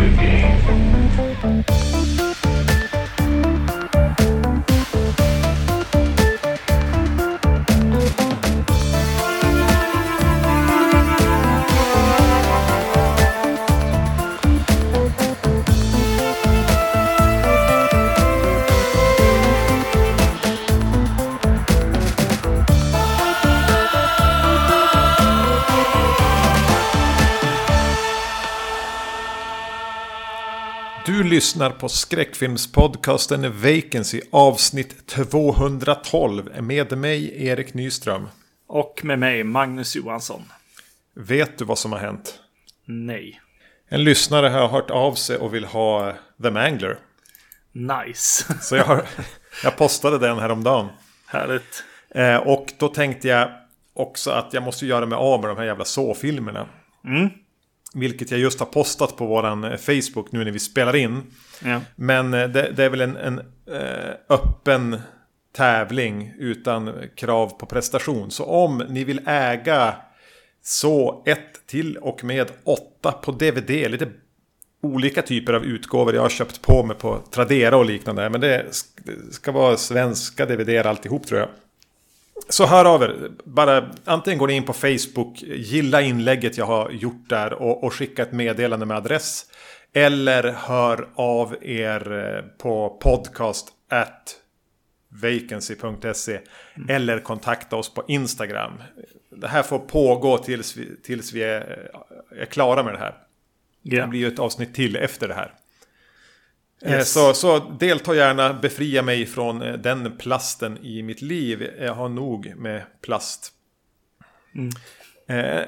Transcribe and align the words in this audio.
Audio 0.00 0.16
Game. 1.42 1.69
Lyssnar 31.40 31.70
på 31.70 31.88
skräckfilmspodcasten 31.88 33.60
Vacancy 33.62 34.20
avsnitt 34.30 35.06
212 35.06 36.62
med 36.62 36.98
mig 36.98 37.46
Erik 37.46 37.74
Nyström. 37.74 38.28
Och 38.66 39.00
med 39.04 39.18
mig, 39.18 39.44
Magnus 39.44 39.96
Johansson. 39.96 40.42
Vet 41.14 41.58
du 41.58 41.64
vad 41.64 41.78
som 41.78 41.92
har 41.92 41.98
hänt? 41.98 42.38
Nej. 42.84 43.40
En 43.88 44.04
lyssnare 44.04 44.48
har 44.48 44.68
hört 44.68 44.90
av 44.90 45.14
sig 45.14 45.36
och 45.36 45.54
vill 45.54 45.64
ha 45.64 46.14
The 46.42 46.50
Mangler. 46.50 46.98
Nice. 47.72 48.54
Så 48.60 48.76
jag, 48.76 48.84
har, 48.84 49.02
jag 49.64 49.76
postade 49.76 50.18
den 50.18 50.38
häromdagen. 50.38 50.88
Härligt. 51.26 51.84
Eh, 52.14 52.36
och 52.36 52.72
då 52.78 52.88
tänkte 52.88 53.28
jag 53.28 53.50
också 53.94 54.30
att 54.30 54.52
jag 54.52 54.62
måste 54.62 54.86
göra 54.86 55.06
mig 55.06 55.16
av 55.16 55.40
med 55.40 55.50
de 55.50 55.56
här 55.56 55.64
jävla 55.64 55.84
så-filmerna. 55.84 56.66
Mm. 57.04 57.30
Vilket 57.94 58.30
jag 58.30 58.40
just 58.40 58.58
har 58.58 58.66
postat 58.66 59.16
på 59.16 59.26
våran 59.26 59.64
eh, 59.64 59.76
Facebook 59.76 60.32
nu 60.32 60.44
när 60.44 60.50
vi 60.50 60.58
spelar 60.58 60.96
in. 60.96 61.22
Ja. 61.64 61.80
Men 61.96 62.34
eh, 62.34 62.48
det, 62.48 62.72
det 62.76 62.84
är 62.84 62.90
väl 62.90 63.00
en, 63.00 63.16
en 63.16 63.38
eh, 63.72 64.10
öppen 64.28 64.96
tävling 65.56 66.32
utan 66.38 66.92
krav 67.16 67.48
på 67.58 67.66
prestation. 67.66 68.30
Så 68.30 68.44
om 68.44 68.78
ni 68.88 69.04
vill 69.04 69.20
äga 69.26 69.94
så 70.62 71.22
1 71.26 71.38
till 71.66 71.96
och 71.96 72.24
med 72.24 72.50
8 72.64 73.12
på 73.12 73.32
DVD, 73.32 73.70
lite 73.70 74.08
olika 74.82 75.22
typer 75.22 75.52
av 75.52 75.64
utgåvor 75.64 76.14
jag 76.14 76.22
har 76.22 76.28
köpt 76.28 76.62
på 76.62 76.82
mig 76.82 76.96
på 76.96 77.18
Tradera 77.30 77.76
och 77.76 77.84
liknande. 77.84 78.30
Men 78.30 78.40
det 78.40 78.66
sk- 78.70 79.00
det 79.28 79.32
ska 79.34 79.52
vara 79.52 79.76
svenska 79.76 80.46
DVD 80.46 80.86
alltihop 80.86 81.26
tror 81.26 81.40
jag. 81.40 81.48
Så 82.48 82.66
hör 82.66 82.84
av 82.84 83.02
er. 83.02 83.30
Bara 83.44 83.90
antingen 84.04 84.38
går 84.38 84.46
ni 84.46 84.54
in 84.54 84.64
på 84.64 84.72
Facebook, 84.72 85.42
gilla 85.42 86.00
inlägget 86.02 86.58
jag 86.58 86.66
har 86.66 86.90
gjort 86.90 87.28
där 87.28 87.52
och, 87.52 87.84
och 87.84 87.94
skicka 87.94 88.22
ett 88.22 88.32
meddelande 88.32 88.86
med 88.86 88.96
adress. 88.96 89.46
Eller 89.92 90.42
hör 90.52 91.08
av 91.14 91.56
er 91.62 92.12
eh, 92.36 92.44
på 92.58 92.98
podcast 93.02 93.68
at 93.90 94.36
vacancy.se 95.22 96.40
eller 96.88 97.18
kontakta 97.18 97.76
oss 97.76 97.94
på 97.94 98.02
Instagram. 98.08 98.72
Det 99.30 99.48
här 99.48 99.62
får 99.62 99.78
pågå 99.78 100.38
tills 100.38 100.76
vi, 100.76 100.96
tills 101.02 101.32
vi 101.32 101.42
är, 101.42 101.90
är 102.40 102.44
klara 102.46 102.82
med 102.82 102.94
det 102.94 102.98
här. 102.98 103.14
Det 103.82 103.96
Ja. 103.96 104.06
blir 104.06 104.20
ju 104.20 104.28
ett 104.28 104.38
avsnitt 104.38 104.74
till 104.74 104.96
efter 104.96 105.28
det 105.28 105.34
här. 105.34 105.52
Eh, 106.84 106.92
Yes. 106.92 107.12
Så, 107.12 107.34
så 107.34 107.58
delta 107.58 108.14
gärna, 108.14 108.52
befria 108.52 109.02
mig 109.02 109.26
från 109.26 109.62
eh, 109.62 109.72
den 109.72 110.16
plasten 110.18 110.78
i 110.84 111.02
mitt 111.02 111.22
liv. 111.22 111.70
Jag 111.80 111.94
har 111.94 112.08
nog 112.08 112.52
med 112.56 112.82
plast. 113.02 113.52
Eh, 115.28 115.62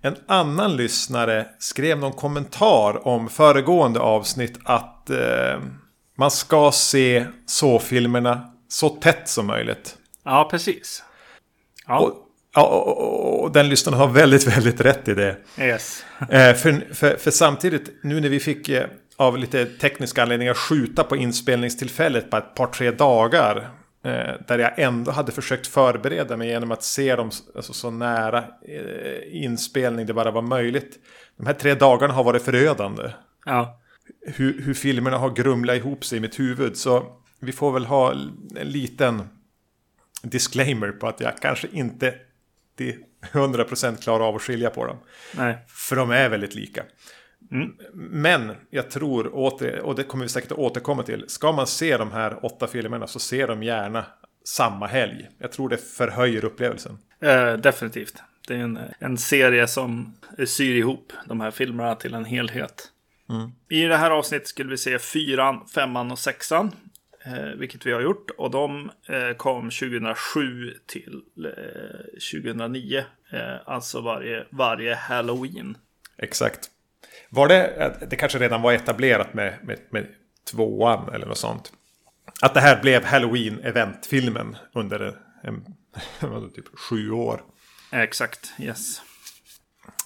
En 0.00 0.16
annan 0.26 0.76
lyssnare 0.76 1.46
skrev 1.58 1.98
någon 1.98 2.12
kommentar 2.12 3.06
om 3.08 3.28
föregående 3.28 4.00
avsnitt 4.00 4.58
att 4.64 5.10
eh, 5.10 5.60
man 6.18 6.30
ska 6.30 6.72
se 6.72 7.26
så-filmerna 7.46 8.52
så 8.68 8.88
tätt 8.88 9.28
som 9.28 9.46
möjligt. 9.46 9.96
ja, 10.24 10.48
precis. 10.50 11.02
Ja, 11.86 11.98
Och, 11.98 12.12
ja, 12.54 12.62
och, 12.66 12.88
och, 12.88 13.42
och 13.44 13.52
den 13.52 13.68
lyssnaren 13.68 13.98
har 13.98 14.08
väldigt, 14.08 14.46
väldigt 14.56 14.80
rätt 14.80 15.08
i 15.08 15.14
det. 15.14 15.36
yes. 15.58 16.04
Eh, 16.30 16.54
för, 16.54 16.94
för, 16.94 17.16
för 17.16 17.30
samtidigt, 17.30 17.92
nu 18.02 18.20
när 18.20 18.28
vi 18.28 18.40
fick 18.40 18.68
eh, 18.68 18.86
av 19.16 19.38
lite 19.38 19.66
tekniska 19.66 20.22
anledningar 20.22 20.54
skjuta 20.54 21.04
på 21.04 21.16
inspelningstillfället 21.16 22.30
på 22.30 22.36
ett 22.36 22.54
par, 22.54 22.66
tre 22.66 22.90
dagar. 22.90 23.70
Eh, 24.04 24.34
där 24.48 24.58
jag 24.58 24.78
ändå 24.78 25.10
hade 25.10 25.32
försökt 25.32 25.66
förbereda 25.66 26.36
mig 26.36 26.48
genom 26.48 26.72
att 26.72 26.82
se 26.82 27.16
dem 27.16 27.30
alltså, 27.56 27.72
så 27.72 27.90
nära 27.90 28.44
eh, 28.68 29.44
inspelning 29.44 30.06
det 30.06 30.14
bara 30.14 30.30
var 30.30 30.42
möjligt. 30.42 30.98
De 31.36 31.46
här 31.46 31.54
tre 31.54 31.74
dagarna 31.74 32.14
har 32.14 32.24
varit 32.24 32.42
förödande. 32.42 33.10
Ja, 33.44 33.80
Hur, 34.26 34.62
hur 34.62 34.74
filmerna 34.74 35.18
har 35.18 35.30
grumlat 35.30 35.76
ihop 35.76 36.04
sig 36.04 36.18
i 36.18 36.20
mitt 36.20 36.38
huvud. 36.38 36.76
Så 36.76 37.06
vi 37.40 37.52
får 37.52 37.72
väl 37.72 37.86
ha 37.86 38.12
en 38.12 38.70
liten 38.70 39.22
disclaimer 40.22 40.92
på 40.92 41.06
att 41.08 41.20
jag 41.20 41.38
kanske 41.40 41.68
inte 41.72 42.14
till 42.76 43.02
100% 43.32 44.02
klarar 44.02 44.28
av 44.28 44.36
att 44.36 44.42
skilja 44.42 44.70
på 44.70 44.86
dem. 44.86 44.96
nej. 45.36 45.58
För 45.68 45.96
de 45.96 46.10
är 46.10 46.28
väldigt 46.28 46.54
lika. 46.54 46.82
Mm. 47.50 47.72
Men 47.94 48.52
jag 48.70 48.90
tror, 48.90 49.34
åter, 49.34 49.80
och 49.80 49.94
det 49.94 50.02
kommer 50.02 50.24
vi 50.24 50.28
säkert 50.28 50.52
att 50.52 50.58
återkomma 50.58 51.02
till. 51.02 51.24
Ska 51.28 51.52
man 51.52 51.66
se 51.66 51.96
de 51.96 52.12
här 52.12 52.44
åtta 52.44 52.66
filmerna 52.66 53.06
så 53.06 53.18
ser 53.18 53.46
de 53.48 53.62
gärna 53.62 54.04
samma 54.44 54.86
helg. 54.86 55.28
Jag 55.38 55.52
tror 55.52 55.68
det 55.68 55.76
förhöjer 55.76 56.44
upplevelsen. 56.44 56.98
Eh, 57.20 57.52
definitivt. 57.52 58.22
Det 58.48 58.54
är 58.54 58.58
en, 58.58 58.78
en 58.98 59.18
serie 59.18 59.66
som 59.66 60.16
syr 60.46 60.74
ihop 60.74 61.12
de 61.26 61.40
här 61.40 61.50
filmerna 61.50 61.94
till 61.94 62.14
en 62.14 62.24
helhet. 62.24 62.92
I 63.68 63.82
det 63.82 63.96
här 63.96 64.10
avsnittet 64.10 64.48
skulle 64.48 64.70
vi 64.70 64.76
se 64.76 64.98
fyran, 64.98 65.66
femman 65.74 66.10
och 66.10 66.18
sexan. 66.18 66.72
Eh, 67.26 67.58
vilket 67.58 67.86
vi 67.86 67.92
har 67.92 68.00
gjort. 68.00 68.30
Och 68.30 68.50
de 68.50 68.90
eh, 69.08 69.36
kom 69.36 69.70
2007 69.70 70.74
till 70.86 71.22
eh, 71.44 72.42
2009. 72.42 73.04
Eh, 73.30 73.42
alltså 73.64 74.00
varje, 74.00 74.46
varje 74.50 74.94
halloween. 74.94 75.76
Exakt. 76.18 76.70
Var 77.30 77.48
det, 77.48 77.92
det 78.10 78.16
kanske 78.16 78.38
redan 78.38 78.62
var 78.62 78.72
etablerat 78.72 79.34
med, 79.34 79.54
med, 79.62 79.78
med 79.90 80.06
tvåan 80.50 81.14
eller 81.14 81.26
något 81.26 81.38
sånt. 81.38 81.72
Att 82.42 82.54
det 82.54 82.60
här 82.60 82.82
blev 82.82 83.04
Halloween-eventfilmen 83.04 84.56
under 84.74 85.00
en, 85.42 85.64
en, 86.20 86.50
typ 86.54 86.78
sju 86.78 87.10
år. 87.10 87.40
Exakt, 87.92 88.52
yes. 88.58 89.02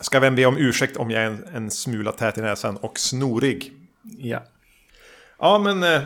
Ska 0.00 0.20
vem 0.20 0.34
be 0.34 0.47
om 0.47 0.56
ursäkt 0.59 0.97
om 0.97 1.10
jag 1.10 1.22
är 1.22 1.26
en, 1.26 1.44
en 1.54 1.70
smula 1.70 2.12
tät 2.12 2.38
i 2.38 2.41
näsan 2.41 2.76
och 2.76 2.99
snorig. 2.99 3.72
Ja. 4.19 4.43
Ja, 5.38 5.59
men 5.59 5.82
eh, 5.82 6.03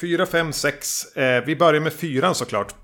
fyra, 0.00 0.26
fem, 0.26 0.52
sex. 0.52 1.04
Eh, 1.16 1.44
vi 1.44 1.56
börjar 1.56 1.80
med 1.80 1.92
fyran 1.92 2.34
såklart. 2.34 2.74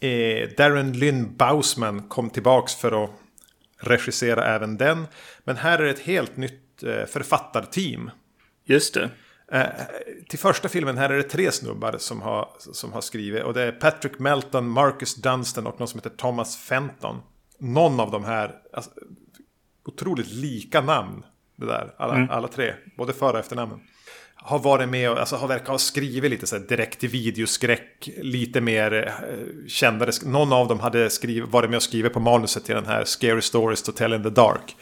Eh, 0.00 0.48
Darren 0.56 0.92
Lynn 0.92 1.36
Bausman 1.36 2.02
kom 2.08 2.30
tillbaks 2.30 2.74
för 2.74 3.04
att 3.04 3.10
regissera 3.84 4.44
även 4.44 4.76
den. 4.76 5.06
Men 5.44 5.56
här 5.56 5.78
är 5.78 5.82
det 5.84 5.90
ett 5.90 5.98
helt 5.98 6.36
nytt 6.36 6.82
eh, 6.82 7.04
författarteam. 7.06 8.10
Just 8.64 8.94
det. 8.94 9.10
Eh, 9.52 9.66
till 10.28 10.38
första 10.38 10.68
filmen 10.68 10.98
här 10.98 11.10
är 11.10 11.16
det 11.16 11.22
tre 11.22 11.52
snubbar 11.52 11.96
som 11.98 12.22
har, 12.22 12.48
som 12.58 12.92
har 12.92 13.00
skrivit. 13.00 13.42
Och 13.42 13.54
det 13.54 13.62
är 13.62 13.72
Patrick 13.72 14.18
Melton, 14.18 14.68
Marcus 14.68 15.14
Dunstan 15.14 15.66
och 15.66 15.78
någon 15.78 15.88
som 15.88 15.98
heter 15.98 16.10
Thomas 16.10 16.56
Fenton. 16.56 17.20
Någon 17.58 18.00
av 18.00 18.10
de 18.10 18.24
här, 18.24 18.54
alltså, 18.72 18.90
otroligt 19.84 20.32
lika 20.32 20.80
namn. 20.80 21.24
Det 21.56 21.66
där, 21.66 21.94
alla, 21.98 22.28
alla 22.30 22.48
tre. 22.48 22.74
Både 22.96 23.12
för 23.12 23.32
och 23.32 23.38
efternamnen. 23.38 23.80
Har 24.46 24.58
varit 24.58 24.88
med 24.88 25.10
och 25.10 25.18
alltså, 25.20 25.36
har 25.36 25.48
verkar 25.48 25.72
ha 25.72 25.78
skrivit 25.78 26.30
lite 26.30 26.46
så 26.46 26.56
här 26.56 26.62
direkt 26.62 27.00
till 27.00 27.08
videoskräck. 27.08 28.08
Lite 28.16 28.60
mer 28.60 28.92
eh, 28.92 29.68
kändare. 29.68 30.12
Någon 30.24 30.52
av 30.52 30.68
dem 30.68 30.80
hade 30.80 31.10
skrivit, 31.10 31.50
varit 31.50 31.70
med 31.70 31.76
och 31.76 31.82
skrivit 31.82 32.12
på 32.12 32.20
manuset 32.20 32.64
till 32.64 32.74
den 32.74 32.86
här 32.86 33.04
Scary 33.04 33.42
Stories 33.42 33.82
to 33.82 33.92
Tell 33.92 34.12
in 34.12 34.22
the 34.22 34.30
Dark. 34.30 34.76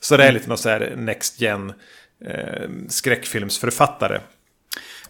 Så 0.00 0.16
det 0.16 0.24
är 0.24 0.32
lite 0.32 0.48
någon 0.48 0.58
så 0.58 0.68
här 0.68 0.92
Next 0.96 1.40
Gen 1.40 1.72
eh, 2.24 2.68
skräckfilmsförfattare. 2.88 4.20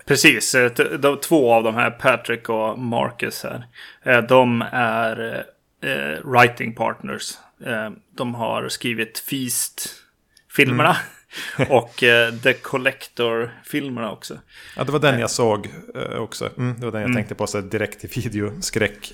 Precis, 0.05 0.55
eh, 0.55 0.73
de, 0.99 1.21
två 1.21 1.53
av 1.53 1.63
de 1.63 1.75
här, 1.75 1.91
Patrick 1.91 2.49
och 2.49 2.79
Marcus 2.79 3.45
här, 3.45 3.67
eh, 4.03 4.23
de 4.23 4.65
är 4.73 5.45
eh, 5.83 6.31
writing 6.31 6.75
partners. 6.75 7.39
Eh, 7.67 7.91
de 8.17 8.35
har 8.35 8.69
skrivit 8.69 9.19
Feast-filmerna 9.19 10.97
och 11.69 12.03
eh, 12.03 12.35
The 12.35 12.53
Collector-filmerna 12.53 14.13
också. 14.13 14.39
Ja, 14.77 14.85
det 14.85 14.93
var 14.93 14.99
den 14.99 15.21
jag 15.21 15.31
såg 15.31 15.69
eh, 15.95 16.17
också. 16.17 16.51
Mm, 16.59 16.81
det 16.81 16.85
var 16.87 16.93
den 16.93 17.03
jag 17.03 17.15
tänkte 17.15 17.35
på, 17.35 17.47
så 17.47 17.61
direkt 17.61 18.01
till 18.01 18.23
videoskräck. 18.23 19.13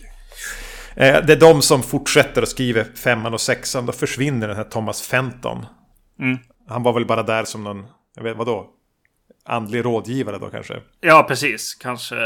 Eh, 0.97 1.27
det 1.27 1.33
är 1.33 1.41
de 1.41 1.63
som 1.63 1.83
fortsätter 1.83 2.43
att 2.43 2.49
skriva 2.49 2.85
femman 2.85 3.35
och 3.35 3.41
sexan. 3.41 3.87
Då 3.87 3.93
försvinner 3.93 4.49
den 4.49 4.57
här 4.57 4.65
Thomas 4.65 5.03
Fenton. 5.03 5.67
Mm. 6.21 6.39
Han 6.69 6.83
var 6.83 6.93
väl 6.93 7.07
bara 7.07 7.23
där 7.23 7.45
som 7.45 7.65
någon, 7.65 7.87
jag 8.17 8.23
vet 8.23 8.37
vad 8.37 8.47
då? 8.47 8.71
Andlig 9.45 9.85
rådgivare 9.85 10.39
då 10.39 10.51
kanske? 10.51 10.81
Ja, 11.01 11.25
precis. 11.29 11.75
Kanske 11.75 12.17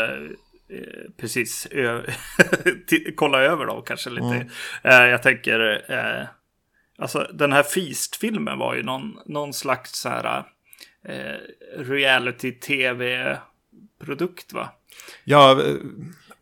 eh, 0.71 1.11
precis 1.21 1.69
kolla 3.17 3.43
över 3.43 3.67
dem 3.67 3.83
kanske 3.87 4.11
lite. 4.11 4.47
Eh, 4.83 4.95
jag 4.95 5.23
tänker, 5.23 5.85
eh, 5.89 6.27
alltså 7.01 7.27
den 7.33 7.53
här 7.53 7.63
Feast-filmen 7.63 8.59
var 8.59 8.75
ju 8.75 8.83
någon, 8.83 9.19
någon 9.27 9.53
slags 9.53 9.93
så 9.93 10.09
här 10.09 10.45
eh, 11.05 11.37
reality-tv-produkt 11.79 14.53
va? 14.53 14.69
Ja, 15.25 15.53
eh, 15.53 15.75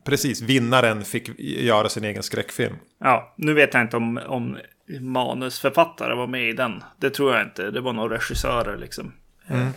precis. 0.04 0.40
Vinnaren 0.40 1.04
fick 1.04 1.38
göra 1.38 1.88
sin 1.88 2.04
egen 2.04 2.22
skräckfilm. 2.22 2.76
Ja, 2.98 3.34
nu 3.36 3.54
vet 3.54 3.74
jag 3.74 3.82
inte 3.82 3.96
om, 3.96 4.20
om 4.26 4.58
manusförfattare 5.00 6.14
var 6.14 6.26
med 6.26 6.48
i 6.48 6.52
den. 6.52 6.84
Det 6.98 7.10
tror 7.10 7.34
jag 7.34 7.42
inte. 7.42 7.70
Det 7.70 7.80
var 7.80 7.92
nog 7.92 8.12
regissörer 8.12 8.76
liksom. 8.76 9.12
Mm. 9.46 9.68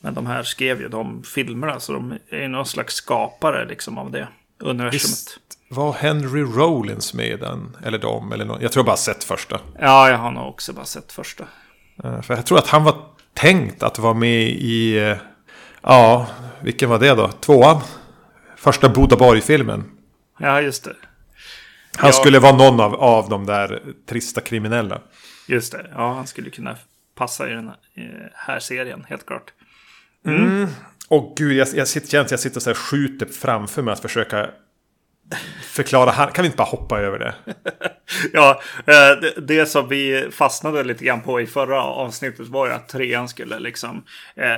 Men 0.00 0.14
de 0.14 0.26
här 0.26 0.42
skrev 0.42 0.80
ju 0.80 0.88
de 0.88 1.22
filmerna, 1.22 1.80
så 1.80 1.92
de 1.92 2.18
är 2.28 2.48
någon 2.48 2.66
slags 2.66 2.94
skapare 2.94 3.64
liksom 3.64 3.98
av 3.98 4.10
det 4.10 4.28
universumet. 4.60 4.94
Visst 4.94 5.40
var 5.68 5.92
Henry 5.92 6.42
Rollins 6.42 7.14
med 7.14 7.26
i 7.26 7.36
den? 7.36 7.76
Eller 7.84 7.98
de? 7.98 8.32
Eller 8.32 8.44
någon? 8.44 8.62
Jag 8.62 8.72
tror 8.72 8.80
jag 8.80 8.86
bara 8.86 8.96
sett 8.96 9.24
första. 9.24 9.60
Ja, 9.78 10.10
jag 10.10 10.18
har 10.18 10.30
nog 10.30 10.48
också 10.48 10.72
bara 10.72 10.84
sett 10.84 11.12
första. 11.12 11.44
Uh, 12.04 12.22
för 12.22 12.34
jag 12.34 12.46
tror 12.46 12.58
att 12.58 12.68
han 12.68 12.84
var 12.84 12.96
tänkt 13.34 13.82
att 13.82 13.98
vara 13.98 14.14
med 14.14 14.48
i... 14.48 15.00
Uh, 15.00 15.16
ja, 15.82 16.26
vilken 16.62 16.90
var 16.90 16.98
det 16.98 17.14
då? 17.14 17.28
Tvåan? 17.28 17.80
Första 18.56 18.88
Bodaborg-filmen. 18.88 19.84
Ja, 20.38 20.60
just 20.60 20.84
det. 20.84 20.96
Han 21.96 22.08
ja. 22.08 22.12
skulle 22.12 22.38
vara 22.38 22.56
någon 22.56 22.80
av, 22.80 22.94
av 22.94 23.28
de 23.28 23.46
där 23.46 23.82
trista 24.08 24.40
kriminella. 24.40 25.00
Just 25.48 25.72
det. 25.72 25.86
Ja, 25.94 26.12
han 26.14 26.26
skulle 26.26 26.50
kunna 26.50 26.76
passa 27.14 27.50
i 27.50 27.52
den 27.52 27.68
här, 27.68 28.32
här 28.34 28.60
serien, 28.60 29.04
helt 29.08 29.26
klart. 29.26 29.52
Mm. 30.26 30.44
mm. 30.44 30.68
Och 31.10 31.36
gud, 31.36 31.56
jag, 31.56 31.68
jag, 31.74 31.88
sitter, 31.88 32.18
jag, 32.18 32.26
jag 32.30 32.40
sitter 32.40 32.60
så 32.60 32.70
här 32.70 32.74
skjuter 32.74 33.26
framför 33.26 33.82
mig 33.82 33.92
att 33.92 34.00
försöka 34.00 34.50
förklara. 35.62 36.12
Kan 36.12 36.42
vi 36.42 36.46
inte 36.46 36.56
bara 36.56 36.68
hoppa 36.68 37.00
över 37.00 37.18
det? 37.18 37.34
ja, 38.32 38.60
eh, 38.86 39.20
det, 39.20 39.34
det, 39.40 39.66
som 39.66 39.88
vi 39.88 40.28
fastnade 40.30 40.84
lite 40.84 41.04
grann 41.04 41.20
på 41.20 41.40
i 41.40 41.46
förra 41.46 41.82
avsnittet 41.82 42.48
var 42.48 42.66
ju 42.66 42.72
att 42.72 42.88
trean 42.88 43.28
skulle 43.28 43.58
liksom 43.58 44.04
eh, 44.36 44.56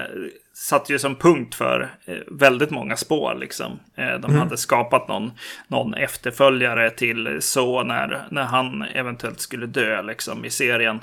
satt 0.54 0.90
ju 0.90 0.98
som 0.98 1.16
punkt 1.16 1.54
för 1.54 1.94
eh, 2.04 2.16
väldigt 2.30 2.70
många 2.70 2.96
spår. 2.96 3.34
Liksom. 3.40 3.80
Eh, 3.96 4.06
de 4.06 4.24
mm. 4.24 4.38
hade 4.38 4.56
skapat 4.56 5.08
någon, 5.08 5.32
någon 5.68 5.94
efterföljare 5.94 6.90
till 6.90 7.36
så 7.40 7.82
när, 7.82 8.26
när 8.30 8.44
han 8.44 8.82
eventuellt 8.82 9.40
skulle 9.40 9.66
dö 9.66 10.02
liksom, 10.02 10.44
i 10.44 10.50
serien. 10.50 11.00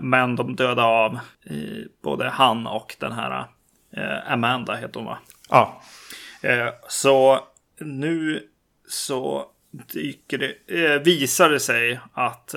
Men 0.00 0.36
de 0.36 0.56
dödade 0.56 0.82
av 0.82 1.18
både 2.02 2.28
han 2.28 2.66
och 2.66 2.96
den 2.98 3.12
här 3.12 3.44
Amanda, 4.26 4.74
heter 4.74 5.00
hon 5.00 5.04
va? 5.04 5.18
Ja. 5.48 5.82
så 6.88 7.44
nu 7.78 8.48
så 8.88 9.46
dyker 9.92 10.38
det, 10.38 10.98
visar 10.98 11.50
det 11.50 11.60
sig 11.60 12.00
att 12.12 12.54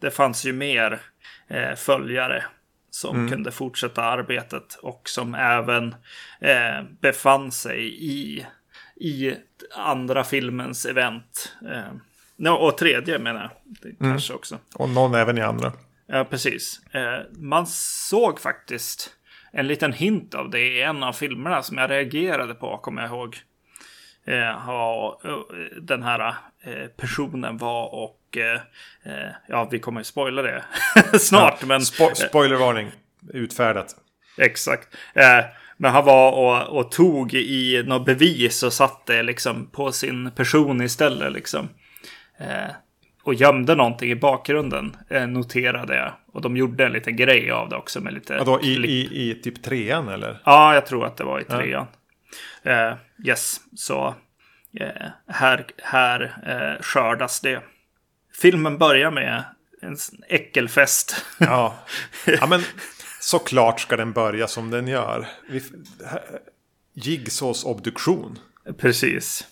det 0.00 0.10
fanns 0.10 0.44
ju 0.44 0.52
mer 0.52 1.00
följare 1.76 2.44
som 2.98 3.16
mm. 3.16 3.30
kunde 3.30 3.50
fortsätta 3.50 4.02
arbetet 4.02 4.74
och 4.74 5.08
som 5.08 5.34
även 5.34 5.94
eh, 6.40 6.82
befann 7.00 7.52
sig 7.52 8.04
i, 8.04 8.46
i 8.96 9.34
andra 9.76 10.24
filmens 10.24 10.86
event. 10.86 11.56
Eh, 11.70 12.52
och 12.52 12.78
tredje 12.78 13.18
menar 13.18 13.40
jag. 13.40 13.92
Mm. 14.00 14.12
Kanske 14.12 14.34
också. 14.34 14.58
Och 14.74 14.88
någon 14.88 15.14
även 15.14 15.38
i 15.38 15.40
andra. 15.40 15.72
Ja, 16.06 16.24
precis. 16.24 16.80
Eh, 16.90 17.20
man 17.32 17.66
såg 18.10 18.40
faktiskt 18.40 19.10
en 19.52 19.66
liten 19.66 19.92
hint 19.92 20.34
av 20.34 20.50
det 20.50 20.60
i 20.60 20.82
en 20.82 21.02
av 21.02 21.12
filmerna 21.12 21.62
som 21.62 21.78
jag 21.78 21.90
reagerade 21.90 22.54
på, 22.54 22.78
kommer 22.78 23.02
jag 23.02 23.10
ihåg. 23.10 23.36
Eh, 24.24 24.68
och, 24.68 25.20
den 25.82 26.02
här 26.02 26.34
eh, 26.62 26.86
personen 26.96 27.58
var 27.58 27.94
och 27.94 28.36
eh, 28.36 28.60
eh, 29.12 29.30
ja, 29.48 29.68
vi 29.70 29.78
kommer 29.78 30.00
ju 30.00 30.04
spoila 30.04 30.42
det 30.42 30.64
snart. 31.18 31.56
Ja, 31.60 31.66
men, 31.66 31.80
spo 31.80 32.14
spoilervarning 32.14 32.90
utfärdat. 33.32 33.96
Exakt. 34.38 34.94
Eh, 35.14 35.44
men 35.76 35.92
han 35.92 36.04
var 36.04 36.32
och, 36.32 36.78
och, 36.78 36.90
tog 36.90 37.34
i 37.34 37.82
något 37.86 38.06
bevis 38.06 38.62
och 38.62 38.72
satte 38.72 39.22
liksom 39.22 39.70
på 39.70 39.92
sin 39.92 40.30
person 40.30 40.82
istället. 40.82 41.32
Liksom. 41.32 41.68
Och 43.28 43.34
gömde 43.34 43.74
någonting 43.74 44.10
i 44.10 44.14
bakgrunden, 44.14 44.96
eh, 45.08 45.26
noterade 45.26 45.96
jag. 45.96 46.12
Och 46.32 46.42
de 46.42 46.56
gjorde 46.56 46.86
en 46.86 46.92
liten 46.92 47.16
grej 47.16 47.50
av 47.50 47.68
det 47.68 47.76
också 47.76 48.00
med 48.00 48.14
lite... 48.14 48.38
Vadå, 48.38 48.60
i, 48.60 48.74
i, 48.74 49.30
i 49.30 49.34
typ 49.34 49.62
trean 49.62 50.08
eller? 50.08 50.40
Ja, 50.44 50.74
jag 50.74 50.86
tror 50.86 51.06
att 51.06 51.16
det 51.16 51.24
var 51.24 51.40
i 51.40 51.44
trean. 51.44 51.86
Ja. 52.62 52.70
Eh, 52.70 52.96
yes, 53.24 53.60
så 53.76 54.14
eh, 54.80 55.06
här, 55.26 55.66
här 55.82 56.22
eh, 56.46 56.82
skördas 56.82 57.40
det. 57.40 57.62
Filmen 58.42 58.78
börjar 58.78 59.10
med 59.10 59.44
en 59.82 59.96
äckelfest. 60.28 61.24
Ja, 61.38 61.74
ja 62.26 62.46
men 62.46 62.60
såklart 63.20 63.80
ska 63.80 63.96
den 63.96 64.12
börja 64.12 64.48
som 64.48 64.70
den 64.70 64.88
gör. 64.88 65.28
Jigsaws 66.94 67.64
obduktion. 67.64 68.38
Precis. 68.78 69.46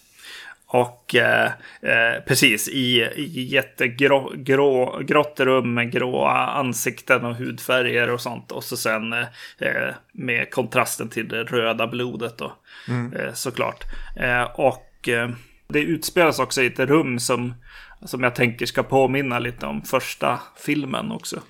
Och 0.68 1.14
eh, 1.14 1.50
eh, 1.82 2.22
precis 2.26 2.68
i, 2.68 3.02
i 3.16 3.42
jättegrått 3.42 5.40
rum 5.40 5.74
med 5.74 5.92
gråa 5.92 6.46
ansikten 6.46 7.24
och 7.24 7.36
hudfärger 7.36 8.10
och 8.10 8.20
sånt. 8.20 8.52
Och 8.52 8.64
så 8.64 8.76
sen 8.76 9.12
eh, 9.12 9.94
med 10.12 10.50
kontrasten 10.50 11.08
till 11.08 11.28
det 11.28 11.44
röda 11.44 11.86
blodet 11.86 12.38
då. 12.38 12.56
Mm. 12.88 13.12
Eh, 13.12 13.32
såklart. 13.32 13.84
Eh, 14.16 14.42
och 14.42 15.08
eh, 15.08 15.30
det 15.68 15.80
utspelas 15.80 16.38
också 16.38 16.62
i 16.62 16.66
ett 16.66 16.78
rum 16.78 17.18
som, 17.18 17.54
som 18.04 18.22
jag 18.22 18.34
tänker 18.34 18.66
ska 18.66 18.82
påminna 18.82 19.38
lite 19.38 19.66
om 19.66 19.82
första 19.82 20.40
filmen 20.64 21.12
också. 21.12 21.42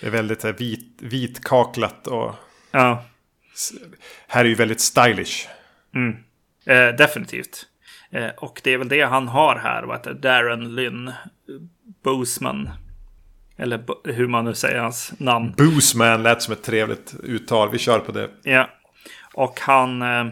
Det 0.00 0.06
är 0.06 0.10
väldigt 0.10 0.44
vit, 0.44 0.98
vitkaklat 1.00 2.06
och... 2.06 2.34
Ja. 2.70 3.04
Här 4.26 4.44
är 4.44 4.48
ju 4.48 4.54
väldigt 4.54 4.80
stylish. 4.80 5.48
Mm. 5.94 6.16
Eh, 6.66 6.96
definitivt. 6.96 7.66
Eh, 8.12 8.30
och 8.36 8.60
det 8.64 8.70
är 8.74 8.78
väl 8.78 8.88
det 8.88 9.02
han 9.02 9.28
har 9.28 9.56
här. 9.56 9.82
Vad 9.82 9.96
heter 9.96 10.14
Darren 10.14 10.74
Lynn 10.74 11.12
Boseman. 12.04 12.70
Eller 13.56 13.84
hur 14.04 14.26
man 14.26 14.44
nu 14.44 14.54
säger 14.54 14.78
hans 14.78 15.12
namn. 15.18 15.54
Boosman 15.56 16.22
lät 16.22 16.42
som 16.42 16.52
ett 16.52 16.62
trevligt 16.62 17.14
uttal. 17.22 17.70
Vi 17.70 17.78
kör 17.78 17.98
på 17.98 18.12
det. 18.12 18.30
Ja. 18.42 18.70
Och 19.34 19.60
han... 19.60 20.02
Eh, 20.02 20.26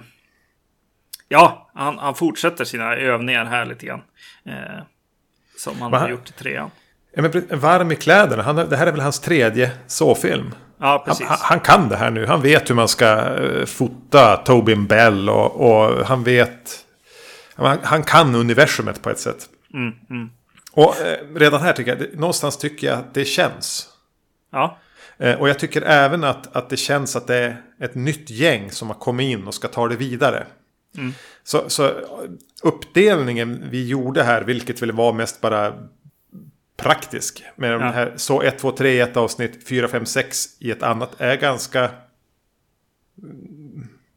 ja, 1.29 1.71
han, 1.75 1.99
han 1.99 2.15
fortsätter 2.15 2.65
sina 2.65 2.97
övningar 2.97 3.45
här 3.45 3.67
lite 3.67 3.87
grann. 3.87 4.03
Eh, 4.45 4.83
som 5.57 5.83
han 5.83 5.91
Va? 5.91 5.99
har 5.99 6.09
gjort 6.09 6.29
i 6.29 6.33
trean. 6.33 6.71
Ja, 7.15 7.23
men 7.23 7.61
varm 7.61 7.93
i 7.93 7.97
kläderna. 7.97 8.43
Han, 8.43 8.57
det 8.57 8.77
här 8.77 8.87
är 8.87 8.93
väl 8.93 9.01
hans 9.01 9.21
tredje 9.21 9.71
så-film. 9.87 10.55
Ja, 10.81 11.03
precis. 11.07 11.27
Han, 11.27 11.39
han, 11.41 11.61
kan 11.61 11.89
det 11.89 11.97
här 11.97 12.11
nu. 12.11 12.27
Han 12.27 12.43
vet 12.43 12.71
hur 12.71 12.75
man 12.75 12.89
ska 12.89 13.35
uh, 13.35 13.65
fota 13.65 14.37
Tobin 14.37 14.87
Bell 14.87 15.29
och, 15.29 15.71
och 15.71 16.07
han 16.07 16.25
vet... 16.25 16.87
Han, 17.69 17.79
han, 17.83 18.03
kan 18.03 18.35
universumet 18.35 19.03
på 19.03 19.11
ett 19.11 19.19
sätt. 19.19 19.49
Mm, 19.75 19.93
mm. 20.11 20.31
Och 20.73 20.95
uh, 21.01 21.37
redan 21.39 21.61
här 21.61 21.73
tycker 21.73 21.91
jag, 21.91 21.99
det, 21.99 22.19
någonstans 22.19 22.59
tycker 22.59 22.87
jag 22.87 22.99
att 22.99 23.15
det 23.15 23.25
känns. 23.25 23.89
Ja. 24.53 24.79
Uh, 25.23 25.35
och 25.35 25.49
jag 25.49 25.59
tycker 25.59 25.83
även 25.83 26.25
att, 26.25 26.57
att 26.57 26.69
det 26.69 26.77
känns 26.77 27.17
att 27.17 27.27
det 27.27 27.37
är 27.37 27.63
ett 27.81 27.95
nytt 27.95 28.31
gäng 28.31 28.71
som 28.71 28.89
har 28.89 28.95
kommit 28.95 29.25
in 29.25 29.47
och 29.47 29.55
ska 29.55 29.69
ta 29.69 29.89
det 29.89 29.97
vidare. 29.97 30.47
Mm. 30.97 31.13
Så, 31.43 31.71
så 31.71 31.91
uppdelningen 32.63 33.65
vi 33.71 33.89
gjorde 33.89 34.23
här, 34.23 34.43
vilket 34.43 34.83
väl 34.83 34.93
var 34.93 35.13
mest 35.13 35.41
bara 35.41 35.75
praktisk. 36.77 37.45
Med 37.57 37.73
ja. 37.73 37.79
de 37.79 37.85
här, 37.85 38.13
så 38.17 38.43
1, 38.43 38.59
2, 38.59 38.73
3 38.73 38.91
i 38.93 39.01
ett 39.01 39.17
avsnitt, 39.17 39.69
4, 39.69 39.89
5, 39.89 40.07
6 40.07 40.47
i 40.59 40.71
ett 40.71 40.83
annat 40.83 41.21
är 41.21 41.37
ganska 41.37 41.91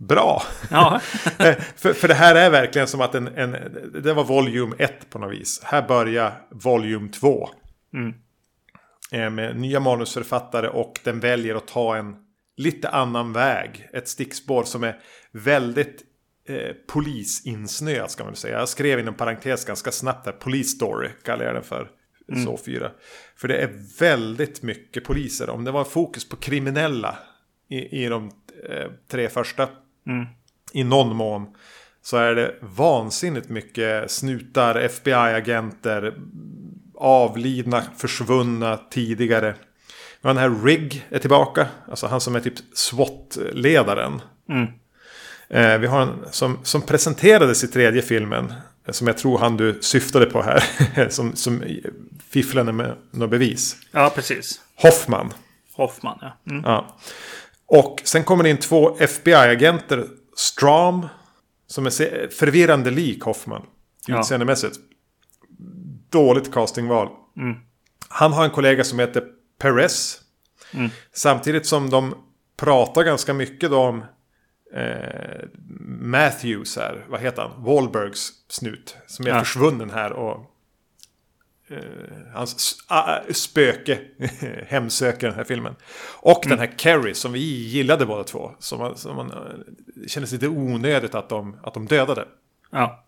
bra. 0.07 0.43
Ja. 0.72 1.01
Eh, 1.39 1.55
för, 1.75 1.93
för 1.93 2.07
det 2.07 2.13
här 2.13 2.36
är 2.36 2.50
verkligen 2.50 2.88
som 2.88 3.01
att 3.01 3.15
en, 3.15 3.27
en, 3.27 3.51
det 4.03 4.13
var 4.13 4.24
volym 4.24 4.74
1 4.77 5.10
på 5.10 5.19
något 5.19 5.33
vis. 5.33 5.62
Här 5.63 5.88
börjar 5.88 6.33
volym 6.50 7.12
2. 7.12 7.50
Mm. 7.93 8.13
Eh, 9.12 9.29
med 9.29 9.60
nya 9.60 9.79
manusförfattare 9.79 10.67
och 10.67 11.00
den 11.03 11.19
väljer 11.19 11.55
att 11.55 11.67
ta 11.67 11.95
en 11.95 12.15
lite 12.57 12.89
annan 12.89 13.33
väg. 13.33 13.89
Ett 13.93 14.07
stickspår 14.07 14.63
som 14.63 14.83
är 14.83 15.00
väldigt 15.31 16.03
eh, 16.48 16.75
polisinsnöat 16.88 18.12
ska 18.12 18.24
man 18.24 18.36
säga. 18.36 18.60
Jag 18.60 18.69
skrev 18.69 19.00
inom 19.00 19.13
parentes 19.13 19.65
ganska 19.65 19.91
snabbt 19.91 20.25
där. 20.25 20.31
Police 20.31 20.69
Story 20.69 21.10
kallar 21.24 21.45
jag 21.45 21.55
den 21.55 21.63
för. 21.63 21.89
Mm. 22.31 22.45
Så 22.45 22.57
fyra. 22.57 22.91
För 23.36 23.48
det 23.48 23.57
är 23.57 24.00
väldigt 24.00 24.62
mycket 24.62 25.03
poliser. 25.03 25.50
Om 25.50 25.63
det 25.63 25.72
var 25.72 25.83
fokus 25.83 26.29
på 26.29 26.36
kriminella 26.36 27.17
i, 27.69 28.03
i 28.03 28.07
de 28.07 28.31
eh, 28.69 28.91
tre 29.12 29.29
första. 29.29 29.69
Mm. 30.07 30.25
I 30.72 30.83
någon 30.83 31.15
mån. 31.15 31.48
Så 32.01 32.17
är 32.17 32.36
det 32.36 32.55
vansinnigt 32.62 33.50
mycket 33.50 34.12
snutar, 34.12 34.75
FBI-agenter. 34.75 36.13
Avlidna, 36.95 37.83
försvunna 37.98 38.77
tidigare. 38.77 39.55
Men 40.22 40.36
den 40.36 40.43
här 40.43 40.65
Rigg 40.65 41.07
är 41.10 41.19
tillbaka. 41.19 41.67
Alltså 41.89 42.07
han 42.07 42.22
som 42.22 42.36
är 42.36 42.39
typ 42.39 42.53
SWAT-ledaren. 42.74 44.22
Mm. 44.50 44.67
Eh, 45.50 45.77
vi 45.77 45.88
har 45.88 46.01
en 46.01 46.25
som, 46.31 46.60
som 46.63 46.81
presenterades 46.81 47.63
i 47.63 47.67
tredje 47.67 48.01
filmen. 48.01 48.53
Som 48.89 49.07
jag 49.07 49.17
tror 49.17 49.39
han 49.39 49.57
du 49.57 49.77
syftade 49.81 50.25
på 50.25 50.41
här. 50.41 50.63
som, 51.10 51.36
som 51.36 51.63
fifflade 52.29 52.72
med 52.72 52.95
något 53.12 53.29
bevis. 53.29 53.77
Ja, 53.91 54.12
precis. 54.15 54.62
Hoffman. 54.75 55.33
Hoffman, 55.74 56.17
ja. 56.22 56.38
Mm. 56.51 56.63
ja. 56.65 56.98
Och 57.65 58.01
sen 58.03 58.24
kommer 58.24 58.43
det 58.43 58.50
in 58.50 58.58
två 58.58 58.98
FBI-agenter. 59.00 60.08
Strom, 60.36 61.08
som 61.67 61.86
är 61.86 62.29
förvirrande 62.32 62.91
lik 62.91 63.24
Hoffman. 63.24 63.65
Ja. 64.08 64.20
Utseendemässigt. 64.20 64.75
Dåligt 66.10 66.53
castingval. 66.53 67.08
Han 68.10 68.34
har 68.34 68.43
en 68.46 68.50
kollega 68.51 68.84
som 68.84 69.00
heter 69.00 69.24
Perez. 69.60 70.20
Samtidigt 71.13 71.65
som 71.65 71.89
de 71.89 72.15
pratar 72.58 73.03
ganska 73.03 73.34
mycket 73.34 73.72
om 73.72 74.03
eh, 74.75 75.46
Matthews 76.00 76.77
här. 76.77 77.05
Vad 77.10 77.20
heter 77.22 77.41
han? 77.41 77.63
Wahlbergs 77.63 78.29
snut. 78.50 78.98
Som 79.08 79.25
är 79.25 79.29
Ja. 79.29 79.39
försvunnen 79.39 79.89
här 79.89 80.12
och 80.13 80.46
hans 82.34 82.55
s- 82.55 82.75
ah, 82.88 83.20
spöke 83.32 84.00
hemsöker 84.67 85.27
den 85.27 85.36
här 85.36 85.43
filmen. 85.43 85.75
Och 86.22 86.43
den 86.48 86.60
här 86.60 86.77
Carrie 86.77 87.13
som 87.15 87.32
vi 87.32 87.39
gillade 87.67 88.05
båda 88.05 88.24
två. 88.24 88.51
Som, 88.60 88.79
man- 88.79 88.98
som 88.98 89.15
man, 89.15 89.32
eh, 89.32 90.08
kändes 90.08 90.32
lite 90.32 90.48
onödigt 90.48 91.15
att 91.15 91.29
de, 91.29 91.58
att 91.63 91.74
de 91.74 91.86
dödade. 91.86 92.27
Ja. 92.72 93.05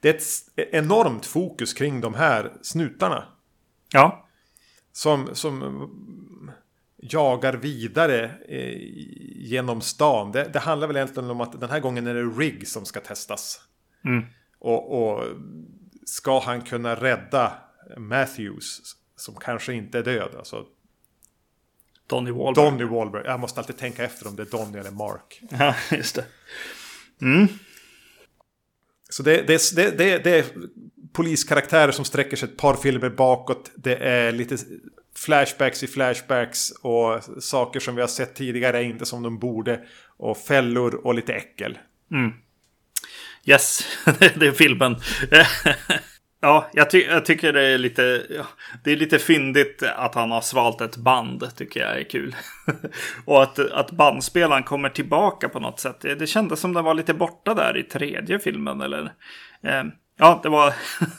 Det 0.00 0.08
är 0.08 0.14
ett 0.14 0.74
enormt 0.74 1.26
fokus 1.26 1.72
kring 1.74 2.00
de 2.00 2.14
här 2.14 2.52
snutarna. 2.62 3.24
Ja. 3.92 4.28
Som, 4.92 5.28
som 5.32 5.62
mm, 5.62 6.50
jagar 6.96 7.52
vidare 7.52 8.30
eh, 8.48 8.78
genom 9.50 9.80
stan. 9.80 10.32
Det, 10.32 10.44
det 10.52 10.58
handlar 10.58 10.86
väl 10.86 10.96
egentligen 10.96 11.30
om 11.30 11.40
att 11.40 11.60
den 11.60 11.70
här 11.70 11.80
gången 11.80 12.06
är 12.06 12.14
det 12.14 12.22
Rigg 12.22 12.68
som 12.68 12.84
ska 12.84 13.00
testas. 13.00 13.60
Mm. 14.04 14.24
Och, 14.58 15.12
och 15.12 15.24
ska 16.06 16.40
han 16.40 16.60
kunna 16.62 16.94
rädda 16.94 17.52
Matthews 17.96 18.96
som 19.16 19.34
kanske 19.34 19.72
inte 19.72 19.98
är 19.98 20.02
död. 20.02 20.34
Alltså 20.38 20.66
Donny 22.06 22.30
Wahlberg. 22.30 22.64
Donny 22.64 22.84
Wahlberg. 22.84 23.22
Jag 23.26 23.40
måste 23.40 23.60
alltid 23.60 23.76
tänka 23.76 24.04
efter 24.04 24.28
om 24.28 24.36
det 24.36 24.42
är 24.42 24.46
Donny 24.46 24.78
eller 24.78 24.90
Mark. 24.90 25.40
Ja, 25.50 25.74
just 25.90 26.14
det. 26.14 26.24
Så 29.08 29.22
det, 29.22 29.42
det, 29.42 29.76
det, 29.76 29.90
det, 29.90 30.18
det 30.18 30.38
är 30.38 30.44
poliskaraktärer 31.12 31.92
som 31.92 32.04
sträcker 32.04 32.36
sig 32.36 32.48
ett 32.48 32.56
par 32.56 32.74
filmer 32.74 33.10
bakåt. 33.10 33.70
Det 33.74 33.96
är 33.96 34.32
lite 34.32 34.56
flashbacks 35.16 35.82
i 35.82 35.86
flashbacks 35.86 36.70
och 36.70 37.24
saker 37.40 37.80
som 37.80 37.94
vi 37.94 38.00
har 38.00 38.08
sett 38.08 38.34
tidigare 38.34 38.78
är 38.78 38.82
inte 38.82 39.06
som 39.06 39.22
de 39.22 39.38
borde. 39.38 39.84
Och 40.16 40.38
fällor 40.38 40.94
och 40.94 41.14
lite 41.14 41.34
äckel. 41.34 41.78
Yes, 43.44 43.84
det 44.18 44.46
är 44.46 44.52
filmen. 44.52 44.96
ja, 46.44 46.70
jag, 46.72 46.90
ty 46.90 47.02
jag 47.02 47.24
tycker 47.24 47.52
det 47.52 47.62
är 47.62 47.78
lite, 47.78 48.26
ja, 48.30 48.46
det 48.84 48.92
är 48.92 48.96
lite 48.96 49.18
fyndigt 49.18 49.82
att 49.96 50.14
han 50.14 50.30
har 50.30 50.40
svalt 50.40 50.80
ett 50.80 50.96
band, 50.96 51.56
tycker 51.56 51.80
jag 51.80 52.00
är 52.00 52.04
kul. 52.04 52.36
och 53.24 53.42
att, 53.42 53.58
att 53.58 53.90
bandspelaren 53.90 54.62
kommer 54.62 54.88
tillbaka 54.88 55.48
på 55.48 55.60
något 55.60 55.80
sätt. 55.80 56.00
Det, 56.00 56.14
det 56.14 56.26
kändes 56.26 56.60
som 56.60 56.72
den 56.72 56.84
var 56.84 56.94
lite 56.94 57.14
borta 57.14 57.54
där 57.54 57.76
i 57.76 57.82
tredje 57.82 58.38
filmen, 58.38 58.80
eller? 58.80 59.12
Eh, 59.62 59.84
ja, 60.18 60.40
det 60.42 60.48
var 60.48 60.74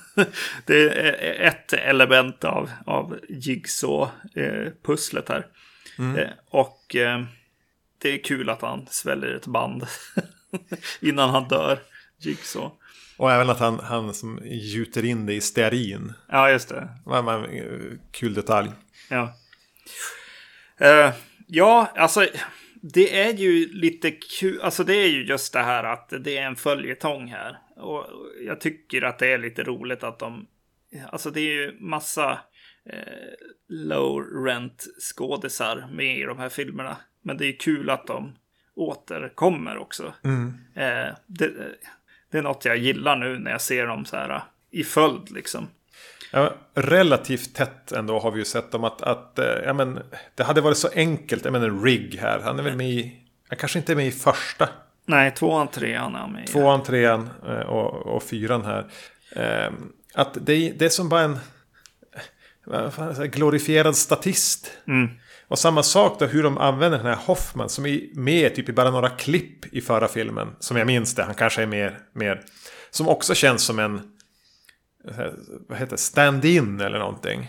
det 0.66 0.90
är 0.90 1.42
ett 1.42 1.74
element 1.74 2.44
av, 2.44 2.70
av 2.86 3.20
Jigsaw-pusslet 3.30 5.30
här. 5.30 5.48
Eh, 6.18 6.30
och 6.50 6.96
eh, 6.96 7.24
det 8.02 8.14
är 8.14 8.24
kul 8.24 8.50
att 8.50 8.62
han 8.62 8.88
sväljer 8.90 9.36
ett 9.36 9.48
band 9.48 9.86
innan 11.02 11.30
han 11.30 11.48
dör. 11.48 11.80
Jigsaw. 12.20 12.72
Och 13.18 13.32
även 13.32 13.50
att 13.50 13.60
han, 13.60 13.80
han 13.80 14.14
som 14.14 14.40
gjuter 14.46 15.06
in 15.06 15.26
det 15.26 15.34
i 15.34 15.42
stearin. 15.42 16.14
Ja, 16.30 16.52
just 16.52 16.70
det. 16.70 16.90
Det 17.04 17.22
var 17.22 17.34
en 17.34 17.46
eh, 17.46 17.98
kul 18.12 18.34
detalj. 18.34 18.70
Ja. 19.10 19.34
Eh, 20.78 21.14
ja, 21.48 21.92
alltså 21.96 22.28
det 22.82 23.22
är 23.22 23.34
ju 23.34 23.74
lite 23.74 24.12
kul. 24.12 24.62
Alltså 24.62 24.84
det 24.84 24.96
är 24.96 25.08
ju 25.08 25.26
just 25.26 25.54
det 25.54 25.60
här 25.60 25.84
att 25.84 26.14
det 26.20 26.38
är 26.38 26.48
en 26.48 26.56
följetong 26.56 27.28
här. 27.28 27.60
Och 27.76 28.06
jag 28.46 28.62
tycker 28.62 29.02
att 29.02 29.20
det 29.20 29.28
är 29.28 29.38
lite 29.38 29.64
roligt 29.64 30.04
att 30.04 30.20
de... 30.20 30.48
Alltså 31.12 31.32
det 31.32 31.42
är 31.42 31.54
ju 31.54 31.78
massa 31.80 32.40
eh, 32.86 33.34
low 33.68 34.46
rent 34.46 34.86
skådisar 35.00 35.88
med 35.92 36.18
i 36.18 36.24
de 36.24 36.38
här 36.38 36.50
filmerna. 36.50 36.98
Men 37.22 37.38
det 37.38 37.46
är 37.46 37.60
kul 37.60 37.90
att 37.90 38.08
de 38.08 38.36
återkommer 38.76 39.78
också. 39.78 40.14
Eh, 40.76 41.16
det, 41.26 41.52
det 42.36 42.40
är 42.40 42.44
något 42.44 42.66
jag 42.66 42.78
gillar 42.78 43.16
nu 43.16 43.40
när 43.40 43.52
jag 43.52 43.62
ser 43.62 43.88
dem 43.88 44.06
så 44.06 44.16
här 44.16 44.30
eh, 44.30 44.42
i 44.72 44.84
följd 44.84 45.32
liksom. 45.32 45.68
Ja, 46.32 46.54
relativt 46.74 47.56
tätt 47.56 47.92
ändå 47.92 48.20
har 48.20 48.32
vi 48.32 48.40
ju 48.40 48.46
sett 48.46 48.72
dem 48.72 48.84
att, 48.84 49.02
att 49.02 49.40
eh, 49.40 49.46
ja, 49.46 49.74
men, 49.74 50.00
det 50.36 50.44
hade 50.44 50.62
varit 50.62 50.78
så 50.78 50.90
enkelt. 50.96 51.46
Jag 51.46 51.52
menar 51.52 51.84
Rigg 51.84 52.20
här. 52.22 52.40
Han 52.40 52.60
är 52.60 52.64
väl 52.64 52.76
med 52.76 52.90
i, 52.90 53.16
han 53.50 53.58
kanske 53.58 53.80
inte 53.80 53.94
är 53.94 53.96
med 53.96 54.08
i 54.08 54.12
första. 54.12 54.70
Nej, 55.06 55.32
tvåan, 55.32 55.68
trean 55.68 56.16
är 56.16 56.20
han 56.20 56.32
med 56.32 56.44
i. 56.44 56.48
Tvåan, 56.48 56.84
trean 56.84 57.30
eh, 57.48 57.60
och, 57.60 58.16
och 58.16 58.24
fyran 58.24 58.66
här. 58.66 58.86
Eh, 59.36 59.74
Att 60.14 60.34
det, 60.34 60.70
det 60.70 60.86
är 60.86 60.90
som 60.90 61.10
bara 61.10 61.22
en 61.22 61.38
glorifierad 63.32 63.96
statist. 63.96 64.72
Och 65.48 65.60
samma 65.60 65.84
sak 65.84 66.20
då 66.20 66.26
hur 66.26 66.44
de 66.44 66.58
använder 66.58 66.98
den 66.98 67.08
här 67.08 67.20
Hoffman 67.26 67.70
som 67.70 67.86
är 67.86 68.02
med 68.14 68.56
typ 68.56 68.70
i 68.70 68.74
bara 68.74 68.92
några 68.92 69.10
klipp 69.10 69.74
i 69.74 69.82
förra 69.82 70.08
filmen. 70.08 70.48
Som 70.60 70.78
jag 70.78 70.88
minns 70.88 71.16
det, 71.16 71.24
han 71.24 71.36
kanske 71.36 71.62
är 71.62 71.68
mer. 71.68 72.00
mer 72.14 72.42
som 72.90 73.08
också 73.08 73.36
känns 73.36 73.64
som 73.64 73.80
en 73.80 73.96
eh, 75.08 75.34
vad 75.68 75.78
heter 75.78 75.98
stand-in 75.98 76.82
eller 76.82 77.00
någonting. 77.00 77.48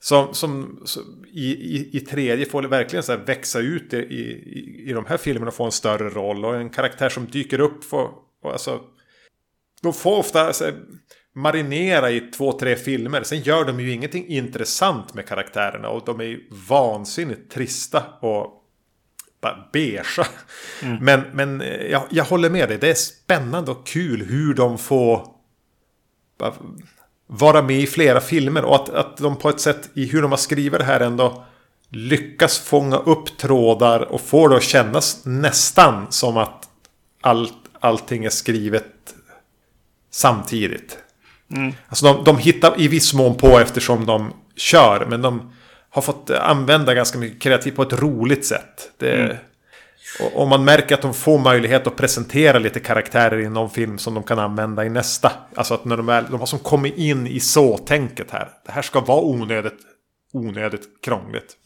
Som, 0.00 0.34
som, 0.34 0.82
som 0.84 1.24
i, 1.32 1.50
i, 1.50 1.96
i 1.96 2.00
tredje 2.00 2.46
får 2.46 2.62
verkligen 2.62 3.02
så 3.02 3.12
här 3.12 3.18
växa 3.18 3.58
ut 3.58 3.94
i, 3.94 3.96
i, 3.96 4.84
i 4.88 4.92
de 4.92 5.06
här 5.06 5.16
filmerna 5.16 5.48
och 5.48 5.54
få 5.54 5.64
en 5.64 5.72
större 5.72 6.08
roll. 6.08 6.44
Och 6.44 6.56
en 6.56 6.70
karaktär 6.70 7.08
som 7.08 7.26
dyker 7.26 7.60
upp 7.60 7.84
får, 7.84 8.10
och 8.42 8.52
alltså, 8.52 8.80
de 9.82 9.92
får 9.92 10.18
ofta 10.18 10.40
alltså, 10.40 10.72
marinera 11.38 12.10
i 12.10 12.20
två, 12.20 12.52
tre 12.52 12.76
filmer. 12.76 13.22
Sen 13.22 13.40
gör 13.40 13.64
de 13.64 13.80
ju 13.80 13.92
ingenting 13.92 14.26
intressant 14.28 15.14
med 15.14 15.26
karaktärerna. 15.26 15.88
Och 15.88 16.04
de 16.04 16.20
är 16.20 16.24
ju 16.24 16.48
vansinnigt 16.68 17.52
trista 17.52 18.02
och 18.20 18.64
bara 19.40 19.68
beigea. 19.72 20.04
Men, 21.00 21.20
men 21.32 21.60
eh, 21.60 21.86
jag, 21.86 22.02
jag 22.10 22.24
håller 22.24 22.50
med 22.50 22.68
dig. 22.68 22.78
Det 22.78 22.90
är 22.90 22.94
spännande 22.94 23.70
och 23.70 23.86
kul 23.86 24.24
hur 24.24 24.54
de 24.54 24.78
får 24.78 25.26
vara 27.26 27.62
med 27.62 27.80
i 27.80 27.86
flera 27.86 28.20
filmer. 28.20 28.64
Och 28.64 28.74
att, 28.74 28.88
att 28.88 29.16
de 29.16 29.36
på 29.36 29.48
ett 29.48 29.60
sätt 29.60 29.90
i 29.94 30.06
hur 30.06 30.22
de 30.22 30.30
har 30.30 30.38
skrivit 30.38 30.78
det 30.78 30.84
här 30.84 31.00
ändå 31.00 31.44
lyckas 31.88 32.58
fånga 32.58 32.96
upp 32.96 33.38
trådar 33.38 34.00
och 34.00 34.20
får 34.20 34.48
det 34.48 34.56
att 34.56 34.62
kännas 34.62 35.24
nästan 35.24 36.06
som 36.10 36.36
att 36.36 36.68
allt, 37.20 37.54
allting 37.80 38.24
är 38.24 38.30
skrivet 38.30 39.14
samtidigt. 40.10 40.98
Alltså 41.88 42.06
de, 42.06 42.24
de 42.24 42.38
hittar 42.38 42.80
i 42.80 42.88
viss 42.88 43.14
mån 43.14 43.36
på 43.36 43.58
eftersom 43.58 44.06
de 44.06 44.32
kör. 44.56 45.06
Men 45.06 45.22
de 45.22 45.52
har 45.90 46.02
fått 46.02 46.30
använda 46.30 46.94
ganska 46.94 47.18
mycket 47.18 47.42
kreativt 47.42 47.76
på 47.76 47.82
ett 47.82 47.92
roligt 47.92 48.46
sätt. 48.46 48.90
Det, 48.98 49.38
och, 50.20 50.42
och 50.42 50.48
man 50.48 50.64
märker 50.64 50.94
att 50.94 51.02
de 51.02 51.14
får 51.14 51.38
möjlighet 51.38 51.86
att 51.86 51.96
presentera 51.96 52.58
lite 52.58 52.80
karaktärer 52.80 53.38
i 53.38 53.48
någon 53.48 53.70
film 53.70 53.98
som 53.98 54.14
de 54.14 54.22
kan 54.22 54.38
använda 54.38 54.84
i 54.84 54.90
nästa. 54.90 55.32
Alltså 55.54 55.74
att 55.74 55.84
när 55.84 55.96
de, 55.96 56.06
väl, 56.06 56.24
de 56.30 56.40
har 56.40 56.46
som 56.46 56.58
kommit 56.58 56.96
in 56.96 57.26
i 57.26 57.40
så-tänket 57.40 58.30
här. 58.30 58.48
Det 58.66 58.72
här 58.72 58.82
ska 58.82 59.00
vara 59.00 59.20
onödigt, 59.20 59.78
onödigt 60.32 60.82
krångligt. 61.02 61.56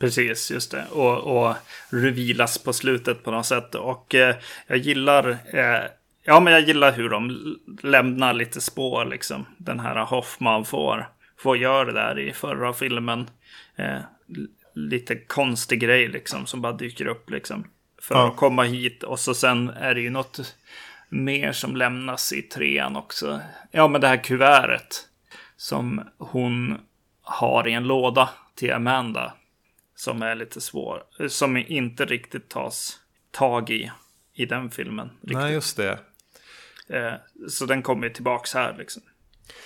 Precis, 0.00 0.50
just 0.50 0.70
det. 0.70 0.84
Och, 0.90 1.18
och 1.18 1.54
revealas 1.90 2.58
på 2.58 2.72
slutet 2.72 3.24
på 3.24 3.30
något 3.30 3.46
sätt. 3.46 3.74
Och 3.74 4.14
eh, 4.14 4.36
jag 4.66 4.78
gillar... 4.78 5.28
Eh, 5.52 5.80
ja, 6.28 6.40
men 6.40 6.52
jag 6.52 6.62
gillar 6.62 6.92
hur 6.92 7.08
de 7.08 7.56
lämnar 7.82 8.32
lite 8.32 8.60
spår 8.60 9.04
liksom. 9.04 9.46
Den 9.56 9.80
här 9.80 10.04
Hoffman 10.04 10.64
får, 10.64 11.08
får 11.38 11.56
göra 11.56 11.84
det 11.84 11.92
där 11.92 12.18
i 12.18 12.32
förra 12.32 12.72
filmen. 12.72 13.30
Eh, 13.76 13.98
lite 14.74 15.16
konstig 15.16 15.80
grej 15.80 16.08
liksom 16.08 16.46
som 16.46 16.62
bara 16.62 16.72
dyker 16.72 17.06
upp 17.06 17.30
liksom. 17.30 17.64
För 18.02 18.14
Ja. 18.14 18.28
att 18.28 18.36
komma 18.36 18.62
hit. 18.62 19.02
Och 19.02 19.18
så 19.20 19.34
sen 19.34 19.68
är 19.68 19.94
det 19.94 20.00
ju 20.00 20.10
något 20.10 20.56
mer 21.08 21.52
som 21.52 21.76
lämnas 21.76 22.32
i 22.32 22.42
trean 22.42 22.96
också. 22.96 23.40
Ja, 23.70 23.88
men 23.88 24.00
det 24.00 24.08
här 24.08 24.16
kuvertet. 24.24 25.04
Som 25.56 26.02
hon 26.18 26.78
har 27.22 27.68
i 27.68 27.72
en 27.72 27.84
låda 27.86 28.28
till 28.54 28.72
Amanda. 28.72 29.32
Som 29.94 30.22
är 30.22 30.34
lite 30.34 30.60
svår. 30.60 31.02
Som 31.28 31.56
inte 31.56 32.04
riktigt 32.04 32.48
tas 32.48 33.00
tag 33.30 33.70
i 33.70 33.90
i 34.34 34.46
den 34.46 34.70
filmen. 34.70 35.10
Riktigt. 35.20 35.36
Nej, 35.38 35.52
just 35.52 35.76
det. 35.76 35.98
Eh, 36.90 37.12
så 37.48 37.66
den 37.66 37.82
kommer 37.82 38.06
ju 38.06 38.12
tillbaks 38.12 38.54
här 38.54 38.74
liksom. 38.78 39.02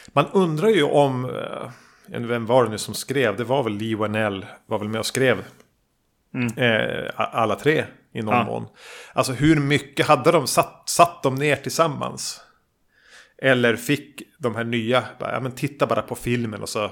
Man 0.09 0.27
undrar 0.33 0.69
ju 0.69 0.83
om... 0.83 1.25
eh, 1.25 1.71
Vem 2.07 2.47
var 2.47 2.65
det 2.65 2.71
nu 2.71 2.79
som 2.79 2.95
skrev? 2.95 3.37
Det 3.37 3.45
var 3.45 3.63
väl 3.63 3.73
Lee 3.77 3.97
Wanell 3.97 4.47
var 4.67 4.79
väl 4.79 4.89
med 4.89 4.99
och 4.99 5.07
skrev. 5.07 5.45
Eh, 6.57 7.11
a- 7.17 7.31
alla 7.33 7.57
tre 7.57 7.85
i 8.13 8.23
någon 8.23 8.35
Ja. 8.35 8.45
mån. 8.45 8.67
Alltså 9.13 9.33
hur 9.33 9.57
mycket 9.61 10.07
hade 10.07 10.33
de 10.33 10.47
satt, 10.47 10.83
satt 10.89 11.23
de 11.23 11.35
ner 11.35 11.57
tillsammans? 11.57 12.41
Eller 13.39 13.77
fick 13.77 14.23
de 14.39 14.57
här 14.57 14.65
nya, 14.65 15.05
ja 15.19 15.41
men 15.41 15.53
titta 15.53 15.87
bara 15.87 16.03
på 16.03 16.15
filmen 16.15 16.63
och 16.63 16.69
så. 16.69 16.91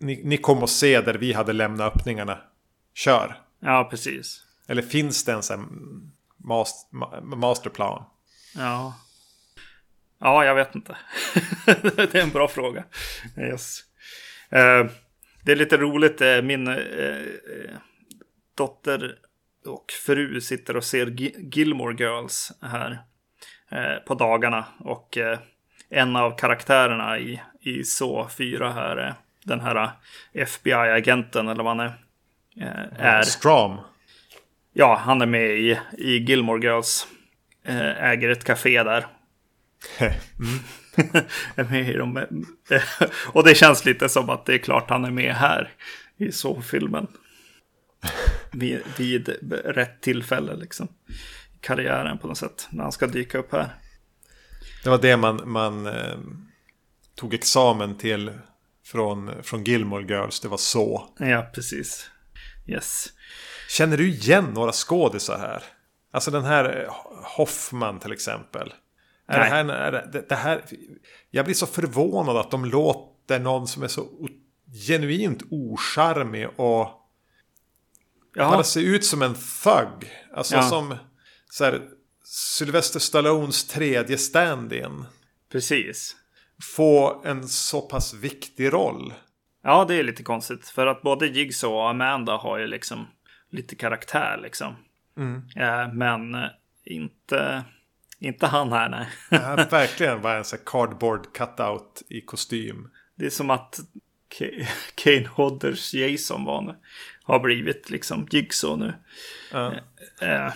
Ni, 0.00 0.20
ni 0.24 0.36
kommer 0.36 0.62
att 0.62 0.70
se 0.70 1.00
där 1.00 1.14
vi 1.14 1.32
hade 1.32 1.52
lämnat 1.52 1.96
öppningarna. 1.96 2.38
Kör. 2.94 3.40
Ja, 3.60 3.86
precis. 3.90 4.44
Eller 4.68 4.82
finns 4.82 5.24
det 5.24 5.32
en 5.32 5.42
sån 5.42 5.58
här 5.60 5.66
mas- 6.48 6.86
ma- 6.92 7.36
masterplan? 7.36 8.04
Ja. 8.56 8.94
Ja, 10.22 10.44
jag 10.44 10.54
vet 10.54 10.74
inte. 10.74 10.96
det 11.82 12.14
är 12.14 12.22
en 12.22 12.30
bra 12.30 12.48
fråga. 12.48 12.84
Yes. 13.38 13.80
Eh, 14.50 14.86
det 15.44 15.52
är 15.52 15.56
lite 15.56 15.76
roligt. 15.76 16.20
eh, 16.20 16.42
Min 16.42 16.66
eh, 16.68 16.76
dotter 18.56 19.14
och 19.66 19.84
fru 20.06 20.40
sitter 20.40 20.76
och 20.76 20.84
ser 20.84 21.06
Gi- 21.06 21.50
Gilmore 21.56 21.94
Girls 21.98 22.52
här 22.62 23.02
eh, 23.70 23.96
på 24.06 24.14
dagarna. 24.14 24.64
Och 24.78 25.18
en 25.90 26.16
av 26.16 26.38
karaktärerna 26.38 27.18
i, 27.18 27.42
i 27.60 27.84
så 27.84 28.28
4 28.38 28.72
här 28.72 28.96
är 28.96 29.14
den 29.44 29.60
här 29.60 29.90
FBI-agenten 30.32 31.48
eller 31.48 31.62
vad 31.64 31.76
han 31.76 31.86
är. 31.86 31.92
är 32.98 33.22
Stram. 33.22 33.76
Ja, 34.72 35.00
han 35.04 35.22
är 35.22 35.26
med 35.26 35.50
i, 35.50 35.78
i 35.98 36.16
Gilmore 36.18 36.60
Girls. 36.66 37.06
Äger 37.98 38.28
ett 38.28 38.44
café 38.44 38.82
där. 38.82 39.06
Är 41.54 41.64
med 41.70 41.88
i 41.88 41.92
dem. 41.92 42.26
Och 43.32 43.44
det 43.44 43.54
känns 43.54 43.84
lite 43.84 44.08
som 44.08 44.30
att 44.30 44.46
det 44.46 44.54
är 44.54 44.58
klart 44.58 44.90
han 44.90 45.04
är 45.04 45.10
med 45.10 45.34
här 45.34 45.70
i 46.16 46.32
så 46.32 46.62
filmen. 46.62 47.06
Vid, 48.52 48.82
vid 48.98 49.28
rätt 49.64 50.00
tillfälle 50.00 50.56
liksom. 50.56 50.88
Karriären 51.60 52.18
på 52.18 52.26
något 52.26 52.38
sätt. 52.38 52.68
När 52.70 52.82
han 52.82 52.92
ska 52.92 53.06
dyka 53.06 53.38
upp 53.38 53.52
här. 53.52 53.74
Det 54.84 54.90
var 54.90 54.98
det 54.98 55.16
man, 55.16 55.40
man 55.44 55.86
eh, 55.86 56.18
tog 57.14 57.34
examen 57.34 57.98
till 57.98 58.32
från, 58.86 59.30
från 59.42 59.64
Gilmore 59.64 60.04
Girls. 60.04 60.40
Det 60.40 60.48
var 60.48 60.56
så. 60.56 61.08
Ja, 61.18 61.50
precis. 61.54 62.10
Yes. 62.66 63.06
Känner 63.68 63.96
du 63.96 64.08
igen 64.08 64.44
några 64.44 64.72
skådisar 64.72 65.38
här? 65.38 65.62
Alltså 66.12 66.30
den 66.30 66.44
här 66.44 66.88
Hoffman 67.36 67.98
till 67.98 68.12
exempel. 68.12 68.72
Är 69.28 69.38
det, 69.38 69.44
här, 69.44 69.64
är 69.64 69.92
det, 69.92 70.24
det- 70.28 70.34
här, 70.34 70.62
jag 71.30 71.44
blir 71.44 71.54
så 71.54 71.66
förvånad 71.66 72.36
att 72.36 72.50
de 72.50 72.64
låter 72.64 73.38
någon 73.40 73.66
som 73.68 73.82
är 73.82 73.88
så 73.88 74.08
genuint 74.88 75.42
ocharmig 75.50 76.48
och 76.56 76.88
Jaha. 78.34 78.50
bara 78.50 78.64
se 78.64 78.80
ut 78.80 79.04
som 79.04 79.22
en 79.22 79.34
thug. 79.34 80.10
Alltså 80.34 80.54
Ja. 80.56 80.62
som 80.62 80.94
så 81.50 81.64
här, 81.64 81.80
Sylvester 82.24 83.00
Stallones 83.00 83.66
tredje 83.68 84.18
stand-in. 84.18 85.04
Precis. 85.52 86.16
Få 86.76 87.22
en 87.24 87.48
så 87.48 87.80
pass 87.80 88.14
viktig 88.14 88.72
roll. 88.72 89.14
Ja, 89.62 89.84
det 89.84 89.94
är 89.94 90.02
lite 90.02 90.22
konstigt. 90.22 90.68
För 90.68 90.86
att 90.86 91.02
både 91.02 91.26
Jigsaw 91.26 91.76
och 91.82 91.90
Amanda 91.90 92.36
har 92.36 92.58
ju 92.58 92.66
liksom 92.66 93.06
lite 93.50 93.76
karaktär 93.76 94.38
liksom. 94.42 94.74
Eh, 95.56 95.92
men 95.92 96.36
inte, 96.84 97.64
inte 98.22 98.46
han 98.46 98.72
här, 98.72 98.88
nej. 98.88 99.08
Det 99.30 99.38
här 99.38 99.70
verkligen 99.70 100.20
var 100.20 100.34
en 100.34 100.44
sån 100.44 100.58
här 100.58 100.64
cardboard 100.66 101.32
cutout 101.32 102.02
i 102.08 102.20
kostym. 102.20 102.90
Det 103.14 103.26
är 103.26 103.30
som 103.30 103.50
att 103.50 103.80
Kane 104.94 105.28
Hodders 105.28 105.94
Jason 105.94 106.44
var 106.44 106.62
nu. 106.62 106.74
Har 107.22 107.40
blivit 107.40 107.90
liksom 107.90 108.28
Jigsaw 108.30 108.86
nu. 108.86 108.94
Ja. 109.52 109.74
Eh, 110.26 110.52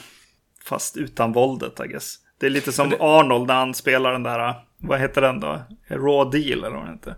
fast 0.64 0.96
utan 0.96 1.32
våldet, 1.32 1.80
I 1.80 1.88
guess. 1.88 2.16
Det 2.38 2.46
är 2.46 2.50
lite 2.50 2.72
som 2.72 2.94
Arnold 3.00 3.46
när 3.46 3.54
han 3.54 3.74
spelar 3.74 4.12
den 4.12 4.22
där, 4.22 4.54
vad 4.78 5.00
heter 5.00 5.20
den 5.20 5.40
då? 5.40 5.62
Raw 5.88 6.38
Deal 6.38 6.64
eller 6.64 6.76
vad 6.76 6.86
den 6.86 6.94
heter. 6.94 7.14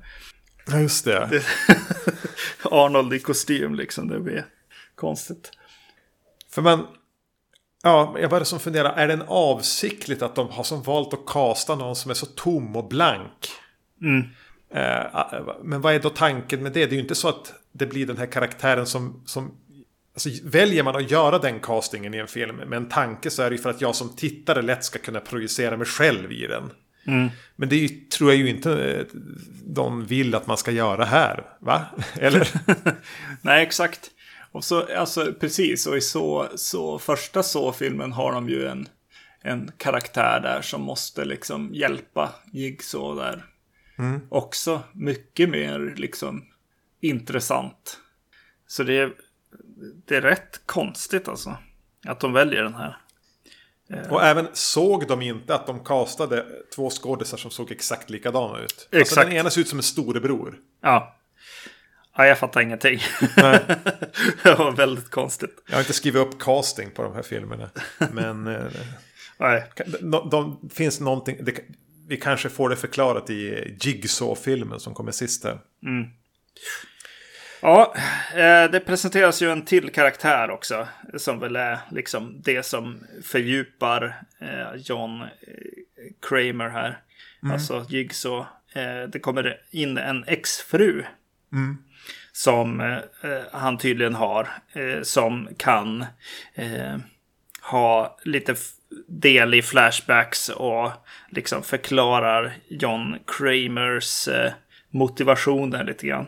Ja, 0.66 0.78
just 0.78 1.04
det. 1.04 1.42
Arnold 2.62 3.14
i 3.14 3.18
kostym 3.18 3.74
liksom, 3.74 4.08
det 4.08 4.20
blir 4.20 4.46
konstigt. 4.94 5.50
För 6.50 6.62
man... 6.62 6.86
Ja, 7.82 8.16
jag 8.20 8.30
bara 8.30 8.44
som 8.44 8.60
funderar, 8.60 8.92
är 8.92 9.08
det 9.08 9.24
avsiktligt 9.28 10.22
att 10.22 10.34
de 10.34 10.50
har 10.50 10.64
som 10.64 10.82
valt 10.82 11.14
att 11.14 11.26
kasta 11.26 11.74
någon 11.74 11.96
som 11.96 12.10
är 12.10 12.14
så 12.14 12.26
tom 12.26 12.76
och 12.76 12.88
blank? 12.88 13.48
Eh, 14.70 15.06
men 15.62 15.80
vad 15.80 15.94
är 15.94 16.00
då 16.00 16.10
tanken 16.10 16.62
med 16.62 16.72
det? 16.72 16.86
Det 16.86 16.92
är 16.92 16.96
ju 16.96 17.02
inte 17.02 17.14
så 17.14 17.28
att 17.28 17.52
det 17.72 17.86
blir 17.86 18.06
den 18.06 18.16
här 18.16 18.26
karaktären 18.26 18.86
som... 18.86 19.22
som 19.26 19.54
alltså, 20.14 20.28
väljer 20.44 20.82
man 20.82 20.96
att 20.96 21.10
göra 21.10 21.38
den 21.38 21.60
castingen 21.60 22.14
i 22.14 22.18
en 22.18 22.28
film 22.28 22.56
med 22.56 22.76
en 22.76 22.88
tanke 22.88 23.30
så 23.30 23.42
är 23.42 23.50
det 23.50 23.56
ju 23.56 23.62
för 23.62 23.70
att 23.70 23.80
jag 23.80 23.94
som 23.94 24.16
tittare 24.16 24.62
lätt 24.62 24.84
ska 24.84 24.98
kunna 24.98 25.20
projicera 25.20 25.76
mig 25.76 25.86
själv 25.86 26.32
i 26.32 26.46
den. 26.46 26.70
Men 27.56 27.68
det 27.68 27.76
ju, 27.76 27.88
tror 27.88 28.30
jag 28.30 28.38
ju 28.38 28.48
inte 28.48 28.72
eh, 28.72 29.04
de 29.64 30.04
vill 30.06 30.34
att 30.34 30.46
man 30.46 30.56
ska 30.56 30.70
göra 30.70 31.04
här. 31.04 31.44
Va? 31.60 31.86
Eller? 32.20 32.48
Nej, 33.42 33.62
exakt. 33.62 34.10
Och 34.58 34.64
så, 34.64 34.96
alltså 34.96 35.34
precis, 35.40 35.86
och 35.86 35.96
i 35.96 36.00
så, 36.00 36.48
så 36.54 36.98
första 36.98 37.42
så-filmen 37.42 38.12
har 38.12 38.32
de 38.32 38.48
ju 38.48 38.66
en, 38.66 38.88
en 39.42 39.70
karaktär 39.76 40.40
där 40.40 40.62
som 40.62 40.82
måste 40.82 41.24
liksom 41.24 41.70
hjälpa 41.74 42.34
Jigsaw 42.52 43.24
där. 43.24 43.44
Också 44.28 44.82
mycket 44.92 45.48
mer 45.48 45.94
liksom 45.96 46.44
intressant. 47.00 48.00
Så 48.66 48.82
det 48.82 48.98
är, 48.98 49.12
det 50.06 50.16
är 50.16 50.20
rätt 50.20 50.60
konstigt 50.66 51.28
alltså. 51.28 51.56
Att 52.06 52.20
de 52.20 52.32
väljer 52.32 52.62
den 52.62 52.74
här. 52.74 52.96
Och 54.10 54.24
även 54.24 54.48
såg 54.52 55.06
de 55.08 55.22
inte 55.22 55.54
att 55.54 55.66
de 55.66 55.84
castade 55.84 56.46
två 56.74 56.90
skådisar 56.90 57.38
som 57.38 57.50
såg 57.50 57.72
exakt 57.72 58.10
likadana 58.10 58.58
ut? 58.58 58.64
Alltså 58.64 58.96
Exakt. 58.96 59.28
den 59.28 59.36
ena 59.36 59.50
ser 59.50 59.60
ut 59.60 59.68
som 59.68 59.78
en 59.78 59.82
storebror. 59.82 60.58
Ja. 60.80 61.17
Ja, 62.18 62.26
jag 62.26 62.38
fattar 62.38 62.60
ingenting. 62.60 63.00
det 64.42 64.54
var 64.58 64.76
väldigt 64.76 65.10
konstigt. 65.10 65.62
Jag 65.66 65.74
har 65.74 65.80
inte 65.80 65.92
skrivit 65.92 66.20
upp 66.20 66.40
casting 66.40 66.90
på 66.90 67.02
de 67.02 67.14
här 67.14 67.22
filmerna. 67.22 67.70
Men 68.12 68.46
eh, 68.46 68.62
Nej. 69.38 69.64
de, 70.00 70.28
de 70.30 70.68
finns 70.72 71.00
någonting. 71.00 71.44
Det, 71.44 71.60
vi 72.08 72.16
kanske 72.16 72.48
får 72.48 72.68
det 72.68 72.76
förklarat 72.76 73.30
i 73.30 73.76
Jigsaw-filmen 73.80 74.80
som 74.80 74.94
kommer 74.94 75.12
sist 75.12 75.44
här. 75.44 75.58
Ja, 77.60 77.94
eh, 78.34 78.70
det 78.70 78.80
presenteras 78.86 79.42
ju 79.42 79.50
en 79.50 79.64
till 79.64 79.90
karaktär 79.90 80.50
också. 80.50 80.88
Som 81.16 81.40
väl 81.40 81.56
är 81.56 81.78
liksom 81.90 82.42
det 82.44 82.62
som 82.66 83.00
fördjupar 83.22 84.22
eh, 84.40 84.80
John 84.80 85.24
Kramer 86.28 86.68
här. 86.68 87.00
Alltså 87.52 87.86
Jigsaw. 87.88 88.46
Det 89.12 89.20
kommer 89.20 89.60
in 89.70 89.98
en 89.98 90.24
exfru. 90.24 91.04
Som 92.38 92.80
eh, 92.80 92.96
eh, 93.30 93.42
han 93.52 93.78
tydligen 93.78 94.14
har. 94.14 94.48
Eh, 94.72 95.02
som 95.02 95.48
kan 95.56 96.04
eh, 96.54 96.96
ha 97.62 98.18
lite 98.24 98.54
del 99.08 99.54
i 99.54 99.62
flashbacks 99.62 100.48
och 100.48 100.90
liksom 101.30 101.62
förklarar 101.62 102.56
John 102.68 103.16
Kramers 103.26 104.28
eh, 104.28 104.52
motivationer 104.90 105.84
lite 105.84 106.06
grann. 106.06 106.26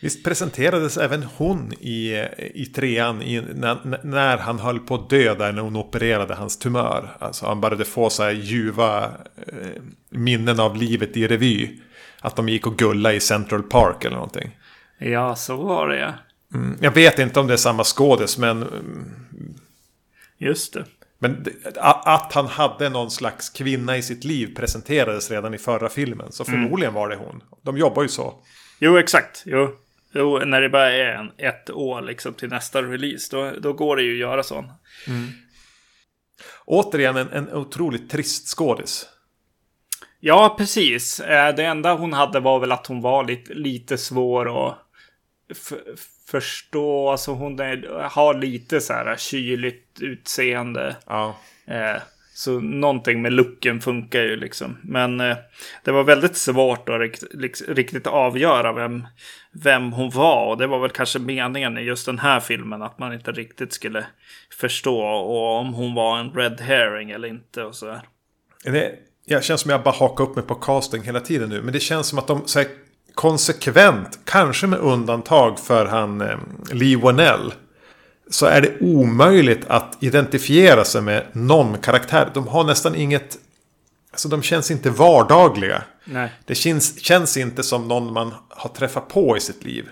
Visst 0.00 0.24
presenterades 0.24 0.96
även 0.96 1.22
hon 1.22 1.72
i, 1.72 2.26
i 2.54 2.66
trean 2.66 3.22
i, 3.22 3.40
när, 3.40 4.04
när 4.04 4.36
han 4.38 4.58
höll 4.58 4.80
på 4.80 4.94
att 4.94 5.10
dö 5.10 5.34
där 5.34 5.52
när 5.52 5.62
hon 5.62 5.76
opererade 5.76 6.34
hans 6.34 6.58
tumör. 6.58 7.16
Alltså 7.18 7.46
han 7.46 7.60
började 7.60 7.84
få 7.84 8.10
så 8.10 8.22
här 8.22 8.30
ljuva 8.30 9.04
eh, 9.36 9.82
minnen 10.10 10.60
av 10.60 10.76
livet 10.76 11.16
i 11.16 11.26
revy. 11.26 11.80
Att 12.20 12.36
de 12.36 12.48
gick 12.48 12.66
och 12.66 12.78
gulla 12.78 13.12
i 13.12 13.20
Central 13.20 13.62
Park 13.62 14.04
eller 14.04 14.16
någonting. 14.16 14.57
Ja, 14.98 15.36
så 15.36 15.56
var 15.56 15.88
det 15.88 15.98
ja. 15.98 16.14
Mm, 16.54 16.78
Jag 16.80 16.90
vet 16.90 17.18
inte 17.18 17.40
om 17.40 17.46
det 17.46 17.52
är 17.52 17.56
samma 17.56 17.84
skådis 17.84 18.38
men, 18.38 18.62
mm, 18.62 19.14
Just 20.38 20.72
det. 20.74 20.84
men 21.18 21.46
att 21.76 22.32
han 22.32 22.46
hade 22.46 22.88
någon 22.88 23.10
slags 23.10 23.50
kvinna 23.50 23.96
i 23.96 24.02
sitt 24.02 24.24
liv 24.24 24.54
presenterades 24.56 25.30
redan 25.30 25.54
i 25.54 25.58
förra 25.58 25.88
filmen. 25.88 26.32
Så 26.32 26.44
förmodligen 26.44 26.94
var 26.94 27.08
det 27.08 27.16
hon. 27.16 27.42
De 27.62 27.78
jobbar 27.78 28.02
ju 28.02 28.08
så. 28.08 28.34
Jo, 28.78 28.98
exakt. 28.98 29.42
Jo. 29.46 29.68
Jo, 30.12 30.38
när 30.38 30.60
det 30.60 30.68
bara 30.68 30.92
är 30.92 31.06
en, 31.14 31.30
ett 31.38 31.70
år 31.70 32.02
liksom 32.02 32.34
till 32.34 32.48
nästa 32.48 32.82
release, 32.82 33.36
då, 33.36 33.52
då 33.60 33.72
går 33.72 33.96
det 33.96 34.02
ju 34.02 34.12
att 34.12 34.18
göra 34.30 34.42
sån. 34.42 34.64
Återigen 36.64 37.16
en, 37.16 37.28
en 37.32 37.52
otroligt 37.52 38.10
trist 38.10 38.48
skådis. 38.48 39.06
Ja, 40.20 40.54
precis. 40.58 41.20
Eh, 41.20 41.54
Det 41.54 41.64
enda 41.64 41.94
hon 41.94 42.12
hade 42.12 42.40
var 42.40 42.60
väl 42.60 42.72
att 42.72 42.86
hon 42.86 43.00
var 43.00 43.24
lite, 43.24 43.54
lite 43.54 43.98
svår 43.98 44.68
att 44.68 44.78
förstå. 46.30 47.10
Alltså 47.10 47.32
hon 47.32 47.60
är, 47.60 48.08
har 48.10 48.34
lite 48.34 48.80
så 48.80 48.92
här 48.92 49.16
kyligt 49.16 49.98
utseende. 50.00 50.96
Ja. 51.06 51.36
Eh, 51.66 52.02
Så 52.34 52.60
någonting 52.60 53.22
med 53.22 53.32
looken 53.32 53.80
funkar 53.80 54.20
ju 54.22 54.36
liksom. 54.36 54.76
Men 54.82 55.20
eh, 55.20 55.36
det 55.84 55.92
var 55.92 56.04
väldigt 56.04 56.36
svårt 56.36 56.88
att 56.88 57.00
rikt, 57.00 57.22
liks- 57.34 57.74
riktigt 57.74 58.06
avgöra 58.06 58.72
vem, 58.72 59.06
vem 59.52 59.92
hon 59.92 60.10
var. 60.10 60.46
Och 60.46 60.58
det 60.58 60.66
var 60.66 60.78
väl 60.78 60.90
kanske 60.90 61.18
meningen 61.18 61.78
i 61.78 61.80
just 61.80 62.06
den 62.06 62.18
här 62.18 62.40
filmen. 62.40 62.82
Att 62.82 62.98
man 62.98 63.12
inte 63.12 63.32
riktigt 63.32 63.72
skulle 63.72 64.06
förstå 64.60 64.98
och 65.02 65.56
om 65.60 65.74
hon 65.74 65.94
var 65.94 66.18
en 66.18 66.30
red 66.32 66.60
herring 66.60 67.10
eller 67.10 67.28
inte. 67.28 67.62
Och 67.64 67.74
så 67.74 67.86
där. 67.86 68.00
Det, 68.64 68.92
jag 69.24 69.44
känns 69.44 69.60
som 69.60 69.70
jag 69.70 69.82
bara 69.82 69.94
hakar 69.94 70.24
upp 70.24 70.36
mig 70.36 70.44
på 70.44 70.54
casting 70.54 71.02
hela 71.02 71.20
tiden 71.20 71.48
nu. 71.48 71.62
Men 71.62 71.72
det 71.72 71.80
känns 71.80 72.06
som 72.08 72.18
att 72.18 72.26
de 72.26 72.46
så 72.46 72.58
här, 72.58 72.68
konsekvent, 73.18 74.18
kanske 74.24 74.66
med 74.66 74.78
undantag 74.78 75.58
för 75.58 75.86
han 75.86 76.20
eh, 76.20 76.38
Lee 76.72 76.96
Wanell. 76.96 77.54
så 78.30 78.46
är 78.46 78.60
det 78.60 78.80
omöjligt 78.80 79.66
att 79.66 79.96
identifiera 80.00 80.84
sig 80.84 81.02
med 81.02 81.26
någon 81.32 81.78
karaktär. 81.78 82.30
De 82.34 82.48
har 82.48 82.64
nästan 82.64 82.94
inget... 82.94 83.38
Alltså 84.10 84.28
de 84.28 84.42
känns 84.42 84.70
inte 84.70 84.90
vardagliga. 84.90 85.82
Nej. 86.04 86.32
Det 86.46 86.54
känns, 86.54 87.00
känns 87.00 87.36
inte 87.36 87.62
som 87.62 87.88
någon 87.88 88.12
man 88.12 88.34
har 88.48 88.70
träffat 88.70 89.08
på 89.08 89.36
i 89.36 89.40
sitt 89.40 89.64
liv. 89.64 89.88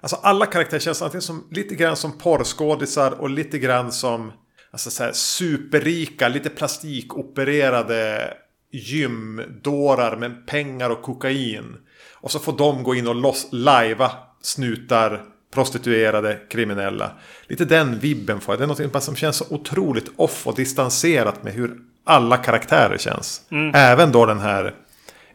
Alltså 0.00 0.16
alla 0.22 0.46
karaktärer 0.46 0.80
känns 0.80 1.02
antingen 1.02 1.22
som, 1.22 1.44
lite 1.50 1.74
grann 1.74 1.96
som 1.96 2.18
porrskådisar 2.18 3.10
och 3.10 3.30
lite 3.30 3.58
grann 3.58 3.92
som 3.92 4.32
alltså 4.70 4.90
så 4.90 5.02
här, 5.02 5.12
superrika, 5.12 6.28
lite 6.28 6.50
plastikopererade 6.50 8.34
gymdårar 8.72 10.16
med 10.16 10.46
pengar 10.46 10.90
och 10.90 11.02
kokain. 11.02 11.76
Och 12.20 12.30
så 12.30 12.38
får 12.38 12.52
de 12.52 12.82
gå 12.82 12.94
in 12.94 13.08
och 13.08 13.14
loss, 13.14 13.48
lajva 13.52 14.10
snutar, 14.42 15.22
prostituerade, 15.54 16.38
kriminella. 16.50 17.10
Lite 17.46 17.64
den 17.64 17.98
vibben 17.98 18.40
får 18.40 18.52
jag. 18.52 18.60
Det 18.60 18.64
är 18.64 18.86
något 18.86 19.02
som 19.02 19.16
känns 19.16 19.36
så 19.36 19.54
otroligt 19.54 20.10
off 20.16 20.46
och 20.46 20.54
distanserat 20.54 21.42
med 21.42 21.52
hur 21.52 21.78
alla 22.04 22.36
karaktärer 22.36 22.98
känns. 22.98 23.42
Även 23.74 24.12
då 24.12 24.26
den 24.26 24.40
här 24.40 24.74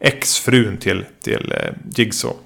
exfrun 0.00 0.76
till, 0.76 1.04
till 1.22 1.52
eh, 1.52 1.72
Jigsaw. 1.96 2.38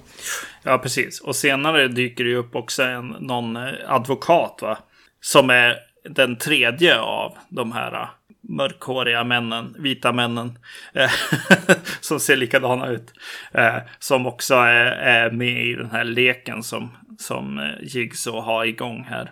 Ja, 0.63 0.77
precis. 0.77 1.19
Och 1.19 1.35
senare 1.35 1.87
dyker 1.87 2.23
det 2.23 2.29
ju 2.29 2.35
upp 2.35 2.55
också 2.55 2.83
en, 2.83 3.07
någon 3.07 3.55
eh, 3.55 3.73
advokat, 3.87 4.59
va? 4.61 4.77
Som 5.21 5.49
är 5.49 5.75
den 6.09 6.37
tredje 6.37 6.99
av 6.99 7.37
de 7.49 7.71
här 7.71 7.93
eh, 7.93 8.07
mörkhåriga 8.41 9.23
männen, 9.23 9.75
vita 9.79 10.11
männen. 10.11 10.59
eh, 10.93 11.11
som 12.01 12.19
ser 12.19 12.35
likadana 12.35 12.87
ut. 12.87 13.13
Eh, 13.51 13.77
som 13.99 14.27
också 14.27 14.55
är, 14.55 14.85
är 14.91 15.31
med 15.31 15.65
i 15.67 15.73
den 15.75 15.91
här 15.91 16.03
leken 16.03 16.63
som, 16.63 16.89
som 17.19 17.59
eh, 17.59 17.65
Jigsaw 17.81 18.45
har 18.45 18.65
igång 18.65 19.03
här. 19.09 19.31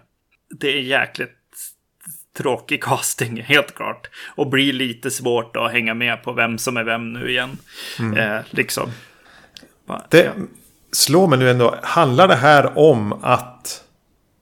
Det 0.59 0.77
är 0.77 0.81
jäkligt 0.81 1.33
tråkig 2.37 2.83
casting, 2.83 3.41
helt 3.43 3.75
klart. 3.75 4.09
Och 4.35 4.47
blir 4.47 4.73
lite 4.73 5.11
svårt 5.11 5.55
att 5.55 5.71
hänga 5.71 5.93
med 5.93 6.23
på 6.23 6.33
vem 6.33 6.57
som 6.57 6.77
är 6.77 6.83
vem 6.83 7.13
nu 7.13 7.29
igen. 7.29 7.57
Eh, 8.17 8.39
liksom. 8.49 8.89
Bara, 9.85 10.03
Det 10.09 10.31
slår 10.91 11.27
mig 11.27 11.39
nu 11.39 11.49
ändå. 11.49 11.75
Handlar 11.83 12.27
det 12.27 12.35
här 12.35 12.77
om 12.77 13.13
att... 13.23 13.83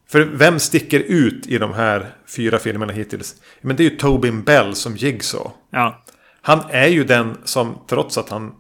För 0.08 0.22
vem 0.22 0.60
sticker 0.60 1.00
ut 1.00 1.48
i 1.48 1.58
de 1.58 1.74
här 1.74 2.12
fyra 2.28 2.60
filmerna 2.60 2.94
hittills? 2.94 3.36
Men 3.62 3.76
det 3.76 3.86
är 3.86 3.90
ju 3.90 3.98
Tobin 3.98 4.44
Bell 4.44 4.76
som 4.76 4.96
Jigsaw. 4.98 5.52
Ja, 5.70 6.04
Han 6.42 6.60
är 6.70 6.88
ju 6.88 7.04
den 7.04 7.38
som, 7.44 7.78
trots 7.88 8.18
att 8.18 8.30
han... 8.30 8.56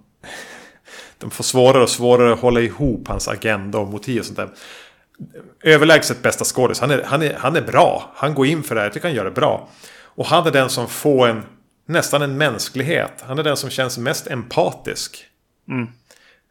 De 1.17 1.31
får 1.31 1.43
svårare 1.43 1.83
och 1.83 1.89
svårare 1.89 2.33
att 2.33 2.39
hålla 2.39 2.59
ihop 2.61 3.07
hans 3.07 3.27
agenda 3.27 3.77
och 3.77 3.87
motiv 3.87 4.19
och 4.19 4.25
sånt 4.25 4.37
där. 4.37 4.49
Överlägset 5.63 6.21
bästa 6.21 6.45
skådis. 6.45 6.79
Han 6.79 6.91
är, 6.91 7.03
han, 7.03 7.21
är, 7.21 7.33
han 7.33 7.55
är 7.55 7.61
bra. 7.61 8.11
Han 8.15 8.33
går 8.33 8.45
in 8.47 8.63
för 8.63 8.75
det 8.75 8.81
här. 8.81 8.85
Jag 8.85 8.93
tycker 8.93 9.07
han 9.07 9.15
gör 9.15 9.25
det 9.25 9.31
bra. 9.31 9.69
Och 10.03 10.25
han 10.25 10.47
är 10.47 10.51
den 10.51 10.69
som 10.69 10.87
får 10.87 11.27
en... 11.27 11.43
Nästan 11.87 12.21
en 12.21 12.37
mänsklighet. 12.37 13.23
Han 13.27 13.39
är 13.39 13.43
den 13.43 13.57
som 13.57 13.69
känns 13.69 13.97
mest 13.97 14.27
empatisk. 14.27 15.25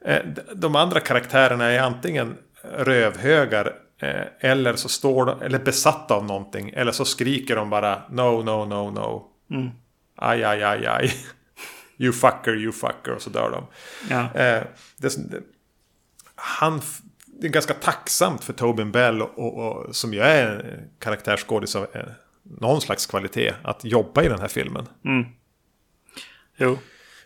Eh, 0.07 0.24
d- 0.26 0.42
De 0.54 0.76
andra 0.76 1.00
karaktärerna 1.00 1.64
är 1.70 1.78
antingen 1.80 2.35
rövhögar. 2.78 3.72
Eh, 3.98 4.50
Eller 4.50 4.76
så 4.76 4.88
står 4.88 5.26
de, 5.26 5.42
eller 5.42 5.59
besatta 5.59 6.14
av 6.14 6.24
någonting. 6.24 6.70
Eller 6.70 6.92
så 6.92 7.04
skriker 7.04 7.57
de 7.57 7.70
bara 7.70 8.02
no, 8.11 8.42
no, 8.42 8.64
no, 8.64 8.90
no. 8.90 9.30
Aj, 10.16 10.44
aj, 10.44 10.62
aj, 10.62 10.87
aj. 10.87 11.14
You 11.96 12.12
fucker, 12.12 12.57
you 12.57 12.72
fucker. 12.72 13.12
Och 13.12 13.22
så 13.22 13.30
dör 13.30 13.50
de. 13.50 13.66
ja. 14.14 14.20
Eh, 14.40 14.62
det, 14.96 15.30
det, 15.30 15.42
han, 16.35 16.80
det 17.26 17.46
är 17.46 17.50
ganska 17.50 17.74
tacksamt 17.74 18.44
för 18.44 18.52
Tobin 18.52 18.92
Bell 18.92 19.22
och, 19.22 19.38
och, 19.38 19.87
och, 19.87 19.96
som 19.96 20.14
ju 20.14 20.20
är 20.20 20.46
en 20.46 20.90
karaktärsskådis 20.98 21.76
av 21.76 21.87
eh, 21.92 22.02
någon 22.42 22.80
slags 22.80 23.07
kvalitet 23.07 23.52
att 23.62 23.85
jobba 23.85 24.22
i 24.22 24.28
den 24.28 24.40
här 24.40 24.48
filmen. 24.48 24.88
Jo. 26.57 26.78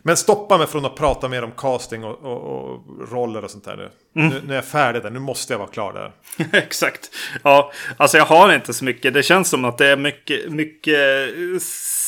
Men 0.03 0.17
stoppa 0.17 0.57
mig 0.57 0.67
från 0.67 0.85
att 0.85 0.95
prata 0.95 1.27
mer 1.27 1.43
om 1.43 1.51
casting 1.51 2.03
och, 2.03 2.19
och, 2.19 2.41
och 2.41 3.09
roller 3.11 3.43
och 3.43 3.51
sånt 3.51 3.65
där 3.65 3.77
nu. 3.77 3.89
nu. 4.13 4.41
Nu 4.45 4.53
är 4.53 4.55
jag 4.55 4.65
färdig 4.65 5.03
där, 5.03 5.09
nu 5.09 5.19
måste 5.19 5.53
jag 5.53 5.59
vara 5.59 5.69
klar 5.69 5.93
där. 5.93 6.11
Exakt. 6.59 7.09
Ja, 7.43 7.71
alltså 7.97 8.17
jag 8.17 8.25
har 8.25 8.53
inte 8.53 8.73
så 8.73 8.85
mycket. 8.85 9.13
Det 9.13 9.23
känns 9.23 9.49
som 9.49 9.65
att 9.65 9.77
det 9.77 9.87
är 9.87 9.97
mycket, 9.97 10.51
mycket 10.51 10.99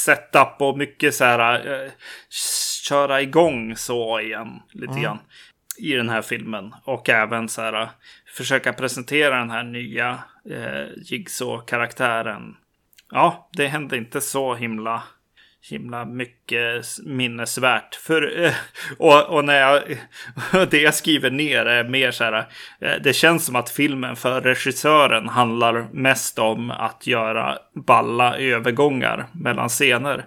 setup 0.05 0.55
och 0.59 0.77
mycket 0.77 1.15
så 1.15 1.23
här 1.23 1.71
eh, 1.83 1.91
köra 2.83 3.21
igång 3.21 3.75
så 3.75 4.19
igen 4.19 4.59
lite 4.73 4.99
grann 4.99 5.19
i 5.77 5.93
den 5.93 6.09
här 6.09 6.21
filmen. 6.21 6.75
Och 6.83 7.09
även 7.09 7.49
så 7.49 7.61
här 7.61 7.89
försöka 8.35 8.73
presentera 8.73 9.39
den 9.39 9.49
här 9.49 9.63
nya 9.63 10.19
eh, 10.49 10.87
Jigsaw-karaktären. 11.05 12.55
Ja, 13.11 13.49
det 13.53 13.67
hände 13.67 13.97
inte 13.97 14.21
så 14.21 14.55
himla 14.55 15.03
himla 15.69 16.05
mycket 16.05 16.85
minnesvärt. 17.05 17.95
För, 17.95 18.43
eh, 18.43 18.53
och, 18.97 19.29
och 19.29 19.45
när 19.45 19.59
jag, 19.59 19.81
det 20.69 20.81
jag 20.81 20.95
skriver 20.95 21.31
ner 21.31 21.65
är 21.65 21.83
mer 21.83 22.11
så 22.11 22.23
här, 22.23 22.47
eh, 22.81 22.95
det 23.03 23.13
känns 23.13 23.45
som 23.45 23.55
att 23.55 23.69
filmen 23.69 24.15
för 24.15 24.41
regissören 24.41 25.29
handlar 25.29 25.93
mest 25.93 26.39
om 26.39 26.71
att 26.71 27.07
göra 27.07 27.57
balla 27.73 28.37
övergångar 28.37 29.27
mellan 29.33 29.69
scener. 29.69 30.25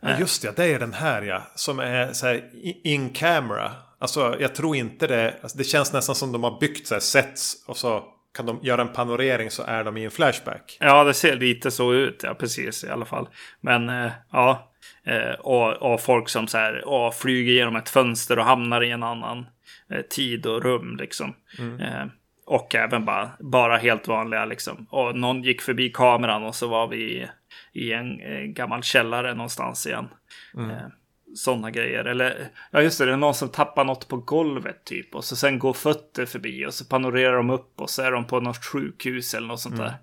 Ja, 0.00 0.08
just 0.18 0.42
det, 0.42 0.56
det 0.56 0.74
är 0.74 0.78
den 0.78 0.92
här 0.92 1.22
ja. 1.22 1.42
Som 1.54 1.78
är 1.78 2.12
så 2.12 2.26
här 2.26 2.42
in 2.84 3.10
camera. 3.10 3.72
Alltså 3.98 4.36
jag 4.40 4.54
tror 4.54 4.76
inte 4.76 5.06
det. 5.06 5.34
Alltså, 5.42 5.58
det 5.58 5.64
känns 5.64 5.92
nästan 5.92 6.14
som 6.14 6.32
de 6.32 6.44
har 6.44 6.60
byggt 6.60 6.86
så 6.86 6.94
här 6.94 7.00
sets. 7.00 7.64
Och 7.66 7.76
så 7.76 8.04
kan 8.36 8.46
de 8.46 8.58
göra 8.62 8.82
en 8.82 8.92
panorering 8.92 9.50
så 9.50 9.62
är 9.62 9.84
de 9.84 9.96
i 9.96 10.04
en 10.04 10.10
flashback. 10.10 10.76
Ja, 10.80 11.04
det 11.04 11.14
ser 11.14 11.36
lite 11.36 11.70
så 11.70 11.94
ut, 11.94 12.20
ja 12.22 12.34
precis 12.34 12.84
i 12.84 12.88
alla 12.88 13.04
fall. 13.04 13.28
Men 13.60 13.88
eh, 13.88 14.10
ja, 14.32 14.72
eh, 15.04 15.40
och, 15.40 15.92
och 15.92 16.00
folk 16.00 16.28
som 16.28 16.46
så 16.46 16.58
här, 16.58 16.88
och 16.88 17.14
flyger 17.14 17.52
genom 17.52 17.76
ett 17.76 17.88
fönster 17.88 18.38
och 18.38 18.44
hamnar 18.44 18.82
i 18.82 18.90
en 18.90 19.02
annan 19.02 19.46
eh, 19.90 20.00
tid 20.00 20.46
och 20.46 20.62
rum 20.62 20.96
liksom. 20.96 21.34
Eh, 21.80 22.06
och 22.46 22.74
även 22.74 23.04
bara, 23.04 23.30
bara 23.40 23.76
helt 23.76 24.08
vanliga 24.08 24.44
liksom. 24.44 24.86
Och 24.90 25.16
någon 25.16 25.42
gick 25.42 25.62
förbi 25.62 25.90
kameran 25.90 26.44
och 26.44 26.54
så 26.54 26.68
var 26.68 26.86
vi 26.86 26.96
i, 26.96 27.28
i 27.72 27.92
en 27.92 28.20
eh, 28.20 28.40
gammal 28.40 28.82
källare 28.82 29.34
någonstans 29.34 29.86
igen. 29.86 30.08
Eh, 30.56 30.86
sådana 31.34 31.70
grejer. 31.70 32.04
Eller, 32.04 32.48
ja 32.70 32.82
just 32.82 32.98
det, 32.98 33.06
det 33.06 33.12
är 33.12 33.16
någon 33.16 33.34
som 33.34 33.48
tappar 33.48 33.84
något 33.84 34.08
på 34.08 34.16
golvet 34.16 34.84
typ. 34.84 35.14
Och 35.14 35.24
så 35.24 35.36
sen 35.36 35.58
går 35.58 35.72
fötter 35.72 36.26
förbi 36.26 36.66
och 36.66 36.74
så 36.74 36.84
panorerar 36.84 37.36
de 37.36 37.50
upp 37.50 37.80
och 37.80 37.90
så 37.90 38.02
är 38.02 38.12
de 38.12 38.26
på 38.26 38.40
något 38.40 38.64
sjukhus 38.64 39.34
eller 39.34 39.46
något 39.46 39.60
sånt 39.60 39.76
där. 39.76 39.94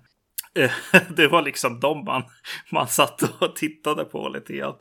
Det 1.16 1.28
var 1.28 1.42
liksom 1.42 1.80
de 1.80 2.04
man, 2.04 2.22
man 2.72 2.88
satt 2.88 3.42
och 3.42 3.56
tittade 3.56 4.04
på 4.04 4.28
lite 4.28 4.52
grann. 4.52 4.74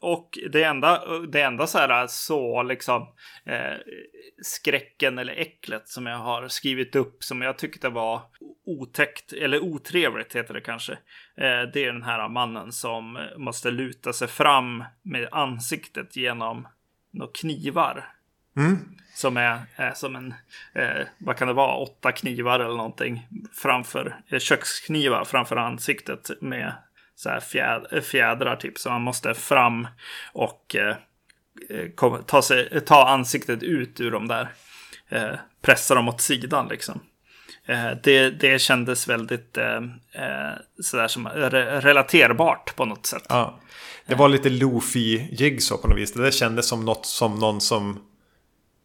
Och 0.00 0.38
det 0.52 0.62
enda, 0.62 1.18
det 1.18 1.42
enda 1.42 1.66
så 1.66 1.78
här 1.78 2.06
så 2.06 2.62
liksom 2.62 3.02
eh, 3.44 3.76
skräcken 4.42 5.18
eller 5.18 5.32
äcklet 5.32 5.88
som 5.88 6.06
jag 6.06 6.18
har 6.18 6.48
skrivit 6.48 6.96
upp 6.96 7.24
som 7.24 7.42
jag 7.42 7.58
tyckte 7.58 7.88
var 7.88 8.22
otäckt 8.64 9.32
eller 9.32 9.60
otrevligt 9.60 10.36
heter 10.36 10.54
det 10.54 10.60
kanske. 10.60 10.92
Eh, 11.36 11.62
det 11.72 11.84
är 11.84 11.92
den 11.92 12.02
här 12.02 12.28
mannen 12.28 12.72
som 12.72 13.28
måste 13.36 13.70
luta 13.70 14.12
sig 14.12 14.28
fram 14.28 14.84
med 15.02 15.28
ansiktet 15.32 16.16
genom 16.16 16.68
några 17.10 17.32
knivar. 17.32 18.08
Som 19.14 19.36
är, 19.36 19.60
är 19.76 19.94
som 19.94 20.16
en, 20.16 20.34
eh, 20.74 21.06
vad 21.18 21.36
kan 21.36 21.48
det 21.48 21.54
vara, 21.54 21.76
åtta 21.76 22.12
knivar 22.12 22.60
eller 22.60 22.76
någonting 22.76 23.28
framför, 23.52 24.16
eh, 24.28 24.38
köksknivar 24.38 25.24
framför 25.24 25.56
ansiktet 25.56 26.30
med 26.40 26.72
så 27.14 27.28
här 27.28 27.40
fjäd, 27.40 27.86
eh, 27.90 28.00
fjädrar 28.00 28.56
typ. 28.56 28.78
Så 28.78 28.90
man 28.90 29.02
måste 29.02 29.34
fram 29.34 29.88
och 30.32 30.76
eh, 30.76 30.96
eh, 31.68 31.90
kom, 31.94 32.24
ta, 32.24 32.42
sig, 32.42 32.80
ta 32.80 33.08
ansiktet 33.08 33.62
ut 33.62 34.00
ur 34.00 34.10
de 34.10 34.28
där. 34.28 34.48
Eh, 35.08 35.34
pressa 35.62 35.94
dem 35.94 36.08
åt 36.08 36.20
sidan 36.20 36.68
liksom. 36.68 37.00
Eh, 37.66 37.90
det, 38.02 38.30
det 38.30 38.58
kändes 38.58 39.08
väldigt 39.08 39.58
eh, 39.58 39.76
eh 39.76 40.54
sådär 40.82 41.08
som 41.08 41.26
eh, 41.26 41.30
re, 41.30 41.80
relaterbart 41.80 42.76
på 42.76 42.84
något 42.84 43.06
sätt. 43.06 43.24
Ja. 43.28 43.58
Det 44.06 44.14
var 44.14 44.28
lite 44.28 44.50
Luffy 44.50 45.28
Jigsaw 45.30 45.82
på 45.82 45.88
något 45.88 45.98
vis. 45.98 46.12
Det 46.12 46.34
kändes 46.34 46.68
som 46.68 46.84
något 46.84 47.06
som 47.06 47.34
någon 47.34 47.60
som... 47.60 47.98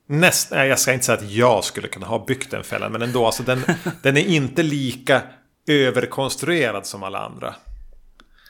Näst, 0.10 0.52
nej, 0.52 0.70
jag 0.70 0.80
ska 0.80 0.94
inte 0.94 1.06
säga 1.06 1.18
att 1.18 1.32
jag 1.32 1.64
skulle 1.64 1.88
kunna 1.88 2.08
ha 2.08 2.26
byggt 2.26 2.52
den 2.52 2.64
fällan. 2.64 2.92
Men 2.92 3.02
ändå, 3.02 3.26
alltså 3.26 3.44
den, 3.44 3.64
den 4.02 4.18
är 4.18 4.26
inte 4.26 4.64
lika 4.64 5.22
överkonstruerad 5.68 6.86
som 6.86 7.04
alla 7.04 7.20
andra. 7.20 7.56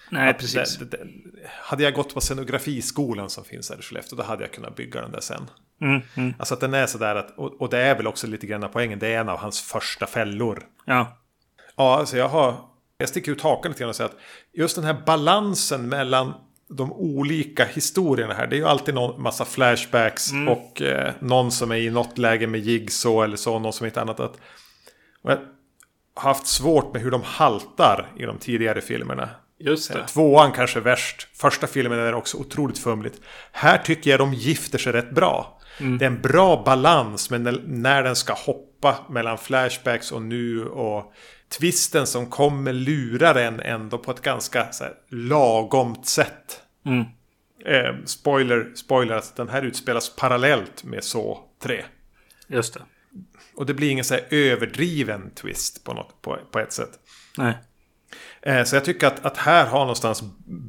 Nej, 0.10 0.30
Att 0.30 0.38
precis. 0.40 0.78
det- 0.78 0.86
det- 0.86 1.08
hade 1.62 1.84
jag 1.84 1.94
gått 1.94 2.14
på 2.14 2.22
scenografiskolan 2.22 3.30
som 3.30 3.44
finns 3.44 3.70
här 3.70 3.80
i 3.80 3.82
Skellefteå, 3.82 4.18
då 4.18 4.24
hade 4.24 4.44
jag 4.44 4.52
kunnat 4.52 4.76
bygga 4.76 5.02
den 5.02 5.12
där 5.12 5.20
sen. 5.20 5.50
Mm, 5.82 6.02
mm, 6.16 6.34
Alltså 6.40 6.54
att 6.54 6.60
den 6.60 6.74
är 6.74 6.86
sådär 6.86 7.16
att, 7.16 7.38
och, 7.38 7.62
och 7.62 7.70
det 7.70 7.78
är 7.78 7.96
väl 7.96 8.08
också 8.08 8.28
lite 8.28 8.48
grann 8.48 8.70
poängen, 8.74 9.00
det 9.00 9.08
är 9.08 9.20
en 9.20 9.30
av 9.30 9.38
hans 9.38 9.62
första 9.62 10.08
fällor. 10.08 10.64
ja. 10.86 11.18
Ja, 11.80 11.98
alltså 12.00 12.18
jag 12.18 12.28
har... 12.30 12.56
Jag 12.98 13.10
sticker 13.10 13.32
ut 13.32 13.42
hakan 13.42 13.72
lite 13.72 13.80
grann 13.80 13.90
och 13.90 13.96
säger 13.96 14.10
att 14.10 14.18
just 14.54 14.76
den 14.76 14.86
här 14.86 15.02
balansen 15.06 15.90
mellan 15.90 16.34
de 16.70 16.92
olika 16.94 17.66
historierna 17.66 18.34
här. 18.34 18.48
Det 18.48 18.56
är 18.56 18.58
ju 18.58 18.66
alltid 18.68 18.96
någon 18.96 19.22
massa 19.22 19.46
flashbacks 19.46 20.32
och 20.50 20.82
eh, 20.82 21.14
någon 21.20 21.52
som 21.52 21.72
är 21.72 21.76
i 21.76 21.90
något 21.90 22.18
läge 22.18 22.48
med 22.48 22.60
Jigsaw 22.62 23.24
eller 23.26 23.38
så, 23.38 23.60
någon 23.60 23.74
som 23.74 23.84
är 23.86 23.88
i 23.88 23.92
ett 23.92 23.98
annat. 23.98 24.20
Att, 24.20 24.38
jag 25.22 25.40
haft 26.16 26.48
svårt 26.48 26.94
med 26.94 27.02
hur 27.02 27.12
de 27.12 27.22
haltar 27.24 28.12
i 28.18 28.24
de 28.26 28.38
tidigare 28.38 28.82
filmerna. 28.82 29.30
Just 29.60 29.94
det. 29.94 30.08
Tvåan 30.08 30.52
kanske 30.52 30.80
värst. 30.80 31.28
Första 31.34 31.68
filmen 31.68 32.00
är 32.00 32.14
också 32.14 32.38
otroligt 32.38 32.80
fumligt. 32.80 33.22
Här 33.52 33.78
tycker 33.78 34.12
jag 34.12 34.20
de 34.20 34.34
gifter 34.34 34.78
sig 34.78 34.94
rätt 34.94 35.12
bra. 35.12 35.60
Det 36.00 36.06
är 36.06 36.08
en 36.08 36.22
bra 36.22 36.64
balans 36.66 37.30
men 37.30 37.44
när- 37.44 37.64
när 37.68 38.04
den 38.04 38.16
ska 38.16 38.34
hoppa 38.34 39.06
mellan 39.10 39.38
flashbacks 39.38 40.12
och 40.12 40.22
nu 40.22 40.66
och 40.66 41.14
twisten 41.60 42.08
som 42.08 42.26
kommer 42.30 42.74
lurar 42.74 43.36
en 43.36 43.60
ändå 43.60 43.98
på 43.98 44.12
ett 44.12 44.22
ganska 44.22 44.72
så 44.72 44.84
här, 44.84 44.94
lagomt 45.10 46.06
sätt. 46.06 46.62
Mm. 46.86 47.04
Eh, 47.66 47.96
spoiler, 48.06 48.72
spoiler, 48.76 49.16
att 49.16 49.36
den 49.36 49.50
här 49.50 49.62
utspelas 49.62 50.16
parallellt 50.16 50.84
med 50.84 51.04
så 51.04 51.40
3. 51.64 51.86
Just 52.48 52.74
det. 52.74 52.82
Och 53.56 53.66
det 53.66 53.74
blir 53.74 53.90
ingen 53.92 54.06
så 54.06 54.14
här 54.14 54.24
överdriven 54.30 55.32
twist 55.36 55.84
på, 55.84 55.94
något, 55.94 56.22
på, 56.22 56.38
på 56.52 56.60
ett 56.60 56.74
sätt. 56.74 56.92
Nej. 57.38 57.54
Eh, 58.48 58.64
så 58.64 58.76
jag 58.76 58.86
tycker 58.86 59.08
att, 59.08 59.26
att 59.26 59.38
här 59.38 59.66
har 59.66 59.80
någonstans 59.80 60.24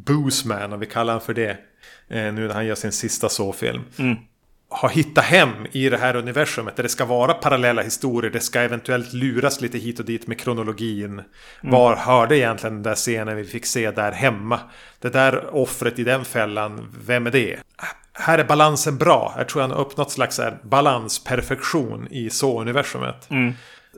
Boosman, 0.07 0.73
om 0.73 0.81
vi 0.81 0.87
kallar 0.87 1.13
han 1.13 1.21
för 1.21 1.35
det, 1.35 1.51
eh, 2.09 2.33
nu 2.33 2.47
när 2.47 2.55
han 2.55 2.67
gör 2.67 2.75
sin 2.75 2.93
sista 2.93 3.29
så-film. 3.29 3.83
Har 4.71 4.89
hittat 4.89 5.25
hem 5.25 5.67
i 5.73 5.89
det 5.89 5.97
här 5.97 6.17
universumet 6.17 6.77
där 6.77 6.83
det 6.83 6.89
ska 6.89 7.05
vara 7.05 7.35
parallella 7.35 7.83
historier. 7.83 8.31
Det 8.31 8.41
ska 8.41 8.61
eventuellt 8.61 9.13
luras 9.13 9.61
lite 9.61 9.79
hit 9.79 9.99
och 9.99 10.05
dit 10.05 10.27
med 10.27 10.41
kronologin. 10.41 11.23
Var 11.63 11.97
hörde 11.97 12.39
egentligen 12.39 12.75
den 12.75 12.83
där 12.83 12.95
scenen 12.95 13.37
vi 13.37 13.45
fick 13.45 13.67
se 13.67 13.91
där 13.91 14.13
hemma? 14.13 14.61
Det 15.01 15.09
där 15.09 15.55
offret 15.55 15.99
i 15.99 16.05
den 16.05 16.25
fällan, 16.25 16.95
vem 17.07 17.27
är 17.27 17.31
det? 17.31 17.57
Här 18.13 18.39
är 18.39 18.45
balansen 18.45 18.97
bra. 18.99 19.35
Jag 19.39 19.49
tror 19.49 19.63
han 19.63 19.71
har 19.71 19.79
uppnått 19.79 20.11
slags 20.13 20.39
här 20.39 20.59
balansperfektion 20.63 22.09
i 22.11 22.31
så-universumet. 22.31 23.31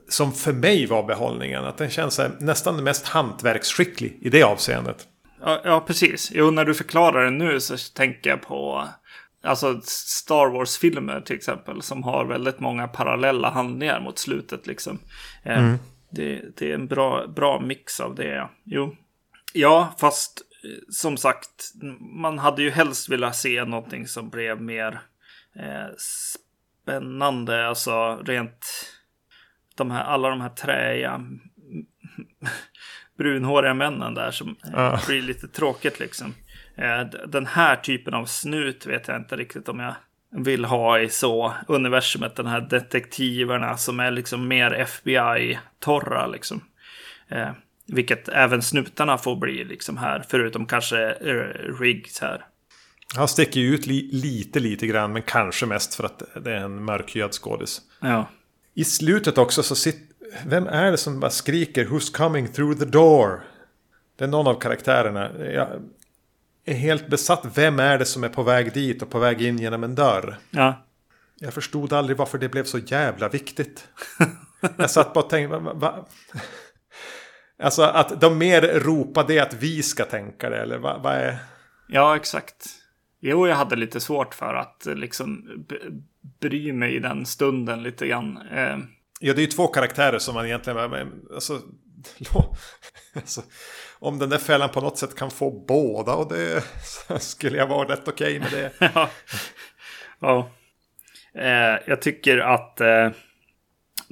Som 0.09 0.33
för 0.33 0.53
mig 0.53 0.87
var 0.87 1.03
behållningen. 1.03 1.64
Att 1.64 1.79
den 1.79 1.90
känns 1.90 2.20
nästan 2.38 2.85
mest 2.85 3.07
hantverksskicklig 3.07 4.18
i 4.20 4.29
det 4.29 4.42
avseendet. 4.42 5.07
Ja, 5.42 5.61
ja, 5.64 5.81
precis. 5.81 6.31
Jo, 6.35 6.50
när 6.50 6.64
du 6.64 6.74
förklarar 6.74 7.24
det 7.24 7.31
nu 7.31 7.61
så 7.61 7.76
tänker 7.94 8.31
jag 8.31 8.42
på 8.42 8.88
alltså 9.42 9.81
Star 9.85 10.50
Wars-filmer 10.50 11.20
till 11.20 11.37
exempel. 11.37 11.83
Som 11.83 12.03
har 12.03 12.24
väldigt 12.24 12.61
många 12.61 12.88
parallella 12.88 13.50
handlingar 13.50 14.00
mot 14.00 14.18
slutet 14.18 14.66
liksom. 14.66 14.98
Eh, 15.42 15.74
det, 16.11 16.57
det 16.57 16.70
är 16.70 16.74
en 16.74 16.87
bra, 16.87 17.26
bra 17.26 17.61
mix 17.61 18.00
av 18.00 18.14
det. 18.14 18.48
Jo. 18.64 18.96
Ja, 19.53 19.94
fast 19.98 20.42
eh, 20.64 20.70
som 20.90 21.16
sagt, 21.16 21.72
man 22.00 22.38
hade 22.38 22.62
ju 22.62 22.70
helst 22.70 23.09
velat 23.09 23.37
se 23.37 23.64
någonting 23.64 24.07
som 24.07 24.31
blev 24.31 24.62
mer 24.62 25.00
eh, 25.57 25.96
spännande. 26.85 27.68
Alltså 27.68 28.16
rent 28.16 28.66
de 29.81 29.90
här, 29.90 30.05
alla 30.05 30.29
de 30.29 30.40
här 30.40 30.49
träiga 30.49 31.21
brunhåriga 33.19 33.75
männen 33.75 34.14
där 34.14 34.31
som 34.31 34.57
Ja. 34.73 35.01
blir 35.07 35.23
lite 35.23 35.49
tråkigt 35.49 36.01
liksom. 36.01 36.35
Eh, 36.77 37.01
Den 37.29 37.47
här 37.47 37.77
typen 37.77 38.14
av 38.14 38.25
snut 38.27 38.87
vet 38.87 39.09
jag 39.09 39.16
inte 39.16 39.37
riktigt 39.37 39.69
om 39.69 39.81
jag 39.81 39.95
vill 40.31 40.64
ha 40.64 40.99
i 41.01 41.09
så 41.09 41.55
universumet. 41.69 42.37
Den 42.37 42.47
här 42.47 42.61
detektiverna 42.61 43.77
som 43.77 44.01
är 44.01 44.11
liksom 44.11 44.49
mer 44.49 44.71
FBI-torra 44.71 46.27
liksom. 46.27 46.61
Eh, 47.29 47.51
vilket 47.87 48.29
även 48.29 48.62
snutarna 48.62 49.19
får 49.19 49.37
bli 49.37 49.64
liksom 49.64 49.97
här, 49.97 50.25
förutom 50.29 50.66
kanske 50.66 51.11
eh, 51.11 51.75
Riggs 51.81 52.21
här. 52.21 52.45
Han 53.16 53.29
sticker 53.29 53.61
ju 53.61 53.75
ut 53.75 53.87
li 53.87 54.11
lite, 54.12 54.61
lite 54.61 54.87
grann, 54.87 55.12
men 55.12 55.23
kanske 55.23 55.66
mest 55.66 55.95
för 55.95 56.05
att 56.05 56.23
det 56.45 56.53
är 56.53 56.57
en 56.64 56.85
mörkhyad 56.85 57.33
skådis. 57.33 57.81
Ja, 58.01 58.29
I 58.81 58.85
slutet 58.85 59.38
också 59.38 59.62
så 59.62 59.75
sitter... 59.77 60.07
Vem 60.47 60.66
är 60.66 60.90
det 60.90 60.97
som 60.97 61.21
bara 61.21 61.31
skriker 61.31 61.85
Who's 61.85 62.16
coming 62.16 62.49
through 62.49 62.79
the 62.79 62.85
door? 62.85 63.43
Det 64.16 64.25
är 64.25 64.29
någon 64.29 64.47
av 64.47 64.61
karaktärerna. 64.61 65.31
Jag 65.38 65.69
är 66.64 66.75
helt 66.75 67.09
besatt. 67.09 67.47
Vem 67.55 67.81
är 67.81 67.99
det 67.99 68.05
som 68.05 68.25
är 68.25 68.29
på 68.29 68.43
väg 68.43 68.73
dit 68.73 69.03
och 69.03 69.11
på 69.11 69.19
väg 69.19 69.43
in 69.43 69.59
genom 69.59 69.85
en 69.85 69.95
dörr? 69.95 70.38
ja, 70.51 70.85
Jag 71.40 71.55
förstod 71.55 71.93
aldrig 71.93 72.16
varför 72.16 72.38
det 72.38 72.49
blev 72.49 72.64
så 72.64 72.79
jävla 72.79 73.29
viktigt. 73.29 73.88
Jag 74.77 74.90
satt 74.90 75.14
bara 75.14 75.25
och 75.25 75.31
tänkte... 75.31 75.59
Va, 75.59 75.73
va? 75.75 76.07
Alltså 77.62 77.83
att 77.83 78.21
de 78.21 78.38
mer 78.38 78.62
ropar 78.62 79.25
det 79.29 79.38
att 79.38 79.55
vi 79.55 79.83
ska 79.83 80.05
tänka 80.05 80.51
det, 80.51 80.57
eller 80.57 80.79
vad 80.79 81.03
vad 81.03 81.14
är... 81.14 81.38
ja 81.88 82.16
exakt. 82.16 82.66
Jo, 83.20 83.48
jag 83.48 83.56
hade 83.56 83.76
lite 83.76 84.00
svårt 84.00 84.35
för 84.35 84.54
att 84.54 84.87
eh, 84.87 84.94
liksom 84.94 85.44
bry 86.40 86.72
mig 86.72 86.94
i 86.94 86.98
den 86.98 87.26
stunden 87.26 87.83
lite 87.83 88.06
grann. 88.06 88.37
Eh, 88.37 88.78
Ja, 89.22 89.35
det 89.35 89.40
är 89.40 89.44
ju 89.44 89.46
två 89.46 89.66
karaktärer 89.66 90.18
som 90.18 90.35
man 90.35 90.46
egentligen... 90.46 90.78
Alltså, 91.35 91.61
alltså, 93.14 93.42
om 93.98 94.18
den 94.18 94.28
där 94.28 94.38
fällan 94.38 94.68
på 94.68 94.80
något 94.80 94.98
sätt 94.98 95.14
kan 95.14 95.30
få 95.30 95.50
båda 95.50 96.14
och 96.14 96.28
det 96.28 96.64
skulle 97.20 97.56
jag 97.56 97.66
vara 97.66 97.88
rätt 97.88 98.09
okej 98.09 98.38
med 98.38 98.50
det. 98.50 98.72
ja. 98.94 99.11
ja. 100.20 100.50
Eh, 101.35 101.78
jag 101.87 102.02
tycker 102.02 102.38
att 102.38 102.80
eh, 102.80 103.11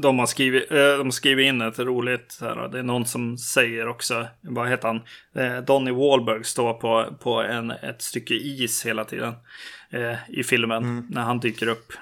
de, 0.03 0.19
har 0.19 0.27
skrivit, 0.27 0.71
eh, 0.71 0.77
de 0.77 1.07
har 1.07 1.11
skrivit 1.11 1.47
in 1.47 1.61
ett 1.61 1.79
roligt, 1.79 2.39
här, 2.41 2.69
det 2.69 2.79
är 2.79 2.83
någon 2.83 3.07
som 3.07 3.39
säger 3.39 3.89
också, 3.89 4.27
vad 4.41 4.69
heter 4.69 4.89
han, 4.89 5.03
eh, 5.35 5.65
Donny 5.65 5.91
Wahlberg 5.91 6.45
står 6.45 6.75
på, 6.75 7.17
på 7.21 7.43
en, 7.43 7.71
ett 7.71 8.03
stycke 8.03 8.35
is 8.35 8.87
hela 8.87 9.05
tiden 9.05 9.35
eh, 9.91 10.17
i 10.29 10.45
filmen 10.45 11.07
när 11.11 11.23
han 11.23 11.41
dyker 11.41 11.69
upp 11.69 11.93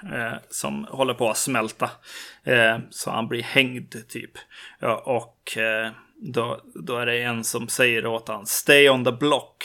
som 0.49 0.87
håller 0.89 1.13
på 1.13 1.29
att 1.29 1.37
smälta. 1.37 1.89
Så 2.89 3.11
han 3.11 3.27
blir 3.27 3.43
hängd 3.43 3.95
typ. 4.09 4.31
Ja, 4.79 4.95
och 5.05 5.57
då, 6.15 6.61
då 6.75 6.97
är 6.97 7.05
det 7.05 7.23
en 7.23 7.43
som 7.43 7.67
säger 7.67 8.05
åt 8.05 8.27
han, 8.27 8.45
stay 8.45 8.89
on 8.89 9.05
the 9.05 9.11
block. 9.11 9.63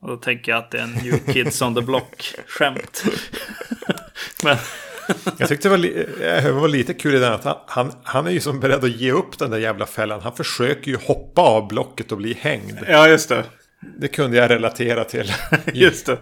Och 0.00 0.08
då 0.08 0.16
tänker 0.16 0.52
jag 0.52 0.58
att 0.58 0.70
det 0.70 0.78
är 0.78 0.82
en 0.82 0.92
New 0.92 1.32
Kids 1.32 1.62
on 1.62 1.74
the 1.74 1.80
Block-skämt. 1.80 3.04
Men 4.44 4.56
Jag 5.38 5.48
tyckte 5.48 5.68
det 5.68 5.70
var, 5.70 5.78
li- 5.78 6.06
eh, 6.20 6.44
det 6.44 6.52
var 6.52 6.68
lite 6.68 6.94
kul 6.94 7.14
i 7.14 7.18
den 7.18 7.32
att 7.32 7.44
han, 7.44 7.56
han, 7.66 7.92
han 8.02 8.26
är 8.26 8.30
ju 8.30 8.40
som 8.40 8.60
beredd 8.60 8.84
att 8.84 8.90
ge 8.96 9.12
upp 9.12 9.38
den 9.38 9.50
där 9.50 9.58
jävla 9.58 9.86
fällan. 9.86 10.20
Han 10.20 10.36
försöker 10.36 10.90
ju 10.90 10.96
hoppa 10.96 11.42
av 11.42 11.68
blocket 11.68 12.12
och 12.12 12.18
bli 12.18 12.34
hängd. 12.40 12.78
ja, 12.88 13.08
just 13.08 13.28
det. 13.28 13.44
Det 13.98 14.08
kunde 14.08 14.36
jag 14.36 14.50
relatera 14.50 15.04
till 15.04 15.30
i, 15.30 15.30
Just 15.84 16.06
det. 16.06 16.18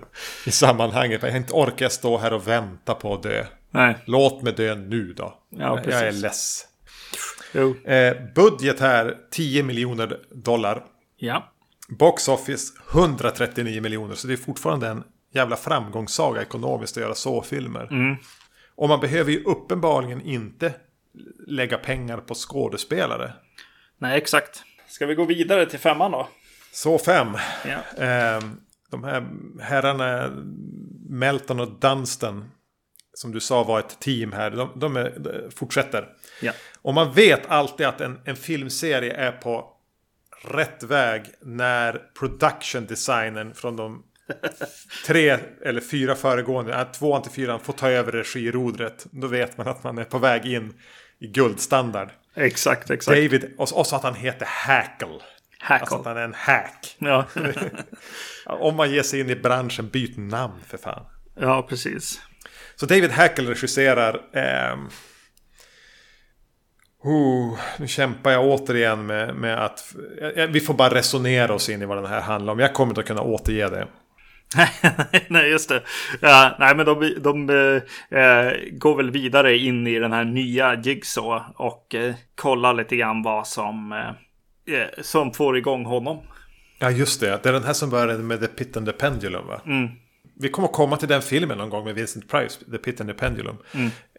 i 0.47 0.51
sammanhanget. 0.51 1.23
Jag 1.23 1.37
inte 1.37 1.53
orkar 1.53 1.88
stå 1.88 2.18
här 2.18 2.33
och 2.33 2.49
vänta 2.49 2.95
på 2.95 3.14
att 3.14 3.23
dö. 3.23 3.45
Nej, 3.71 3.99
Låt 4.07 4.42
mig 4.42 4.53
dö 4.53 4.75
nu 4.75 5.12
då. 5.16 5.35
Ja, 5.51 5.59
jag 5.85 5.95
är 5.95 6.01
precis. 6.03 6.23
less. 6.23 6.66
Eh, 7.85 8.14
budget 8.35 8.81
här 8.81 9.16
10 9.31 9.62
miljoner 9.62 10.18
dollar. 10.31 10.83
Ja. 11.16 11.53
Box 11.88 12.29
Office 12.29 12.73
139 12.92 13.81
miljoner. 13.83 14.14
Så 14.14 14.27
det 14.27 14.33
är 14.33 14.37
fortfarande 14.37 14.88
en 14.88 15.03
jävla 15.35 15.57
framgångssaga 15.57 16.42
ekonomiskt 16.42 16.97
att 16.97 17.03
göra 17.03 17.14
så 17.14 17.42
filmer. 17.42 17.88
Och 18.75 18.89
man 18.89 19.01
behöver 19.01 19.33
ju 19.33 19.45
uppenbarligen 19.45 20.21
inte 20.21 20.75
lägga 21.47 21.79
pengar 21.79 22.19
på 22.19 22.35
skådespelare. 22.35 23.33
Nej, 23.99 24.19
exakt. 24.19 24.63
Ska 24.89 25.07
vi 25.07 25.15
gå 25.15 25.25
vidare 25.25 25.67
till 25.67 25.79
femman 25.79 26.11
då? 26.11 26.29
Så 26.73 26.99
fem. 26.99 27.37
Ja. 27.65 28.05
Eh, 28.05 28.43
de 28.91 29.05
här 29.05 29.27
herrarna 29.61 30.31
Melton 31.09 31.61
och 31.61 31.81
Dunstan. 31.81 32.51
Som 33.15 33.33
du 33.33 33.41
sa 33.41 33.65
var 33.65 33.79
ett 33.79 34.01
team 34.01 34.33
här. 34.33 34.51
De, 34.51 34.71
de, 34.75 34.97
är, 34.97 35.19
de 35.19 35.51
fortsätter. 35.51 36.09
Ja. 36.43 36.53
Och 36.83 36.95
man 36.95 37.13
vet 37.13 37.47
alltid 37.47 37.87
att 37.87 38.01
en, 38.01 38.21
en 38.25 38.37
filmserie 38.37 39.13
är 39.13 39.33
på 39.33 39.77
rätt 40.45 40.83
väg 40.83 41.23
när 41.41 42.03
production 42.19 42.87
designen 42.87 43.55
från 43.55 43.77
de 43.77 44.03
tre 45.07 45.38
eller 45.64 45.81
fyra 45.81 46.14
föregående, 46.14 46.75
äh, 46.75 46.92
tvåan 46.92 47.23
till 47.23 47.33
fyran 47.33 47.61
får 47.61 47.73
ta 47.73 47.88
över 47.88 48.12
regirodret. 48.12 49.07
Då 49.11 49.27
vet 49.27 49.59
man 49.59 49.68
att 49.68 49.85
man 49.85 49.99
är 49.99 50.05
på 50.05 50.18
väg 50.18 50.47
in 50.47 50.75
i 51.21 51.27
guldstandard. 51.27 52.09
Exakt, 52.35 52.90
exakt. 52.90 53.16
David, 53.16 53.55
och, 53.59 53.73
och 53.73 53.87
så 53.87 53.97
att 53.97 54.03
han 54.03 54.14
heter 54.14 54.47
Hackle. 54.47 55.18
Hackle. 55.59 55.81
Alltså 55.81 55.97
att 55.97 56.05
han 56.05 56.16
är 56.16 56.25
en 56.25 56.35
hack. 56.35 56.97
Ja. 56.99 57.27
Om 58.47 58.77
man 58.77 58.90
ger 58.90 59.03
sig 59.03 59.21
in 59.21 59.31
i 59.31 59.37
branschen, 59.37 59.88
byt 59.88 60.16
namn 60.16 60.61
för 60.66 60.79
fan. 60.79 61.05
ja, 61.40 61.66
precis. 61.68 62.21
Så 62.77 62.87
David 62.87 63.11
Hackle 63.11 63.51
regisserar... 63.51 64.21
ehm, 64.33 64.88
oh, 67.03 67.59
nu 67.79 67.88
kämpar 67.88 68.31
jag 68.31 68.45
återigen 68.45 69.07
med, 69.07 69.35
med 69.35 69.64
att... 69.64 69.95
Vi 70.49 70.61
får 70.61 70.75
bara 70.75 70.95
resonera 70.95 71.55
oss 71.55 71.68
in 71.68 71.83
i 71.83 71.85
vad 71.85 71.97
den 71.97 72.07
här 72.07 72.21
handlar 72.21 72.53
om. 72.53 72.59
Jag 72.59 72.75
kommer 72.75 72.90
inte 72.90 73.01
att 73.01 73.07
kunna 73.07 73.23
återge 73.23 73.68
det. 73.68 73.87
nej, 75.29 75.51
just 75.51 75.69
det. 75.69 75.83
Ja, 76.21 76.57
nej, 76.59 76.77
men 76.77 76.87
de, 76.87 77.15
de 77.21 77.51
eh, 77.51 78.53
går 78.73 78.97
väl 78.97 79.11
vidare 79.11 79.59
in 79.59 79.87
i 79.87 79.99
den 79.99 80.12
här 80.12 80.25
nya 80.25 80.75
Jigsaw 80.75 81.45
och 81.57 81.95
eh, 81.95 82.15
kollar 82.35 82.75
lite 82.75 82.97
grann 82.97 83.23
vad 83.23 83.47
som, 83.47 83.93
eh, 83.93 84.79
eh, 84.79 84.88
som 85.01 85.33
får 85.33 85.59
igång 85.59 85.85
honom. 85.85 86.19
Ja, 86.79 86.91
just 86.91 87.21
det. 87.21 87.43
Det 87.43 87.49
är 87.49 87.53
den 87.53 87.65
här 87.65 87.73
som 87.73 87.91
började 87.91 88.23
med 88.23 88.41
The 88.41 88.47
Pit 88.47 88.77
and 88.77 88.87
the 88.87 88.93
Pendulum, 88.93 89.47
va? 89.47 89.61
vi 90.43 90.49
kommer 90.49 90.69
komma 90.69 90.97
till 90.97 91.09
den 91.09 91.23
filmen 91.23 91.59
någon 91.59 91.71
gång 91.71 91.85
med 91.85 91.95
Vincent 91.95 92.29
Price, 92.29 92.65
The 92.71 92.79
Pit 92.79 93.01
and 93.01 93.11
the 93.11 93.15
Pendulum. 93.15 93.57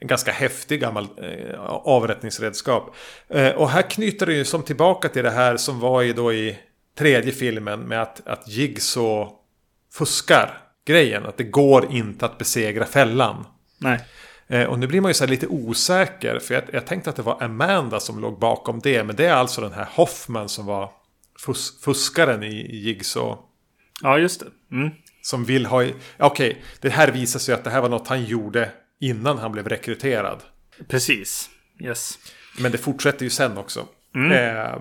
En 0.01 0.07
ganska 0.07 0.31
häftig 0.31 0.81
gammal 0.81 1.07
eh, 1.17 1.59
avrättningsredskap. 1.67 2.95
Eh, 3.29 3.49
och 3.49 3.69
här 3.69 3.81
knyter 3.81 4.25
det 4.25 4.33
ju 4.33 4.45
som 4.45 4.63
tillbaka 4.63 5.09
till 5.09 5.23
det 5.23 5.31
här 5.31 5.57
som 5.57 5.79
var 5.79 6.03
i, 6.03 6.13
då 6.13 6.33
i 6.33 6.59
tredje 6.97 7.31
filmen 7.31 7.79
med 7.79 8.01
att, 8.01 8.27
att 8.27 8.47
Jigsaw 8.47 9.31
fuskar 9.93 10.57
grejen. 10.85 11.25
Att 11.25 11.37
det 11.37 11.43
går 11.43 11.91
inte 11.91 12.25
att 12.25 12.37
besegra 12.37 12.85
fällan. 12.85 13.45
Nej. 13.77 13.99
Eh, 14.47 14.63
och 14.63 14.79
nu 14.79 14.87
blir 14.87 15.01
man 15.01 15.09
ju 15.09 15.13
så 15.13 15.25
lite 15.25 15.47
osäker. 15.47 16.39
För 16.39 16.53
jag, 16.53 16.63
jag 16.73 16.85
tänkte 16.85 17.09
att 17.09 17.15
det 17.15 17.21
var 17.21 17.43
Amanda 17.43 17.99
som 17.99 18.19
låg 18.19 18.39
bakom 18.39 18.79
det. 18.79 19.03
Men 19.03 19.15
det 19.15 19.25
är 19.25 19.33
alltså 19.33 19.61
den 19.61 19.73
här 19.73 19.87
Hoffman 19.91 20.49
som 20.49 20.65
var 20.65 20.91
fus 21.45 21.81
fuskaren 21.81 22.43
i, 22.43 22.55
i 22.55 22.77
Jigsaw. 22.77 23.41
Ja, 24.01 24.17
just 24.17 24.39
det. 24.39 24.75
Mm. 24.75 24.89
Som 25.21 25.45
vill 25.45 25.65
ha... 25.65 25.85
Okej, 26.19 26.63
det 26.81 26.89
här 26.89 27.11
visar 27.11 27.39
sig 27.39 27.55
att 27.55 27.63
det 27.63 27.69
här 27.69 27.81
var 27.81 27.89
något 27.89 28.07
han 28.07 28.25
gjorde 28.25 28.71
innan 28.99 29.37
han 29.37 29.51
blev 29.51 29.67
rekryterad. 29.67 30.39
Precis. 30.87 31.49
Yes. 31.79 32.19
Men 32.59 32.71
det 32.71 32.77
fortsätter 32.77 33.23
ju 33.23 33.29
sen 33.29 33.57
också. 33.57 33.87
Eh, 34.15 34.75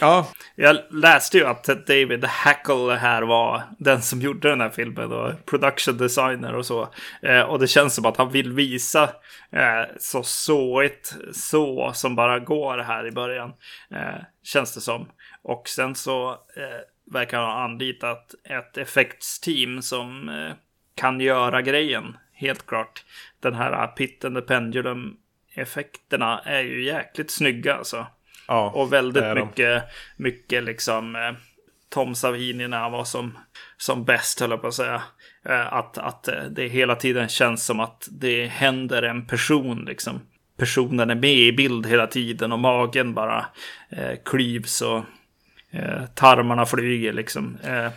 ja, 0.00 0.28
Jag 0.54 0.76
läste 0.90 1.38
ju 1.38 1.44
att 1.44 1.64
David 1.64 2.24
Hackle 2.24 2.94
här 2.94 3.22
var 3.22 3.62
den 3.78 4.02
som 4.02 4.20
gjorde 4.20 4.48
den 4.48 4.60
här 4.60 4.70
filmen 4.70 5.12
och 5.12 5.46
production 5.46 5.96
designer 5.98 6.54
och 6.54 6.66
så. 6.66 6.88
Eh, 7.22 7.40
och 7.40 7.58
det 7.58 7.66
känns 7.66 7.94
som 7.94 8.06
att 8.06 8.16
han 8.16 8.30
vill 8.30 8.52
visa 8.52 9.02
eh, 9.50 9.82
så 9.98 10.22
såigt 10.22 11.14
så 11.32 11.92
som 11.94 12.16
bara 12.16 12.38
går 12.38 12.78
här 12.78 13.06
i 13.06 13.10
början. 13.10 13.52
Eh, 13.90 14.22
känns 14.42 14.74
det 14.74 14.80
som. 14.80 15.08
Och 15.42 15.68
sen 15.68 15.94
så 15.94 16.30
eh, 16.30 17.12
verkar 17.12 17.38
han 17.38 17.46
ha 17.46 17.64
anlitat 17.64 18.34
ett 18.44 18.76
effektsteam 18.76 19.82
som 19.82 20.28
eh, 20.28 20.52
kan 20.94 21.20
göra 21.20 21.62
grejen. 21.62 22.16
Helt 22.32 22.66
klart. 22.66 23.04
Den 23.40 23.54
här 23.54 23.86
Pit 23.86 24.24
and 24.24 24.36
the 24.36 24.42
Pendulum 24.42 25.16
effekterna 25.54 26.40
är 26.44 26.60
ju 26.60 26.84
jäkligt 26.84 27.30
snygga 27.30 27.74
alltså. 27.74 28.06
Ja 28.48 28.70
Och 28.74 28.92
väldigt 28.92 29.22
de. 29.22 29.34
mycket, 29.34 29.84
mycket 30.16 30.64
liksom 30.64 31.16
eh, 31.16 31.32
Tom 31.88 32.14
Savini 32.14 32.68
när 32.68 32.78
han 32.78 32.92
var 32.92 33.04
som, 33.04 33.38
som 33.76 34.04
bäst 34.04 34.40
höll 34.40 34.50
jag 34.50 34.60
på 34.60 34.66
att 34.66 34.74
säga. 34.74 35.02
Eh, 35.48 35.72
att, 35.72 35.98
att 35.98 36.28
eh, 36.28 36.42
det 36.50 36.68
hela 36.68 36.96
tiden 36.96 37.28
känns 37.28 37.64
som 37.64 37.80
att 37.80 38.08
det 38.10 38.46
händer 38.46 39.02
en 39.02 39.26
person 39.26 39.84
liksom. 39.84 40.20
Personen 40.58 41.10
är 41.10 41.14
med 41.14 41.34
i 41.38 41.52
bild 41.52 41.86
hela 41.86 42.06
tiden 42.06 42.52
och 42.52 42.58
magen 42.58 43.14
bara 43.14 43.46
eh, 43.90 44.18
klyvs 44.24 44.82
och 44.82 45.04
eh, 45.70 46.04
tarmarna 46.14 46.66
flyger 46.66 47.12
liksom. 47.12 47.58
Eh, 47.62 47.88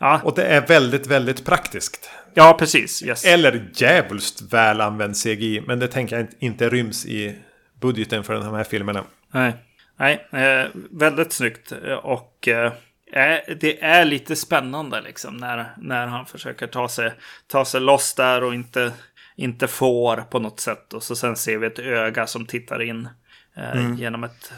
ja. 0.00 0.20
Och 0.24 0.34
det 0.34 0.44
är 0.44 0.66
väldigt, 0.66 1.06
väldigt 1.06 1.44
praktiskt. 1.44 2.10
ja, 2.34 2.56
precis. 2.58 3.02
Yes. 3.02 3.24
Eller 3.24 3.70
djävulskt 3.74 4.52
väl 4.52 4.80
använd 4.80 5.14
CGI. 5.16 5.62
Men 5.66 5.78
det 5.78 5.88
tänker 5.88 6.16
jag 6.16 6.26
inte 6.38 6.68
ryms 6.68 7.06
i 7.06 7.34
budgeten 7.80 8.24
för 8.24 8.34
de 8.34 8.54
här 8.54 8.64
filmerna. 8.64 9.04
Nej, 9.32 9.52
Nej 9.96 10.26
eh, 10.32 10.68
väldigt 10.90 11.32
snyggt. 11.32 11.72
Eh, 11.72 11.92
Och 11.92 12.48
eh, 12.48 12.72
eh, 13.12 13.54
det 13.60 13.82
är 13.84 14.04
lite 14.04 14.36
spännande 14.36 15.00
liksom 15.00 15.36
när, 15.36 15.74
när 15.78 16.06
han 16.06 16.26
försöker 16.26 16.66
ta 16.66 16.88
sig, 16.88 17.12
ta 17.46 17.64
sig 17.64 17.80
loss 17.80 18.14
där 18.14 18.44
och 18.44 18.54
inte, 18.54 18.92
inte 19.36 19.66
får 19.66 20.16
på 20.16 20.38
något 20.38 20.60
sätt. 20.60 20.92
Och 20.92 21.02
så 21.02 21.16
sen 21.16 21.36
ser 21.36 21.58
vi 21.58 21.66
ett 21.66 21.78
öga 21.78 22.26
som 22.26 22.46
tittar 22.46 22.82
in 22.82 23.08
eh, 23.56 23.94
genom 23.98 24.24
ett, 24.24 24.52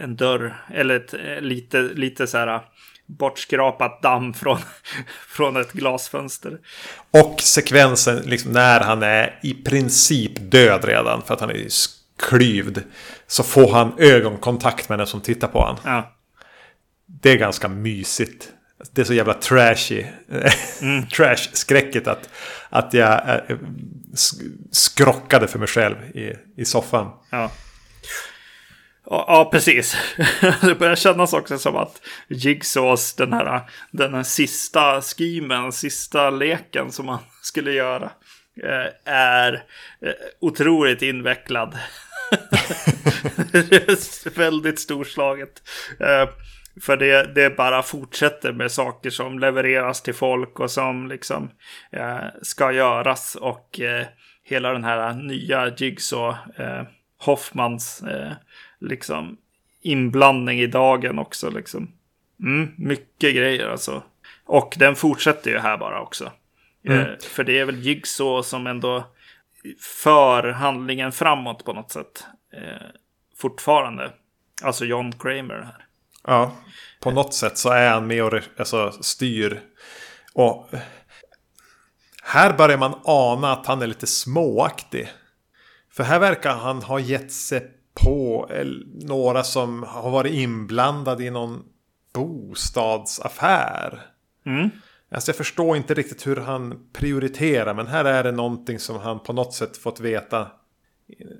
en 0.00 0.16
dörr. 0.16 0.54
Eller 0.74 0.96
ett 0.96 1.14
eh, 1.14 1.40
lite, 1.40 1.82
lite 1.82 2.26
så 2.26 2.38
här 2.38 2.60
bortskrapat 3.06 4.02
damm 4.02 4.34
från, 4.34 4.58
från 5.28 5.56
ett 5.56 5.72
glasfönster. 5.72 6.58
Och 7.10 7.40
sekvensen 7.40 8.16
liksom 8.16 8.52
när 8.52 8.80
han 8.80 9.02
är 9.02 9.38
i 9.42 9.54
princip 9.54 10.32
död 10.40 10.84
redan. 10.84 11.22
För 11.22 11.34
att 11.34 11.40
han 11.40 11.50
är 11.50 11.54
klyvd. 12.20 12.78
Så 13.26 13.42
får 13.42 13.72
han 13.72 13.92
ögonkontakt 13.98 14.88
med 14.88 14.98
den 14.98 15.06
som 15.06 15.20
tittar 15.20 15.48
på 15.48 15.58
honom. 15.58 15.76
Ja, 15.84 16.12
Det 17.06 17.30
är 17.30 17.36
ganska 17.36 17.68
mysigt. 17.68 18.48
Det 18.92 19.00
är 19.00 19.04
så 19.04 19.14
jävla 19.14 19.34
trashy. 19.34 20.04
Trash-skräcket 21.16 22.08
att, 22.08 22.28
att 22.70 22.94
jag 22.94 23.12
eh, 23.28 23.56
sk- 24.12 24.58
skrockade 24.70 25.48
för 25.48 25.58
mig 25.58 25.68
själv 25.68 25.96
i, 26.16 26.32
i 26.56 26.64
soffan. 26.64 27.10
Ja. 27.30 27.50
Ja, 29.04 29.48
precis. 29.52 29.96
Det 30.60 30.74
börjar 30.74 30.96
kännas 30.96 31.32
också 31.32 31.58
som 31.58 31.76
att 31.76 32.00
Jigsaws, 32.28 33.14
den 33.14 33.32
här, 33.32 33.60
den 33.90 34.14
här 34.14 34.22
sista 34.22 35.02
schemen, 35.02 35.72
sista 35.72 36.30
leken 36.30 36.92
som 36.92 37.06
man 37.06 37.18
skulle 37.42 37.72
göra, 37.72 38.10
eh, 38.62 39.12
är 39.12 39.52
eh, 40.02 40.12
otroligt 40.40 41.02
invecklad. 41.02 41.78
Det 43.52 43.72
är 43.88 44.38
väldigt 44.38 44.80
storslaget. 44.80 45.62
Eh, 46.00 46.28
För 46.80 46.96
det, 46.96 47.34
det 47.34 47.56
bara 47.56 47.82
fortsätter 47.82 48.52
med 48.52 48.72
saker 48.72 49.10
som 49.10 49.38
levereras 49.38 50.02
till 50.02 50.14
folk 50.14 50.60
och 50.60 50.70
som 50.70 51.08
liksom 51.08 51.50
eh, 51.92 52.24
ska 52.42 52.72
göras. 52.72 53.34
Och 53.34 53.80
eh, 53.80 54.06
hela 54.44 54.72
den 54.72 54.84
här 54.84 55.14
nya 55.14 55.74
Jigsaw, 55.76 56.38
Hoffmans 57.18 58.02
liksom 58.80 59.36
inblandning 59.82 60.60
i 60.60 60.66
dagen 60.66 61.18
också 61.18 61.50
liksom. 61.50 61.92
Mm, 62.42 62.70
mycket 62.78 63.34
grejer 63.34 63.68
alltså. 63.68 64.02
Och 64.44 64.74
den 64.78 64.96
fortsätter 64.96 65.50
ju 65.50 65.58
här 65.58 65.76
bara 65.76 66.00
också. 66.00 66.32
Eh, 66.84 67.04
för 67.30 67.44
det 67.44 67.58
är 67.58 67.64
väl 67.64 67.82
Jigsaw 67.82 68.42
som 68.48 68.66
ändå 68.66 69.04
för 69.80 70.48
handlingen 70.48 71.12
framåt 71.12 71.64
på 71.64 71.72
något 71.72 71.90
sätt. 71.90 72.24
Eh, 72.52 72.86
fortfarande. 73.36 74.12
Alltså 74.62 74.84
John 74.84 75.12
Kramer 75.12 75.62
här. 75.62 75.86
Ja, 76.24 76.56
på 77.00 77.10
något 77.10 77.34
sätt 77.34 77.58
så 77.58 77.70
är 77.70 77.90
han 77.90 78.06
med 78.06 78.24
och 78.24 78.40
alltså, 78.58 78.92
styr. 78.92 79.60
Och 80.34 80.68
här 82.22 82.52
börjar 82.52 82.78
man 82.78 83.00
ana 83.04 83.52
att 83.52 83.66
han 83.66 83.82
är 83.82 83.86
lite 83.86 84.06
småaktig. 84.06 85.08
För 85.92 86.04
här 86.04 86.18
verkar 86.18 86.54
han 86.54 86.82
ha 86.82 86.98
gett 86.98 87.32
sig 87.32 87.70
på 87.94 88.48
några 89.02 89.42
som 89.42 89.82
har 89.82 90.10
varit 90.10 90.32
inblandade 90.32 91.24
i 91.24 91.30
någon 91.30 91.64
bostadsaffär. 92.14 94.00
Mm. 94.46 94.70
Alltså 95.10 95.28
jag 95.28 95.36
förstår 95.36 95.76
inte 95.76 95.94
riktigt 95.94 96.26
hur 96.26 96.36
han 96.36 96.86
prioriterar. 96.92 97.74
Men 97.74 97.86
här 97.86 98.04
är 98.04 98.24
det 98.24 98.32
någonting 98.32 98.78
som 98.78 98.96
han 98.96 99.20
på 99.20 99.32
något 99.32 99.54
sätt 99.54 99.76
fått 99.76 100.00
veta. 100.00 100.50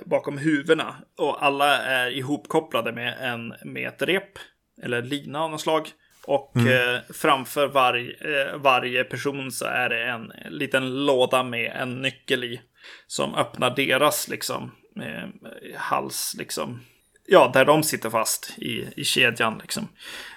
bakom 0.04 0.38
huvudena. 0.38 0.94
Och 1.18 1.44
alla 1.44 1.78
är 1.82 2.10
ihopkopplade 2.10 2.92
med, 2.92 3.16
en, 3.20 3.54
med 3.72 3.88
ett 3.88 4.02
rep. 4.02 4.38
Eller 4.82 5.02
lina 5.02 5.40
av 5.42 5.50
något 5.50 5.60
slag. 5.60 5.88
Och 6.26 6.56
eh, 6.56 7.00
framför 7.14 7.66
varje, 7.66 8.10
eh, 8.10 8.56
varje 8.56 9.04
person 9.04 9.52
så 9.52 9.64
är 9.64 9.88
det 9.88 10.04
en 10.04 10.32
liten 10.50 11.06
låda 11.06 11.42
med 11.42 11.72
en 11.76 12.02
nyckel 12.02 12.44
i. 12.44 12.60
Som 13.06 13.34
öppnar 13.34 13.76
deras 13.76 14.28
liksom 14.28 14.72
eh, 15.00 15.28
hals 15.76 16.34
liksom. 16.38 16.80
Ja, 17.26 17.50
där 17.54 17.64
de 17.64 17.82
sitter 17.82 18.10
fast 18.10 18.58
i, 18.58 18.86
i 18.96 19.04
kedjan 19.04 19.58
liksom. 19.62 19.88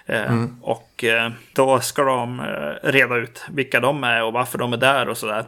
Eh, 0.06 0.44
Och 0.62 1.04
eh, 1.04 1.30
då 1.52 1.80
ska 1.80 2.04
de 2.04 2.40
eh, 2.40 2.88
reda 2.90 3.16
ut 3.16 3.44
vilka 3.50 3.80
de 3.80 4.04
är 4.04 4.22
och 4.22 4.32
varför 4.32 4.58
de 4.58 4.72
är 4.72 4.76
där 4.76 5.08
och 5.08 5.18
sådär. 5.18 5.46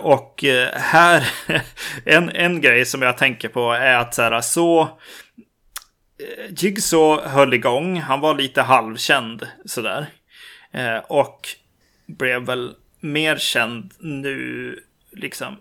Och 0.00 0.44
här, 0.72 1.28
en, 2.04 2.30
en 2.30 2.60
grej 2.60 2.84
som 2.84 3.02
jag 3.02 3.18
tänker 3.18 3.48
på 3.48 3.72
är 3.72 3.96
att 3.96 4.14
så 4.14 4.22
här, 4.22 4.40
så 4.40 4.98
Jigsaw 6.56 7.28
höll 7.28 7.54
igång. 7.54 8.00
Han 8.00 8.20
var 8.20 8.34
lite 8.34 8.62
halvkänd 8.62 9.48
sådär. 9.64 10.06
Eh, 10.72 10.98
och 10.98 11.48
blev 12.06 12.42
väl 12.42 12.74
mer 13.00 13.36
känd 13.36 13.92
nu, 13.98 14.78
liksom, 15.12 15.56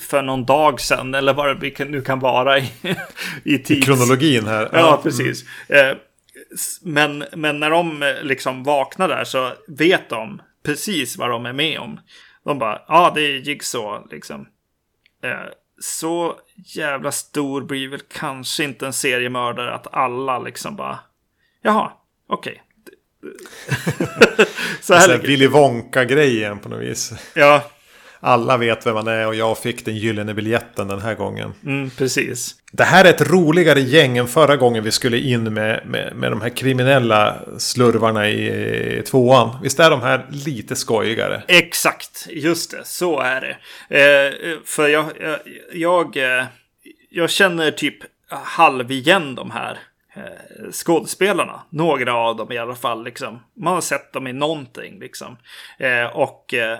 för 0.00 0.22
någon 0.22 0.44
dag 0.44 0.80
sedan. 0.80 1.14
Eller 1.14 1.34
vad 1.34 1.60
det 1.60 1.84
nu 1.84 2.02
kan 2.02 2.20
vara 2.20 2.58
i, 2.58 2.72
i 3.44 3.58
tids... 3.58 3.86
Kronologin 3.86 4.46
här. 4.46 4.68
Ja, 4.72 5.00
precis. 5.02 5.44
Eh, 5.68 5.96
Men, 6.82 7.24
men 7.32 7.60
när 7.60 7.70
de 7.70 8.02
eh, 8.02 8.22
liksom 8.22 8.64
vaknar 8.64 9.08
där 9.08 9.24
så 9.24 9.52
vet 9.68 10.08
de 10.08 10.42
precis 10.62 11.16
vad 11.16 11.30
de 11.30 11.46
är 11.46 11.52
med 11.52 11.78
om. 11.78 12.00
De 12.44 12.58
bara, 12.58 12.72
ja 12.72 12.84
ah, 12.88 13.12
det 13.14 13.20
är 13.20 13.38
Jigsaw 13.38 14.14
liksom. 14.14 14.46
Så 15.82 16.36
jävla 16.56 17.12
stor 17.12 17.62
blir 17.62 17.88
väl 17.88 18.00
kanske 18.00 18.64
inte 18.64 18.86
en 18.86 18.92
seriemördare 18.92 19.74
att 19.74 19.94
alla 19.94 20.38
liksom 20.38 20.76
bara, 20.76 20.98
jaha, 21.62 21.92
okej. 22.28 22.62
så 24.80 24.94
här 24.94 25.00
Så 25.00 25.08
här 25.08 25.08
ligger 25.08 25.28
Willy 25.28 25.46
Wonka-grejen 25.46 26.58
på 26.58 26.68
något 26.68 26.80
vis. 26.80 27.12
Ja, 27.34 27.70
Alla 28.24 28.56
vet 28.56 28.86
vem 28.86 28.94
man 28.94 29.08
är 29.08 29.26
och 29.26 29.34
jag 29.34 29.58
fick 29.58 29.84
den 29.84 29.96
gyllene 29.96 30.34
biljetten 30.34 30.88
den 30.88 31.00
här 31.00 31.14
gången. 31.14 31.54
mm, 31.64 31.90
precis. 31.90 32.54
Det 32.72 32.84
här 32.84 33.04
är 33.04 33.10
ett 33.10 33.30
roligare 33.30 33.80
gäng 33.80 34.18
än 34.18 34.28
förra 34.28 34.56
gången 34.56 34.84
vi 34.84 34.90
skulle 34.90 35.18
in 35.18 35.54
med, 35.54 35.82
med, 35.86 36.16
med 36.16 36.32
de 36.32 36.40
här 36.40 36.48
kriminella 36.48 37.36
slurvarna 37.58 38.28
i, 38.28 38.98
i 38.98 39.02
tvåan. 39.02 39.56
Visst 39.62 39.80
är 39.80 39.90
de 39.90 40.00
här 40.00 40.26
lite 40.30 40.76
skojigare? 40.76 41.42
Exakt, 41.48 42.26
just 42.30 42.70
det. 42.70 42.84
Så 42.84 43.20
är 43.20 43.40
det. 43.40 43.56
Eh, 43.98 44.58
för 44.64 44.88
jag, 44.88 45.04
jag, 45.20 45.38
jag, 45.72 46.16
eh, 46.38 46.44
jag 47.10 47.30
känner 47.30 47.70
typ 47.70 47.96
halv 48.28 48.90
igen 48.90 49.34
de 49.34 49.50
här 49.50 49.78
eh, 50.14 50.70
skådespelarna. 50.72 51.62
Några 51.70 52.14
av 52.14 52.36
dem 52.36 52.52
i 52.52 52.58
alla 52.58 52.74
fall. 52.74 53.04
Liksom. 53.04 53.40
Man 53.56 53.74
har 53.74 53.80
sett 53.80 54.12
dem 54.12 54.26
i 54.26 54.32
någonting. 54.32 54.98
Liksom. 55.00 55.36
Eh, 55.78 56.04
och 56.04 56.54
eh, 56.54 56.78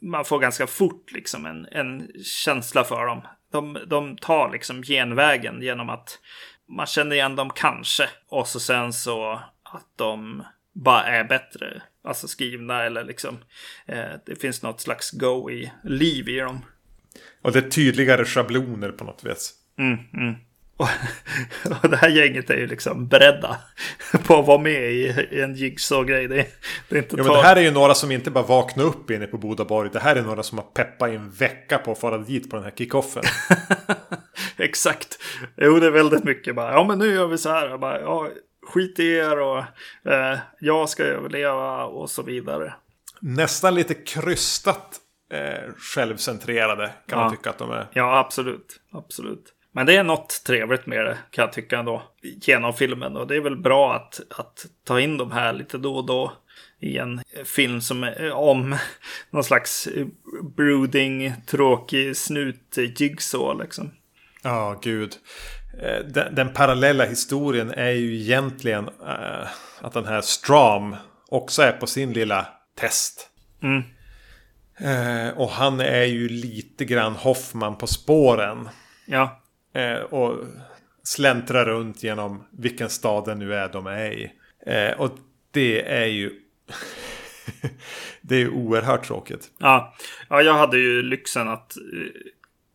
man 0.00 0.24
får 0.24 0.38
ganska 0.38 0.66
fort 0.66 1.12
liksom, 1.12 1.46
en, 1.46 1.66
en 1.72 2.10
känsla 2.24 2.84
för 2.84 3.06
dem. 3.06 3.22
De, 3.52 3.78
de 3.86 4.16
tar 4.16 4.50
liksom 4.52 4.82
genvägen 4.82 5.62
genom 5.62 5.90
att 5.90 6.18
man 6.68 6.86
känner 6.86 7.16
igen 7.16 7.36
dem 7.36 7.50
kanske. 7.54 8.08
Och 8.28 8.48
så 8.48 8.60
sen 8.60 8.92
så 8.92 9.32
att 9.62 9.86
de 9.96 10.44
bara 10.72 11.04
är 11.04 11.24
bättre. 11.24 11.82
Alltså 12.04 12.28
skrivna 12.28 12.82
eller 12.82 13.04
liksom. 13.04 13.38
Eh, 13.86 14.10
det 14.26 14.40
finns 14.40 14.62
något 14.62 14.80
slags 14.80 15.10
go 15.10 15.50
i 15.50 15.72
liv 15.84 16.28
i 16.28 16.38
dem. 16.38 16.64
Och 17.42 17.52
det 17.52 17.58
är 17.58 17.70
tydligare 17.70 18.24
schabloner 18.24 18.90
på 18.90 19.04
något 19.04 19.24
vis. 19.24 19.54
Mm, 19.78 19.98
mm. 20.12 20.34
Och, 20.80 20.88
och 21.82 21.90
det 21.90 21.96
här 21.96 22.08
gänget 22.08 22.50
är 22.50 22.56
ju 22.56 22.66
liksom 22.66 23.08
beredda 23.08 23.56
på 24.26 24.36
att 24.38 24.46
vara 24.46 24.58
med 24.58 24.92
i, 24.92 25.28
i 25.30 25.40
en 25.40 25.54
jigsaw-grej. 25.54 26.28
Det, 26.28 26.46
det 26.88 26.96
är 26.96 27.02
inte 27.02 27.16
Ja, 27.16 27.22
men 27.24 27.32
det 27.32 27.42
här 27.42 27.56
är 27.56 27.60
ju 27.60 27.70
några 27.70 27.94
som 27.94 28.10
inte 28.10 28.30
bara 28.30 28.44
vaknar 28.44 28.84
upp 28.84 29.10
inne 29.10 29.26
på 29.26 29.38
Bodaborg. 29.38 29.90
Det 29.92 30.00
här 30.00 30.16
är 30.16 30.22
några 30.22 30.42
som 30.42 30.58
har 30.58 30.64
peppat 30.64 31.10
i 31.10 31.14
en 31.14 31.30
vecka 31.30 31.78
på 31.78 31.92
att 31.92 31.98
fara 32.00 32.18
dit 32.18 32.50
på 32.50 32.56
den 32.56 32.64
här 32.64 32.72
kickoffen. 32.76 33.22
Exakt. 34.56 35.18
Jo, 35.56 35.78
det 35.80 35.86
är 35.86 35.90
väldigt 35.90 36.24
mycket 36.24 36.54
bara. 36.56 36.72
Ja, 36.72 36.84
men 36.84 36.98
nu 36.98 37.14
gör 37.14 37.26
vi 37.26 37.38
så 37.38 37.48
här. 37.50 37.78
Bara, 37.78 38.00
ja, 38.00 38.28
skit 38.66 38.98
i 38.98 39.06
er 39.14 39.38
och 39.40 39.58
eh, 40.12 40.38
jag 40.60 40.88
ska 40.88 41.04
överleva 41.04 41.84
och 41.84 42.10
så 42.10 42.22
vidare. 42.22 42.74
Nästan 43.20 43.74
lite 43.74 43.94
krystat 43.94 44.96
eh, 45.32 45.72
självcentrerade 45.78 46.90
kan 47.08 47.18
man 47.18 47.26
Ja. 47.26 47.30
tycka 47.36 47.50
att 47.50 47.58
de 47.58 47.70
är. 47.70 47.86
Ja, 47.92 48.18
absolut. 48.18 48.80
Absolut. 48.92 49.44
Men 49.72 49.86
det 49.86 49.96
är 49.96 50.04
något 50.04 50.42
trevligt 50.46 50.86
med 50.86 51.06
det 51.06 51.18
kan 51.30 51.42
jag 51.42 51.52
tycka 51.52 51.78
ändå. 51.78 52.02
Genom 52.22 52.74
filmen. 52.74 53.16
Och 53.16 53.26
det 53.26 53.36
är 53.36 53.40
väl 53.40 53.56
bra 53.56 53.94
att, 53.94 54.20
att 54.38 54.66
ta 54.84 55.00
in 55.00 55.16
de 55.16 55.32
här 55.32 55.52
lite 55.52 55.78
då 55.78 55.96
och 55.96 56.06
då. 56.06 56.32
I 56.82 56.98
en 56.98 57.20
film 57.44 57.80
som 57.80 58.04
är 58.04 58.32
om 58.32 58.76
någon 59.30 59.44
slags 59.44 59.88
brooding, 60.56 61.34
tråkig 61.46 62.16
snut 62.16 62.78
jigsaw 62.96 63.62
liksom. 63.64 63.90
Ja, 64.42 64.80
gud. 64.82 65.14
Eh, 65.82 66.04
Den, 66.04 66.34
den 66.34 66.52
parallella 66.52 67.04
historien 67.04 67.70
är 67.70 67.90
ju 67.90 68.20
egentligen 68.20 68.88
eh, 68.88 69.48
att 69.80 69.92
den 69.92 70.06
här 70.06 70.20
Stram 70.20 70.96
också 71.28 71.62
är 71.62 71.72
på 71.72 71.86
sin 71.86 72.12
lilla 72.12 72.46
test. 72.76 73.30
Mm. 73.62 73.82
Eh, 74.78 75.38
och 75.38 75.50
han 75.50 75.80
är 75.80 76.04
ju 76.04 76.28
lite 76.28 76.84
grann 76.84 77.12
Hoffman 77.12 77.78
på 77.78 77.86
spåren. 77.86 78.68
Ja, 79.06 79.40
Eh, 79.72 80.00
och 80.00 80.44
släntrar 81.02 81.64
runt 81.64 82.02
genom 82.02 82.44
vilken 82.50 82.90
stad 82.90 83.24
det 83.24 83.34
nu 83.34 83.54
är 83.54 83.68
de 83.68 83.86
är 83.86 84.12
i. 84.12 84.32
Eh, 84.66 85.00
och 85.00 85.10
det 85.50 85.92
är 85.92 86.06
ju... 86.06 86.32
det 88.20 88.34
är 88.34 88.38
ju 88.38 88.50
oerhört 88.50 89.06
tråkigt. 89.06 89.50
ja. 89.58 89.94
ja 90.28 90.42
jag 90.42 90.54
hade 90.54 90.78
ju 90.78 91.02
lyxen 91.02 91.48
att 91.48 91.76
eh, 91.76 91.82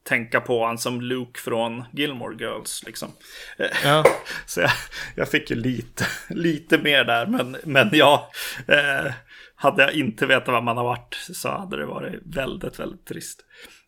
tänka 0.04 0.42
på 0.42 0.66
han 0.66 0.78
som 0.78 1.02
Luke 1.02 1.40
från 1.40 1.84
Gilmore 1.94 2.36
Girls 2.40 2.84
liksom. 2.86 3.10
Eh, 3.58 3.68
Ja. 3.84 4.04
Så 4.46 4.62
jag, 4.62 4.72
jag 5.16 5.30
fick 5.30 5.50
ju 5.50 5.56
lite, 5.56 6.06
lite 6.30 6.78
mer 6.78 7.04
där. 7.04 7.26
Men, 7.26 7.58
men 7.64 7.90
ja, 7.94 8.32
eh, 8.68 9.14
hade 9.56 9.84
jag 9.84 9.94
inte 9.94 10.26
vetat 10.26 10.48
vad 10.48 10.64
man 10.64 10.78
har 10.78 10.84
varit 10.84 11.14
så 11.34 11.50
hade 11.50 11.78
det 11.78 11.86
varit 11.86 12.20
väldigt, 12.26 12.80
väldigt 12.80 13.06
trist. 13.06 13.46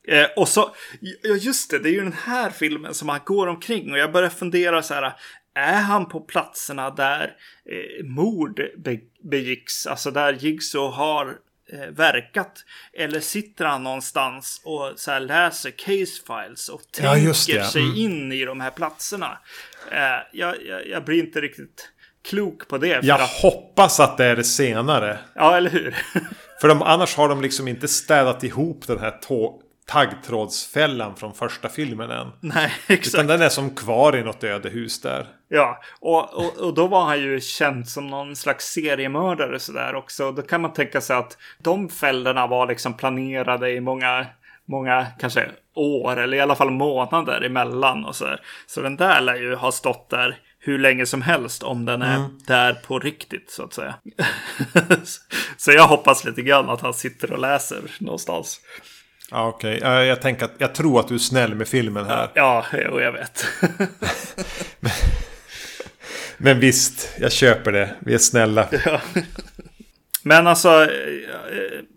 Eh, 0.07 0.27
och 0.35 0.47
så, 0.47 0.75
ja 1.01 1.35
just 1.35 1.69
det, 1.71 1.79
det 1.79 1.89
är 1.89 1.93
ju 1.93 2.03
den 2.03 2.15
här 2.25 2.49
filmen 2.49 2.93
som 2.93 3.09
han 3.09 3.19
går 3.25 3.47
omkring 3.47 3.91
och 3.91 3.97
jag 3.97 4.11
börjar 4.11 4.29
fundera 4.29 4.83
så 4.83 4.93
här. 4.93 5.13
Är 5.55 5.81
han 5.81 6.05
på 6.07 6.19
platserna 6.19 6.89
där 6.89 7.23
eh, 7.71 8.05
mord 8.05 8.61
be, 8.77 8.97
begicks, 9.31 9.87
alltså 9.87 10.11
där 10.11 10.33
Jigsaw 10.33 10.95
har 10.97 11.35
eh, 11.73 11.89
verkat? 11.91 12.63
Eller 12.93 13.19
sitter 13.19 13.65
han 13.65 13.83
någonstans 13.83 14.61
och 14.63 14.93
så 14.95 15.11
här 15.11 15.19
läser 15.19 15.71
case 15.71 16.21
files 16.27 16.69
och 16.69 16.81
Ja, 17.01 17.13
tänker 17.13 17.53
det. 17.59 17.65
sig 17.65 17.81
Mm. 17.81 17.95
in 17.95 18.31
i 18.31 18.45
de 18.45 18.59
här 18.61 18.71
platserna? 18.71 19.37
Eh, 19.91 19.97
jag, 20.31 20.55
jag, 20.65 20.87
jag 20.87 21.05
blir 21.05 21.19
inte 21.23 21.41
riktigt 21.41 21.89
klok 22.29 22.67
på 22.67 22.77
det. 22.77 22.99
För 23.01 23.07
Jag 23.07 23.21
att, 23.21 23.29
hoppas 23.41 23.99
att 23.99 24.17
det 24.17 24.25
är 24.25 24.35
det 24.35 24.43
senare. 24.43 25.19
ja, 25.35 25.57
eller 25.57 25.69
hur? 25.69 25.95
För 26.61 26.67
de, 26.67 26.81
annars 26.81 27.15
har 27.15 27.29
de 27.29 27.41
liksom 27.41 27.67
inte 27.67 27.87
städat 27.87 28.43
ihop 28.43 28.87
den 28.87 28.99
här 28.99 29.11
tå- 29.11 29.61
taggtrådsfällan 29.87 31.15
från 31.15 31.33
första 31.33 31.69
filmen 31.69 32.11
än. 32.11 32.31
Nej, 32.39 32.73
Utan 32.87 32.97
exakt. 32.97 33.27
den 33.27 33.41
är 33.41 33.49
som 33.49 33.75
kvar 33.75 34.17
i 34.17 34.23
något 34.23 34.43
ödehus 34.43 35.01
där. 35.01 35.27
Ja, 35.49 35.81
och, 35.99 36.33
och, 36.33 36.57
och 36.57 36.73
då 36.73 36.87
var 36.87 37.05
han 37.05 37.19
ju 37.21 37.41
känd 37.41 37.89
som 37.89 38.07
någon 38.07 38.35
slags 38.35 38.65
seriemördare 38.65 39.59
sådär 39.59 39.95
också. 39.95 40.31
Då 40.31 40.41
kan 40.41 40.61
man 40.61 40.73
tänka 40.73 41.01
sig 41.01 41.15
att 41.15 41.37
de 41.59 41.89
fällorna 41.89 42.47
var 42.47 42.67
liksom 42.67 42.93
planerade 42.93 43.71
i 43.71 43.79
många, 43.79 44.25
många 44.65 45.07
kanske 45.19 45.49
år 45.73 46.17
eller 46.17 46.37
i 46.37 46.39
alla 46.39 46.55
fall 46.55 46.71
månader 46.71 47.41
emellan 47.41 48.05
och 48.05 48.15
sådär. 48.15 48.41
Så 48.67 48.81
den 48.81 48.95
där 48.95 49.21
lär 49.21 49.35
ju 49.35 49.55
ha 49.55 49.71
stått 49.71 50.09
där 50.09 50.37
hur 50.59 50.79
länge 50.79 51.05
som 51.05 51.21
helst 51.21 51.63
om 51.63 51.85
den 51.85 52.01
är 52.01 52.29
där 52.47 52.73
på 52.73 52.99
riktigt 52.99 53.51
så 53.51 53.63
att 53.63 53.73
säga. 53.73 53.95
så 55.57 55.71
jag 55.71 55.87
hoppas 55.87 56.25
lite 56.25 56.41
grann 56.41 56.69
att 56.69 56.81
han 56.81 56.93
sitter 56.93 57.31
och 57.31 57.39
läser 57.39 57.81
någonstans. 57.99 58.61
Ja, 59.31 59.47
okej. 59.47 59.79
Ja, 59.81 60.03
Jag 60.03 60.21
tänker 60.21 60.45
att 60.45 60.53
jag 60.57 60.75
tror 60.75 60.99
att 60.99 61.07
du 61.07 61.13
är 61.15 61.19
snäll 61.19 61.55
med 61.55 61.67
filmen 61.67 62.05
här. 62.05 62.29
Ja, 62.33 62.65
jo, 62.73 62.99
jag 63.01 63.11
vet. 63.11 63.45
Men 66.37 66.59
visst, 66.59 67.09
jag 67.19 67.31
köper 67.31 67.71
det. 67.71 67.95
Vi 67.99 68.13
är 68.13 68.17
snälla. 68.17 68.67
Ja. 68.85 69.01
Men 70.23 70.47
alltså, 70.47 70.83
eh, 70.83 70.89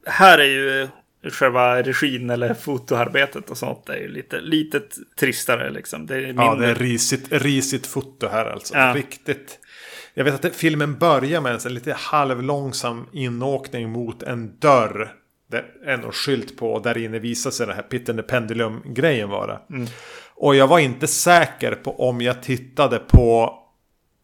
här 0.06 0.38
är 0.38 0.44
ju 0.44 0.88
själva 1.30 1.82
regin 1.82 2.30
eller 2.30 2.54
fotoarbetet 2.54 3.50
och 3.50 3.58
sånt 3.58 3.88
är 3.88 3.96
ju 3.96 4.08
lite, 4.08 4.40
lite 4.40 4.80
tristare 5.20 5.70
liksom. 5.70 6.06
Det 6.06 6.14
är 6.16 6.20
mindre. 6.26 6.44
Ja, 6.44 6.54
det 6.54 6.66
är 6.66 6.74
risigt, 6.74 7.26
risigt 7.30 7.86
foto 7.86 8.28
här 8.28 8.44
alltså. 8.46 8.74
Ja. 8.74 8.92
Riktigt. 8.96 9.58
Jag 10.14 10.24
vet 10.24 10.34
att 10.34 10.42
det, 10.42 10.50
filmen 10.50 10.98
börjar 10.98 11.40
med 11.40 11.66
en 11.66 11.74
lite 11.74 11.92
halvlångsam 11.92 13.06
inåkning 13.12 13.90
mot 13.90 14.22
en 14.22 14.58
dörr. 14.58 15.12
Det 15.50 15.64
är 15.84 15.96
någon 15.96 16.12
skylt 16.12 16.56
på 16.56 16.72
och 16.72 16.82
där 16.82 16.98
inne 16.98 17.18
visar 17.18 17.50
sig 17.50 17.66
den 17.66 17.76
här 17.76 17.82
Pit 17.82 18.08
and 18.08 18.26
Pendulum-grejen 18.26 19.28
vara. 19.28 19.58
Mm. 19.70 19.86
Och 20.34 20.54
jag 20.54 20.66
var 20.66 20.78
inte 20.78 21.06
säker 21.06 21.74
på 21.74 22.08
om 22.08 22.20
jag 22.20 22.42
tittade 22.42 22.98
på 22.98 23.56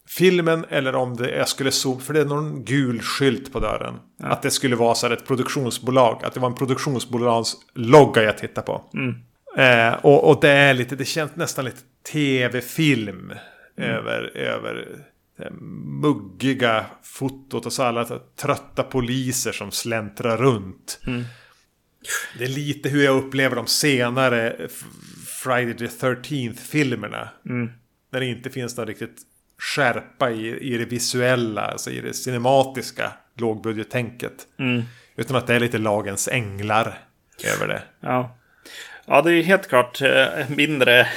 filmen 0.08 0.64
eller 0.68 0.94
om 0.94 1.16
det, 1.16 1.30
jag 1.30 1.48
skulle 1.48 1.70
zooma, 1.70 2.00
för 2.00 2.14
det 2.14 2.20
är 2.20 2.24
någon 2.24 2.64
gul 2.64 3.00
skylt 3.00 3.52
på 3.52 3.60
dörren. 3.60 3.94
Att 4.22 4.42
det 4.42 4.50
skulle 4.50 4.76
vara 4.76 4.94
så 4.94 5.06
här 5.06 5.14
ett 5.14 5.26
produktionsbolag, 5.26 6.24
att 6.24 6.34
det 6.34 6.40
var 6.40 6.48
en 6.48 6.54
produktionsbolagslogga 6.54 8.22
jag 8.22 8.38
tittar 8.38 8.62
på. 8.62 8.84
Eh, 9.62 9.94
och, 9.94 10.30
och 10.30 10.40
det 10.40 10.50
är 10.50 10.74
lite, 10.74 10.96
det 10.96 11.04
känns 11.04 11.36
nästan 11.36 11.64
lite 11.64 11.80
tv-film 12.12 13.32
över, 13.76 14.36
över 14.36 14.74
det 14.74 15.15
muggiga 16.00 16.86
fotot 17.02 17.66
och 17.66 17.72
så 17.72 17.82
alla 17.82 18.04
trötta 18.36 18.82
poliser 18.82 19.52
som 19.52 19.70
släntrar 19.70 20.36
runt. 20.36 21.00
Det 22.38 22.44
är 22.44 22.48
lite 22.48 22.88
hur 22.88 23.04
jag 23.04 23.24
upplever 23.24 23.56
de 23.56 23.66
senare 23.66 24.68
Friday 25.26 25.74
the 25.74 25.86
13th 25.86 26.56
filmerna. 26.56 27.28
När 28.10 28.20
det 28.20 28.26
inte 28.26 28.50
finns 28.50 28.76
någon 28.76 28.86
riktigt 28.86 29.22
skärpa 29.58 30.30
i, 30.30 30.74
i 30.74 30.78
det 30.78 30.84
visuella, 30.84 31.62
alltså 31.62 31.90
i 31.90 32.00
det 32.00 32.14
cinematiska 32.14 33.12
lågbudgettänket. 33.34 34.46
Utan 35.16 35.36
att 35.36 35.46
det 35.46 35.54
är 35.54 35.60
lite 35.60 35.78
lagens 35.78 36.28
änglar 36.28 36.98
över 37.44 37.68
det. 37.68 37.82
Ja. 38.00 38.35
Ja, 39.06 39.22
det 39.22 39.32
är 39.32 39.42
helt 39.42 39.68
klart 39.68 40.02
eh, 40.02 40.28
mindre, 40.48 41.08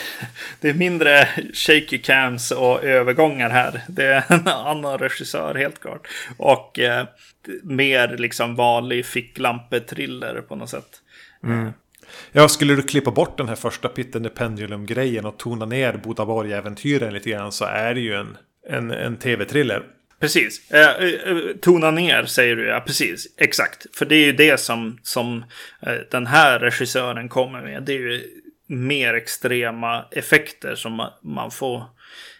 det 0.62 0.70
är 0.70 0.74
mindre 0.74 1.28
shaky 1.54 1.98
cams 1.98 2.52
och 2.52 2.84
övergångar 2.84 3.50
här. 3.50 3.82
Det 3.88 4.06
är 4.06 4.24
en 4.28 4.48
annan 4.48 4.98
regissör 4.98 5.56
helt 5.56 5.80
klart. 5.80 6.08
Och 6.38 6.80
eh, 6.80 7.08
mer 7.64 8.18
liksom 8.18 8.56
vanlig 8.56 9.06
ficklampetriller 9.06 10.42
på 10.42 10.56
något 10.56 10.70
sätt. 10.70 11.02
Mm. 11.44 11.72
Ja, 12.32 12.48
skulle 12.48 12.76
du 12.76 12.82
klippa 12.82 13.12
bort 13.12 13.38
den 13.38 13.48
här 13.48 13.56
första 13.56 13.88
Pitten 13.88 14.26
i 14.26 14.30
Pendulum-grejen 14.30 15.26
och 15.26 15.38
tona 15.38 15.66
ner 15.66 15.94
Bodaborg-äventyren 15.94 17.14
lite 17.14 17.30
grann 17.30 17.52
så 17.52 17.66
är 17.66 17.94
det 17.94 18.02
ju 18.02 18.14
en, 18.14 18.38
en, 18.70 18.92
en 18.92 19.18
tv-thriller. 19.18 19.84
Precis. 20.20 20.72
Eh, 20.72 20.90
eh, 20.90 21.38
tona 21.62 21.92
ner 21.92 22.26
säger 22.26 22.56
du, 22.56 22.68
ja 22.68 22.80
precis. 22.80 23.28
Exakt. 23.38 23.86
För 23.96 24.06
det 24.06 24.16
är 24.16 24.26
ju 24.26 24.32
det 24.32 24.60
som, 24.60 25.00
som 25.04 25.46
eh, 25.82 25.94
den 26.12 26.28
här 26.28 26.60
regissören 26.60 27.30
kommer 27.30 27.62
med. 27.62 27.84
Det 27.84 27.94
är 27.94 28.00
ju 28.00 28.24
mer 28.68 29.14
extrema 29.14 30.06
effekter 30.12 30.76
som 30.76 30.94
man, 30.94 31.12
man 31.22 31.52
får 31.52 31.84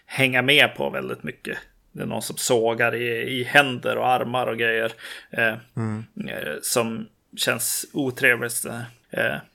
hänga 0.06 0.42
med 0.42 0.74
på 0.76 0.90
väldigt 0.90 1.22
mycket. 1.22 1.58
Det 1.92 2.02
är 2.02 2.06
någon 2.06 2.22
som 2.22 2.36
sågar 2.36 2.94
i, 2.94 3.40
i 3.40 3.44
händer 3.44 3.96
och 3.96 4.08
armar 4.08 4.46
och 4.46 4.58
grejer. 4.58 4.92
Eh, 5.30 5.48
eh, 5.48 6.54
som 6.62 7.06
känns 7.36 7.86
otrevligt. 7.92 8.66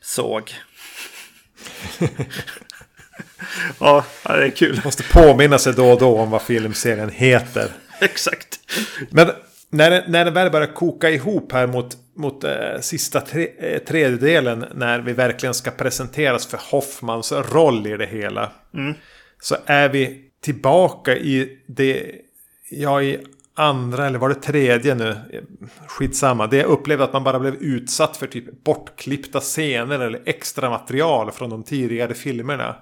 Såg. 0.02 0.52
ja, 3.80 4.06
det 4.24 4.46
är 4.46 4.50
kul. 4.50 4.82
Måste 4.86 5.04
påminna 5.04 5.58
sig 5.58 5.74
då 5.74 5.92
och 5.92 6.00
då 6.00 6.18
om 6.18 6.30
vad 6.30 6.42
filmserien 6.42 7.10
heter. 7.10 7.72
Exakt. 8.12 8.60
Men 9.10 9.30
när 9.70 9.92
det, 9.92 10.06
när 10.08 10.26
det 10.26 10.32
väl 10.32 10.52
börjar 10.52 10.74
koka 10.74 11.10
ihop 11.10 11.52
här 11.52 11.68
mot, 11.68 11.98
mot 12.16 12.44
eh, 12.44 12.80
sista 12.82 13.22
tre, 13.22 13.48
eh, 13.60 13.80
tredjedelen 13.80 14.66
när 14.74 15.00
vi 15.00 15.14
verkligen 15.14 15.54
ska 15.54 15.72
presenteras 15.72 16.48
för 16.48 16.60
Hoffmans 16.72 17.32
roll 17.32 17.88
i 17.88 17.98
det 17.98 18.06
hela. 18.06 18.52
Så 19.42 19.56
är 19.66 19.90
vi 19.90 20.22
tillbaka 20.42 21.16
i 21.16 21.60
det, 21.68 22.12
ja 22.70 23.02
i 23.02 23.20
andra 23.56 24.08
eller 24.08 24.20
var 24.20 24.30
det 24.30 24.36
tredje 24.36 24.96
nu, 24.96 25.16
skitsamma. 25.88 26.48
Det 26.48 26.58
jag 26.58 26.66
upplevde 26.66 27.04
att 27.04 27.14
man 27.14 27.24
bara 27.24 27.40
blev 27.40 27.56
utsatt 27.56 28.18
för 28.18 28.28
typ 28.28 28.64
bortklippta 28.64 29.40
scener 29.40 30.00
eller 30.00 30.22
extra 30.26 30.70
material 30.70 31.32
från 31.32 31.50
de 31.50 31.64
tidigare 31.64 32.14
filmerna. 32.14 32.76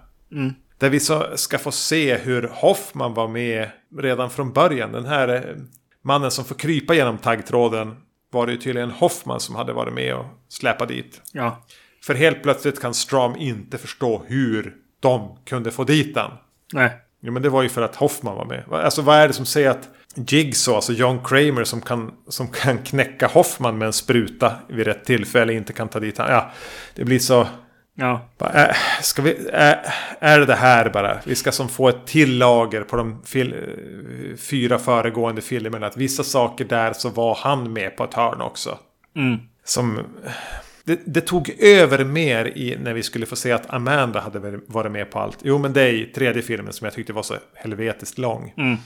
Där 0.77 0.89
vi 0.89 0.99
så 0.99 1.25
ska 1.35 1.57
få 1.57 1.71
se 1.71 2.17
hur 2.17 2.49
Hoffman 2.53 3.13
var 3.13 3.27
med 3.27 3.69
redan 3.97 4.29
från 4.29 4.53
början. 4.53 4.91
Den 4.91 5.05
här 5.05 5.27
eh, 5.27 5.55
mannen 6.01 6.31
som 6.31 6.45
får 6.45 6.55
krypa 6.55 6.93
genom 6.93 7.17
taggtråden 7.17 7.95
var 8.31 8.45
det 8.45 8.51
ju 8.51 8.57
tydligen 8.57 8.91
Hoffman 8.91 9.39
som 9.39 9.55
hade 9.55 9.73
varit 9.73 9.93
med 9.93 10.15
och 10.15 10.25
släpat 10.49 10.87
dit. 10.87 11.21
Ja. 11.31 11.63
För 12.03 12.15
helt 12.15 12.43
plötsligt 12.43 12.81
kan 12.81 12.93
Stram 12.93 13.35
inte 13.35 13.77
förstå 13.77 14.23
hur 14.27 14.75
de 14.99 15.37
kunde 15.45 15.71
få 15.71 15.83
dit 15.83 16.17
han. 16.17 16.31
Nej. 16.73 16.91
Jo 17.21 17.33
men 17.33 17.41
det 17.41 17.49
var 17.49 17.63
ju 17.63 17.69
för 17.69 17.81
att 17.81 17.95
Hoffman 17.95 18.35
var 18.35 18.45
med. 18.45 18.63
Alltså 18.71 19.01
vad 19.01 19.17
är 19.17 19.27
det 19.27 19.33
som 19.33 19.45
säger 19.45 19.69
att 19.69 19.89
Jigsaw, 20.15 20.75
alltså 20.75 20.93
John 20.93 21.19
Kramer 21.23 21.63
som 21.63 21.81
kan, 21.81 22.11
som 22.27 22.47
kan 22.47 22.77
knäcka 22.77 23.27
Hoffman 23.27 23.77
med 23.77 23.85
en 23.85 23.93
spruta 23.93 24.53
vid 24.67 24.87
rätt 24.87 25.05
tillfälle 25.05 25.53
inte 25.53 25.73
kan 25.73 25.89
ta 25.89 25.99
dit 25.99 26.17
han. 26.17 26.31
Ja, 26.31 26.51
det 26.95 27.05
blir 27.05 27.19
så... 27.19 27.47
Ja. 27.95 28.29
Bara, 28.37 28.67
äh, 28.67 28.75
ska 29.01 29.21
vi, 29.21 29.31
äh, 29.53 29.75
är 30.19 30.39
det 30.39 30.45
det 30.45 30.55
här 30.55 30.89
bara? 30.89 31.19
Vi 31.25 31.35
ska 31.35 31.51
som 31.51 31.69
få 31.69 31.89
ett 31.89 32.05
till 32.05 32.37
lager 32.37 32.81
på 32.81 32.95
de 32.95 33.21
fil, 33.25 33.53
eh, 33.53 34.37
fyra 34.37 34.79
föregående 34.79 35.41
filmerna. 35.41 35.87
Att 35.87 35.97
vissa 35.97 36.23
saker 36.23 36.65
där 36.65 36.93
så 36.93 37.09
var 37.09 37.35
han 37.35 37.73
med 37.73 37.97
på 37.97 38.03
ett 38.03 38.13
hörn 38.13 38.41
också. 38.41 38.77
Mm. 39.15 39.39
Som... 39.63 39.99
Det, 40.85 40.99
det 41.05 41.21
tog 41.21 41.49
över 41.59 42.05
mer 42.05 42.45
i 42.45 42.77
när 42.83 42.93
vi 42.93 43.03
skulle 43.03 43.25
få 43.25 43.35
se 43.35 43.51
att 43.51 43.73
Amanda 43.73 44.19
hade 44.19 44.59
varit 44.67 44.91
med 44.91 45.11
på 45.11 45.19
allt. 45.19 45.37
Jo 45.41 45.57
men 45.57 45.73
det 45.73 45.81
är 45.81 45.93
i 45.93 46.05
tredje 46.05 46.41
filmen 46.41 46.73
som 46.73 46.85
jag 46.85 46.93
tyckte 46.93 47.13
var 47.13 47.23
så 47.23 47.35
helvetiskt 47.53 48.17
lång. 48.17 48.53
Eh, 48.57 48.77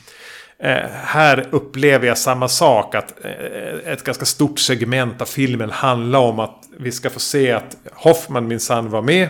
här 0.92 1.48
upplever 1.52 2.08
jag 2.08 2.18
samma 2.18 2.48
sak. 2.48 2.96
Att 2.96 3.26
eh, 3.26 3.92
ett 3.94 4.04
ganska 4.04 4.26
stort 4.26 4.60
segment 4.60 5.22
av 5.22 5.26
filmen 5.26 5.70
handlar 5.70 6.20
om 6.20 6.40
att 6.40 6.64
vi 6.78 6.92
ska 6.92 7.10
få 7.10 7.20
se 7.20 7.52
att 7.52 7.78
Hoffman 7.92 8.48
minsann 8.48 8.90
var 8.90 9.02
med. 9.02 9.30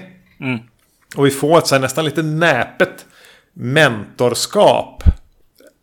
Och 1.15 1.25
vi 1.25 1.31
får 1.31 1.57
ett 1.57 1.67
så 1.67 1.75
här, 1.75 1.81
nästan 1.81 2.05
lite 2.05 2.23
näpet 2.23 3.05
mentorskap. 3.53 5.03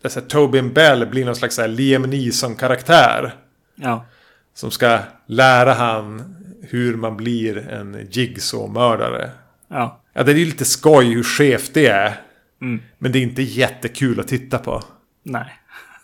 Här, 0.02 0.20
Tobin 0.20 0.72
Bell 0.72 1.06
blir 1.06 1.24
någon 1.24 1.36
slags 1.36 1.58
Liam 1.68 2.02
Neeson-karaktär. 2.02 3.34
Ja. 3.74 4.06
Som 4.54 4.70
ska 4.70 4.98
lära 5.26 5.72
han 5.72 6.36
hur 6.70 6.96
man 6.96 7.16
blir 7.16 7.68
en 7.68 8.08
Jigsaw-mördare. 8.10 9.30
Ja. 9.68 10.00
Ja, 10.12 10.22
det 10.22 10.32
är 10.32 10.36
ju 10.36 10.44
lite 10.44 10.64
skoj 10.64 11.14
hur 11.14 11.22
skevt 11.22 11.74
det 11.74 11.86
är. 11.86 12.20
Men 12.98 13.12
det 13.12 13.18
är 13.18 13.22
inte 13.22 13.42
jättekul 13.42 14.20
att 14.20 14.28
titta 14.28 14.58
på. 14.58 14.82
Nej. 15.24 15.60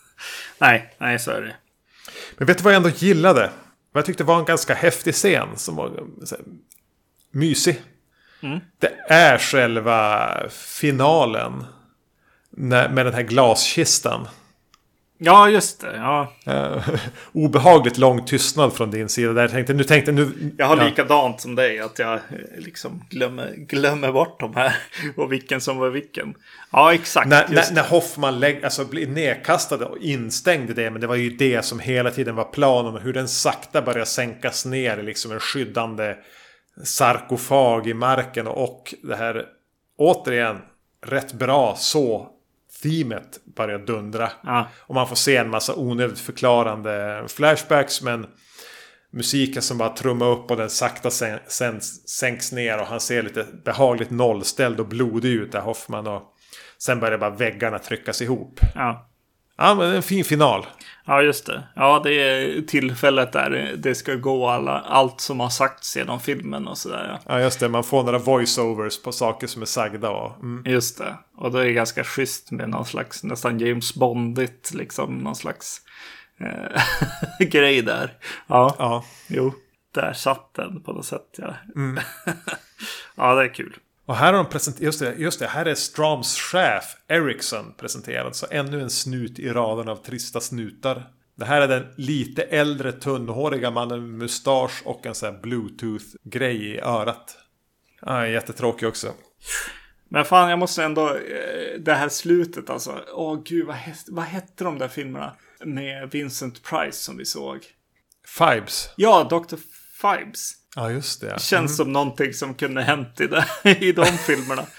Nej, 0.59 0.95
nej 0.99 1.19
så 1.19 1.31
är 1.31 1.41
det. 1.43 1.57
Men 2.37 2.47
vet 2.47 2.59
du 2.59 2.65
vad 2.65 2.73
jag 2.73 2.77
ändå 2.77 2.97
gillade? 2.97 3.51
Vad 3.93 4.01
jag 4.01 4.07
tyckte 4.07 4.25
var 4.25 4.39
en 4.39 4.45
ganska 4.45 4.75
häftig 4.75 5.15
scen. 5.15 5.49
Som 5.57 5.77
var 5.77 5.89
här, 6.31 6.39
mysig. 7.31 7.83
Det 8.79 8.93
är 9.09 9.39
själva 9.39 10.31
finalen. 10.51 11.65
Med 12.51 13.07
den 13.07 13.15
här 13.15 13.23
glaskistan. 13.23 14.29
Ja, 15.23 15.49
just 15.49 15.81
det. 15.81 15.97
Ja. 15.97 16.33
Eh, 16.47 16.89
obehagligt 17.33 17.99
lång 17.99 18.25
tystnad 18.25 18.73
från 18.73 18.91
din 18.91 19.09
sida. 19.09 19.33
Där 19.33 19.43
jag 19.43 19.51
tänkte, 19.51 19.73
nu 19.73 19.85
tänkte 19.85 20.13
nu... 20.13 20.53
Jag 20.59 20.67
har 20.67 20.77
ja. 20.77 20.85
likadant 20.85 21.41
som 21.41 21.55
dig, 21.55 21.81
att 21.81 21.99
jag 21.99 22.15
eh, 22.15 22.21
liksom 22.59 23.05
glömmer, 23.11 23.55
glömmer 23.57 24.13
bort 24.13 24.41
de 24.41 24.55
här 24.57 24.77
och 25.17 25.33
vilken 25.33 25.61
som 25.61 25.79
var 25.79 25.89
vilken. 25.89 26.35
Ja, 26.73 26.95
exakt. 26.95 27.29
När, 27.29 27.49
när, 27.49 27.75
när 27.75 27.83
Hoffman 27.83 28.41
lägg, 28.41 28.65
alltså, 28.65 28.85
blir 28.85 29.07
nedkastad 29.07 29.87
och 29.87 29.99
instängd 29.99 30.71
i 30.71 30.73
det. 30.73 30.91
Men 30.91 31.01
det 31.01 31.07
var 31.07 31.17
ju 31.17 31.31
det 31.31 31.65
som 31.65 31.79
hela 31.79 32.11
tiden 32.11 32.35
var 32.35 32.45
planen. 32.45 33.03
Hur 33.03 33.13
den 33.13 33.29
sakta 33.29 33.83
börjar 33.83 34.05
sänkas 34.05 34.65
ner 34.65 34.99
i 34.99 35.03
liksom 35.03 35.33
en 35.33 35.41
skyddande 35.41 36.15
sarkofag 36.85 37.87
i 37.87 37.95
marken. 37.95 38.47
Och 38.47 38.95
det 39.03 39.17
här, 39.17 39.47
återigen, 39.97 40.59
rätt 41.07 41.33
bra 41.33 41.75
så 41.79 42.29
teamet 42.83 43.41
börjar 43.57 43.79
dundra. 43.79 44.31
Ja. 44.43 44.69
Och 44.77 44.95
man 44.95 45.09
får 45.09 45.17
se 45.17 45.37
en 45.37 45.51
massa 45.51 45.75
onödigt 45.75 46.19
förklarande 46.19 47.25
flashbacks. 47.29 48.03
Men 48.03 48.27
musiken 49.13 49.63
som 49.63 49.79
bara 49.79 49.89
trummar 49.89 50.27
upp 50.27 50.51
och 50.51 50.57
den 50.57 50.71
sakta 50.71 51.11
sen, 51.11 51.39
sen, 51.47 51.81
sänks 52.07 52.53
ner. 52.53 52.81
Och 52.81 52.87
han 52.87 53.01
ser 53.01 53.23
lite 53.23 53.47
behagligt 53.65 54.11
nollställd 54.11 54.81
och 54.81 54.89
blodig 54.89 55.31
ut 55.31 55.53
där 55.53 55.61
Hoffman. 55.61 56.07
Och 56.07 56.23
sen 56.79 57.01
börjar 57.01 57.19
bara 57.19 57.31
väggarna 57.31 57.79
tryckas 57.79 58.23
ihop. 58.23 58.61
Ja. 58.75 59.10
Ja, 59.61 59.75
men 59.75 59.95
en 59.95 60.03
fin 60.03 60.25
final. 60.25 60.67
ja, 61.07 61.23
just 61.23 61.47
det. 61.47 61.63
Ja, 61.75 62.01
det 62.05 62.13
är 62.15 62.63
tillfället 62.63 63.33
där 63.33 63.75
det 63.79 63.95
ska 63.95 64.15
gå 64.15 64.49
alla, 64.49 64.81
allt 64.81 65.21
som 65.21 65.41
har 65.41 65.49
sagts 65.49 65.97
genom 65.97 66.21
filmen 66.21 66.69
och 66.69 66.79
sådär. 66.79 67.19
Ja. 67.27 67.35
Ja, 67.35 67.41
just 67.41 67.61
det. 67.61 67.69
Man 67.69 67.85
får 67.85 68.03
några 68.05 68.19
voiceovers 68.19 69.03
på 69.03 69.13
saker 69.13 69.47
som 69.47 69.63
är 69.63 69.67
sagda. 69.67 70.11
Och, 70.11 70.43
mm. 70.43 70.73
Just 70.73 70.99
det. 70.99 71.15
Och 71.37 71.53
det 71.53 71.61
är 71.69 71.71
ganska 71.71 72.05
schysst 72.05 72.51
med 72.51 72.69
någon 72.69 72.85
slags 72.87 73.25
nästan 73.25 73.59
James 73.59 73.95
Bondigt, 73.95 74.75
liksom 74.75 75.19
någon 75.19 75.37
slags 75.37 75.81
eh, 76.41 76.83
grej 77.47 77.83
där. 77.83 78.13
Ja, 78.47 78.75
Ja. 78.79 79.05
jo, 79.27 79.55
där 79.95 80.13
satt 80.13 80.55
den 80.55 80.83
på 80.83 80.93
något 80.93 81.07
sätt. 81.07 81.39
Ja, 81.39 81.55
ja 83.17 83.35
det 83.35 83.45
är 83.45 83.55
kul. 83.55 83.77
Och 84.11 84.17
här 84.17 84.33
har 84.33 84.43
de 84.43 84.51
presenterat, 84.51 84.83
just 84.85 85.01
det, 85.01 85.15
just 85.15 85.39
det, 85.39 85.47
här 85.47 85.67
är 85.67 85.75
Stroms 85.75 86.39
chef 86.39 86.85
Ericsson 87.09 87.75
presenterad. 87.79 88.37
Så 88.37 88.47
ännu 88.51 88.81
en 88.81 88.91
snut 88.91 89.39
i 89.39 89.49
raden 89.49 89.89
av 89.89 89.97
trista 89.97 90.41
snutar. 90.41 91.11
Det 91.37 91.45
här 91.45 91.61
är 91.61 91.69
den 91.69 91.87
lite 91.97 92.43
äldre 92.43 92.93
tunnhåriga 92.93 93.71
mannen 93.71 94.01
med 94.01 94.19
mustasch 94.19 94.83
och 94.85 95.07
en 95.07 95.15
sån 95.15 95.35
här 95.35 95.43
bluetooth-grej 95.43 96.67
i 96.75 96.81
örat. 96.81 97.37
Ja, 98.01 98.27
jättetråkig 98.27 98.89
också. 98.89 99.13
Men 100.09 100.25
fan, 100.25 100.51
jag 100.51 100.59
måste 100.59 100.85
ändå... 100.85 101.09
eh, 101.09 101.81
Det 101.81 101.95
här 101.95 102.09
slutet 102.09 102.71
alltså. 102.71 103.05
Åh 103.13 103.43
gud, 103.45 103.67
vad, 103.67 103.77
vad 104.09 104.25
hette 104.25 104.65
de 104.65 104.79
där 104.79 104.89
filmerna? 104.89 105.37
Med 105.65 106.11
Vincent 106.11 106.63
Price 106.63 106.99
som 107.03 107.17
vi 107.17 107.25
såg. 107.25 107.59
Fibes. 108.39 108.91
Ja, 108.97 109.25
Dr. 109.31 109.57
Fibes. 110.01 110.60
Ja, 110.77 110.91
just 110.91 111.21
det. 111.21 111.41
Känns 111.41 111.77
som 111.77 111.93
någonting 111.93 112.33
som 112.35 112.55
kunde 112.55 112.83
hänt 112.83 113.21
i, 113.21 113.27
det, 113.27 113.45
i 113.81 113.93
de 113.93 114.05
filmerna. 114.07 114.63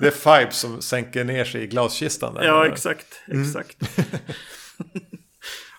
Det 0.00 0.06
är 0.06 0.10
Fibes 0.40 0.56
som 0.58 0.82
sänker 0.82 1.24
ner 1.24 1.44
sig 1.44 1.62
i 1.62 1.66
glaskistan. 1.66 2.34
Där. 2.34 2.44
ja, 2.44 2.66
exakt. 2.66 3.06
Exakt. 3.26 3.76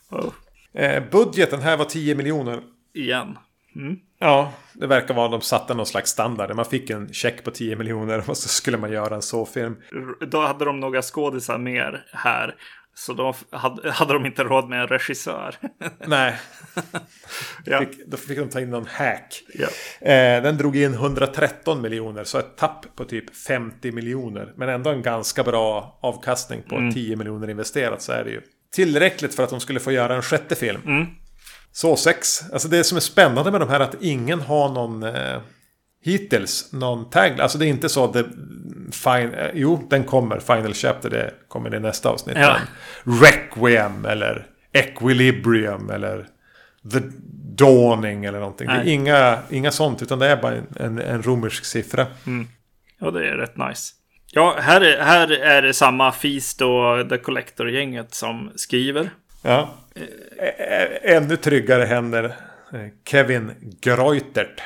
oh, 0.10 0.30
Eh, 0.74 1.04
budgeten 1.12 1.62
här 1.62 1.78
var 1.78 1.86
10 1.86 2.16
miljoner. 2.16 2.62
igen. 2.94 3.38
Ja, 4.20 4.54
det 4.74 4.88
verkar 4.88 5.14
vara 5.14 5.28
de 5.28 5.42
satte 5.42 5.74
någon 5.74 5.86
slags 5.86 6.12
standard. 6.12 6.56
Man 6.56 6.66
fick 6.66 6.90
en 6.90 7.14
check 7.14 7.44
på 7.44 7.52
10 7.52 7.76
miljoner 7.76 8.30
och 8.30 8.38
så 8.38 8.48
skulle 8.50 8.78
man 8.78 8.92
göra 8.92 9.16
en 9.16 9.22
så 9.22 9.46
film. 9.46 9.76
R- 9.92 10.28
Då 10.28 10.42
hade 10.42 10.66
de 10.66 10.80
några 10.80 11.02
skådisar 11.02 11.58
mer 11.58 12.06
här. 12.14 12.56
Så 12.98 13.14
då 13.14 13.36
hade, 13.50 13.92
hade 13.92 14.14
de 14.14 14.26
inte 14.26 14.44
råd 14.44 14.70
med 14.70 14.82
en 14.82 14.88
regissör. 14.88 15.56
Nej, 16.08 16.36
ja. 17.66 17.80
fick, 17.80 18.08
då 18.08 18.18
fick 18.18 18.38
de 18.38 18.50
ta 18.50 18.60
in 18.60 18.70
någon 18.70 18.86
hack. 18.86 19.44
Ja. 19.54 19.68
Eh, 20.10 20.44
den 20.44 20.58
drog 20.58 20.78
in 20.78 20.94
113 20.94 21.82
miljoner, 21.82 22.24
så 22.24 22.38
ett 22.38 22.58
tapp 22.58 22.96
på 22.96 23.06
typ 23.06 23.36
50 23.36 23.92
miljoner. 23.92 24.54
Men 24.58 24.70
ändå 24.70 24.90
en 24.90 25.02
ganska 25.02 25.44
bra 25.44 26.00
avkastning 26.02 26.64
på 26.64 26.92
10 26.94 27.16
miljoner 27.16 27.50
investerat 27.50 28.02
så 28.02 28.12
är 28.12 28.24
det 28.24 28.30
ju. 28.30 28.42
Tillräckligt 28.72 29.36
för 29.36 29.44
att 29.44 29.50
de 29.50 29.60
skulle 29.60 29.80
få 29.80 29.92
göra 29.92 30.16
en 30.16 30.22
sjätte 30.22 30.56
film. 30.56 30.82
Så 31.72 31.96
sex. 31.96 32.52
Alltså 32.54 32.68
det 32.68 32.84
som 32.84 32.96
är 32.96 33.02
spännande 33.02 33.52
med 33.52 33.62
de 33.62 33.70
här 33.70 33.80
är 33.80 33.84
att 33.84 34.02
ingen 34.02 34.40
har 34.40 34.70
någon... 34.70 35.04
Eh, 35.04 35.42
hittills 36.06 36.74
någon 36.74 37.10
tag. 37.10 37.42
Alltså 37.42 37.58
det 37.58 37.66
är 37.66 37.70
inte 37.70 37.90
så 37.90 38.04
att 38.04 38.14
det... 38.14 38.26
Fine, 38.92 39.34
eh, 39.34 39.52
jo, 39.54 39.88
den 39.90 40.04
kommer. 40.04 40.40
Final 40.40 40.74
Chapter, 40.74 41.10
det 41.10 41.34
kommer 41.48 41.76
i 41.76 41.80
nästa 41.80 42.10
avsnitt. 42.10 42.38
Ja. 42.38 42.58
Requiem 43.04 44.06
eller 44.06 44.46
Equilibrium 44.74 45.90
eller 45.90 46.28
The 46.92 47.00
Dawning 47.58 48.26
eller 48.26 48.40
någonting. 48.40 48.68
Det 48.68 48.74
är 48.74 48.78
Nej. 48.78 48.94
inga, 48.94 49.40
inga 49.50 49.72
sånt, 49.72 50.02
utan 50.02 50.20
det 50.20 50.28
är 50.28 50.38
bara 50.38 50.54
en, 50.56 50.68
en, 50.80 51.00
en 51.00 51.24
romersk 51.24 51.66
siffra. 51.66 52.08
Ja, 53.00 53.12
det 53.12 53.28
är 53.28 53.38
rätt 53.38 53.58
nice. 53.58 53.94
Ja, 54.32 54.56
här 54.60 54.82
är, 54.82 55.04
här 55.04 55.32
är 55.32 55.62
det 55.62 55.74
samma 55.74 56.12
Feast 56.12 56.62
och 56.62 57.10
The 57.10 57.18
Collector-gänget 57.18 58.14
som 58.14 58.52
skriver. 58.56 59.10
Ja. 59.42 59.74
Ännu 61.02 61.38
tryggare 61.38 61.84
händer 61.84 62.24
eh, 62.74 62.80
Kevin 63.10 63.52
Greutert. 63.82 64.62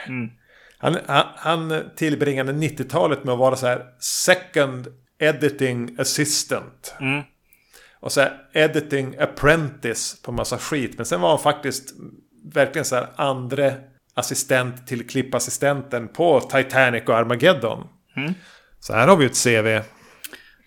Han, 0.81 0.97
han, 1.07 1.25
han 1.35 1.83
tillbringade 1.95 2.51
90-talet 2.53 3.23
med 3.23 3.33
att 3.33 3.39
vara 3.39 3.55
så 3.55 3.67
här 3.67 3.85
second 3.99 4.87
editing 5.19 5.95
assistant. 5.99 6.93
Och 7.99 8.11
så 8.11 8.21
här 8.21 8.37
editing 8.53 9.15
apprentice 9.19 10.21
på 10.23 10.31
massa 10.31 10.57
skit. 10.57 10.93
Men 10.97 11.05
sen 11.05 11.21
var 11.21 11.29
han 11.29 11.39
faktiskt 11.39 11.93
verkligen 12.53 12.85
så 12.85 12.95
här 12.95 13.07
andra 13.15 13.73
assistent 14.13 14.87
till 14.87 15.07
klippassistenten 15.07 16.07
på 16.07 16.39
Titanic 16.41 17.03
och 17.07 17.17
Armageddon. 17.17 17.87
Så 18.79 18.93
här 18.93 19.07
har 19.07 19.17
vi 19.17 19.25
ett 19.25 19.43
CV. 19.43 19.85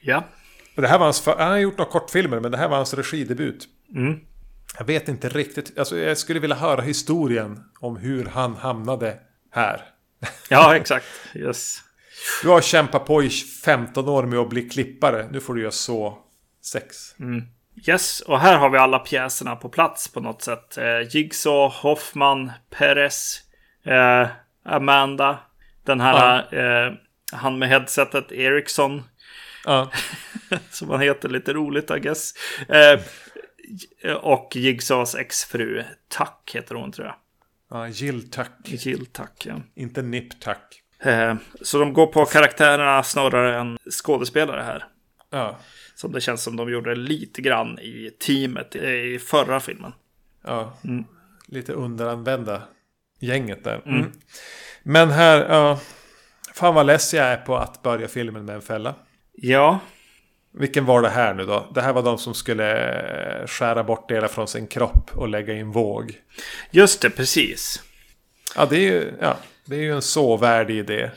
Ja. 0.02 0.24
Och 0.76 0.82
det 0.82 0.88
här 0.88 0.98
var 0.98 1.04
hans, 1.04 1.26
han 1.26 1.50
har 1.50 1.58
gjort 1.58 1.78
några 1.78 1.90
kortfilmer 1.90 2.40
men 2.40 2.50
det 2.50 2.58
här 2.58 2.68
var 2.68 2.76
hans 2.76 2.94
regidebut. 2.94 3.68
Jag 4.78 4.84
vet 4.84 5.08
inte 5.08 5.28
riktigt, 5.28 5.78
alltså 5.78 5.96
jag 5.98 6.18
skulle 6.18 6.40
vilja 6.40 6.56
höra 6.56 6.80
historien 6.82 7.64
om 7.80 7.96
hur 7.96 8.24
han 8.24 8.56
hamnade 8.56 9.18
här. 9.50 9.82
Ja, 10.48 10.76
exakt. 10.76 11.06
Yes. 11.34 11.78
Du 12.42 12.48
har 12.48 12.60
kämpat 12.60 13.06
på 13.06 13.22
i 13.22 13.30
15 13.64 14.08
år 14.08 14.22
med 14.22 14.38
att 14.38 14.48
bli 14.48 14.68
klippare, 14.68 15.28
nu 15.30 15.40
får 15.40 15.54
du 15.54 15.60
göra 15.60 15.70
så 15.70 16.18
sex. 16.64 16.96
Yes, 17.88 18.20
och 18.20 18.40
här 18.40 18.58
har 18.58 18.70
vi 18.70 18.78
alla 18.78 18.98
pjäserna 18.98 19.56
på 19.56 19.68
plats 19.68 20.08
på 20.12 20.20
något 20.20 20.42
sätt. 20.42 20.78
Eh, 20.78 21.00
Jigsaw, 21.10 21.74
Hoffman, 21.82 22.52
Perez, 22.70 23.40
eh, 23.84 24.28
Amanda, 24.64 25.38
den 25.84 26.00
här, 26.00 26.54
eh, 26.54 26.92
han 27.32 27.58
med 27.58 27.68
headsetet, 27.68 28.32
Ericsson, 28.32 29.02
Ja, 29.64 29.90
som 30.70 30.90
han 30.90 31.00
heter, 31.00 31.28
lite 31.28 31.52
roligt 31.52 31.90
I 31.90 32.00
guess. 32.00 32.34
Eh, 32.68 33.00
och 34.14 34.56
Jigsaws 34.56 35.14
exfru, 35.14 35.84
Tuck 36.18 36.50
heter 36.54 36.74
hon 36.74 36.92
tror 36.92 37.06
jag. 37.06 37.14
Ja 37.72 37.88
Jill 37.88 38.30
Tuck, 39.06 39.46
ja. 39.46 39.60
inte 39.74 40.02
Nip 40.02 40.40
Tuck. 40.40 40.82
Eh, 41.04 41.34
så 41.62 41.78
de 41.78 41.92
går 41.92 42.06
på 42.06 42.24
karaktärerna 42.24 43.02
snarare 43.02 43.60
än 43.60 43.78
skådespelare 43.90 44.62
här. 44.62 44.84
Ja, 45.30 45.58
Som 45.94 46.12
det 46.12 46.20
känns 46.20 46.42
som 46.42 46.56
de 46.56 46.70
gjorde 46.72 46.94
lite 46.94 47.42
grann 47.42 47.78
i 47.78 48.10
teamet 48.20 48.76
i 48.76 49.18
förra 49.18 49.60
filmen. 49.60 49.92
ja. 50.44 50.76
Lite 51.46 51.72
underanvända 51.72 52.62
gänget 53.20 53.64
där. 53.64 53.82
Mm. 53.86 54.12
Men 54.82 55.10
här, 55.10 55.46
ja. 55.48 55.80
Fan 56.54 56.74
vad 56.74 56.86
less 56.86 57.14
jag 57.14 57.26
är 57.26 57.36
på 57.36 57.56
att 57.56 57.82
börja 57.82 58.08
filmen 58.08 58.44
med 58.44 58.54
en 58.54 58.62
fälla. 58.62 58.94
Ja, 59.32 59.80
Vilken 60.55 60.84
var 60.84 61.03
det 61.03 61.09
här 61.09 61.34
nu 61.34 61.44
då? 61.44 61.70
Det 61.74 61.82
här 61.82 61.92
var 61.92 62.03
de 62.03 62.18
som 62.18 62.34
skulle 62.34 62.90
eh, 63.40 63.46
skära 63.46 63.84
bort 63.84 64.09
delar 64.09 64.28
från 64.28 64.48
sin 64.48 64.66
kropp 64.66 65.11
och 65.14 65.28
lägga 65.28 65.55
i 65.55 65.59
en 65.59 65.72
våg. 65.72 66.12
just 66.70 67.00
det, 67.00 67.11
precis. 67.11 67.82
Ja, 68.57 68.66
det 68.66 68.76
är 68.76 68.80
ju, 68.80 69.12
ja, 69.20 69.36
det 69.64 69.76
är 69.76 69.80
ju 69.80 69.92
en 69.92 70.03
så 70.03 70.36
värdig 70.36 70.78
idé. 70.78 71.11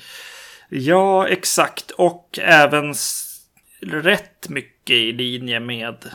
Ja, 0.70 1.28
exakt. 1.28 1.92
Och 1.92 2.40
även 2.42 2.94
rätt 3.82 4.50
mycket 4.50 4.96
i 4.96 5.12
linje 5.12 5.60
med 5.60 6.06
eh, 6.06 6.12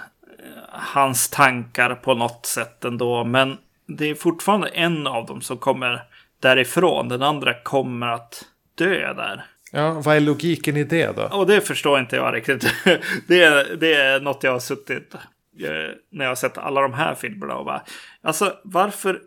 hans 0.68 1.28
tankar 1.28 1.94
på 1.94 2.14
något 2.14 2.46
sätt 2.46 2.84
ändå. 2.84 3.24
Men 3.24 3.58
det 3.86 4.10
är 4.10 4.14
fortfarande 4.14 4.68
en 4.68 5.06
av 5.06 5.26
dem 5.26 5.40
som 5.40 5.58
kommer 5.58 6.02
därifrån. 6.40 7.08
Den 7.08 7.22
andra 7.22 7.54
kommer 7.62 8.06
att 8.06 8.44
dö 8.74 9.14
där. 9.14 9.44
Ja, 9.72 10.00
vad 10.04 10.16
är 10.16 10.20
logiken 10.20 10.76
i 10.76 10.84
det 10.84 11.16
då? 11.16 11.22
Och 11.22 11.46
det 11.46 11.60
förstår 11.60 11.98
inte 12.00 12.16
jag 12.16 12.34
riktigt. 12.34 12.66
det, 13.28 13.42
är, 13.42 13.76
det 13.76 13.94
är 13.94 14.20
något 14.20 14.42
jag 14.42 14.52
har 14.52 14.58
suttit 14.60 15.14
eh, 15.14 15.70
när 16.12 16.24
jag 16.24 16.30
har 16.30 16.34
sett 16.36 16.58
alla 16.58 16.80
de 16.80 16.92
här 16.94 17.14
filmerna 17.14 17.54
och 17.56 17.64
bara. 17.64 17.82
Alltså 18.22 18.56
varför 18.64 19.14
eh, 19.14 19.20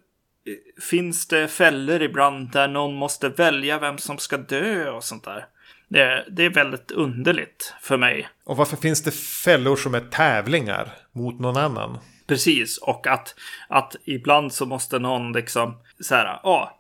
finns 0.84 1.28
det 1.28 1.48
fällor 1.48 2.02
ibland 2.02 2.52
där 2.52 2.68
någon 2.68 2.96
måste 2.96 3.30
välja 3.30 3.80
vem 3.80 3.98
som 3.98 4.18
ska 4.18 4.38
dö 4.38 4.90
och 4.90 5.04
sånt 5.04 5.24
där? 5.24 5.46
Det, 5.88 6.02
är- 6.02 6.26
det 6.32 6.44
är 6.46 6.50
väldigt 6.50 6.92
underligt 6.92 7.74
för 7.82 7.98
mig. 7.98 8.28
Och 8.46 8.58
varför 8.58 8.78
finns 8.78 9.04
det 9.04 9.12
fällor 9.16 9.76
som 9.76 9.96
är 9.96 10.00
tävlingar 10.00 10.90
mot 11.12 11.40
någon 11.40 11.58
annan? 11.58 11.98
Precis, 12.28 12.78
och 12.78 13.08
att, 13.08 13.36
att 13.70 13.96
ibland 14.06 14.54
så 14.54 14.66
måste 14.66 15.00
någon 15.00 15.34
liksom 15.34 15.78
så 16.00 16.16
här, 16.16 16.40
ja, 16.44 16.80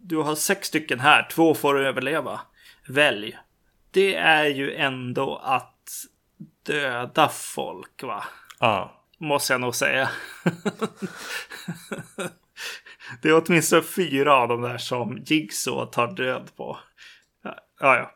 du 0.00 0.16
har 0.16 0.34
sex 0.34 0.68
stycken 0.68 1.00
här, 1.00 1.28
två 1.30 1.54
får 1.54 1.74
du 1.74 1.86
överleva. 1.88 2.40
Välj. 2.88 3.38
Det 3.90 4.14
är 4.14 4.44
ju 4.44 4.74
ändå 4.74 5.36
att 5.36 5.90
döda 6.66 7.28
folk, 7.28 8.02
va? 8.02 8.24
Ja. 8.60 9.00
Måste 9.18 9.52
jag 9.52 9.60
nog 9.60 9.74
säga. 9.74 10.10
det 13.22 13.28
är 13.28 13.42
åtminstone 13.46 13.82
fyra 13.82 14.34
av 14.36 14.48
de 14.48 14.62
där 14.62 14.78
som 14.78 15.22
Jigsaw 15.26 15.92
tar 15.92 16.12
död 16.12 16.50
på. 16.56 16.78
Ja, 17.80 17.96
ja. 17.96 18.10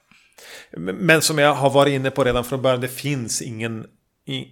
Men 0.93 1.23
som 1.23 1.39
jag 1.39 1.55
har 1.55 1.71
varit 1.71 1.91
inne 1.93 2.11
på 2.11 2.25
redan 2.25 2.45
från 2.45 2.63
början, 2.63 2.81
det 2.81 2.89
finns 2.89 3.43
ingen, 3.43 3.87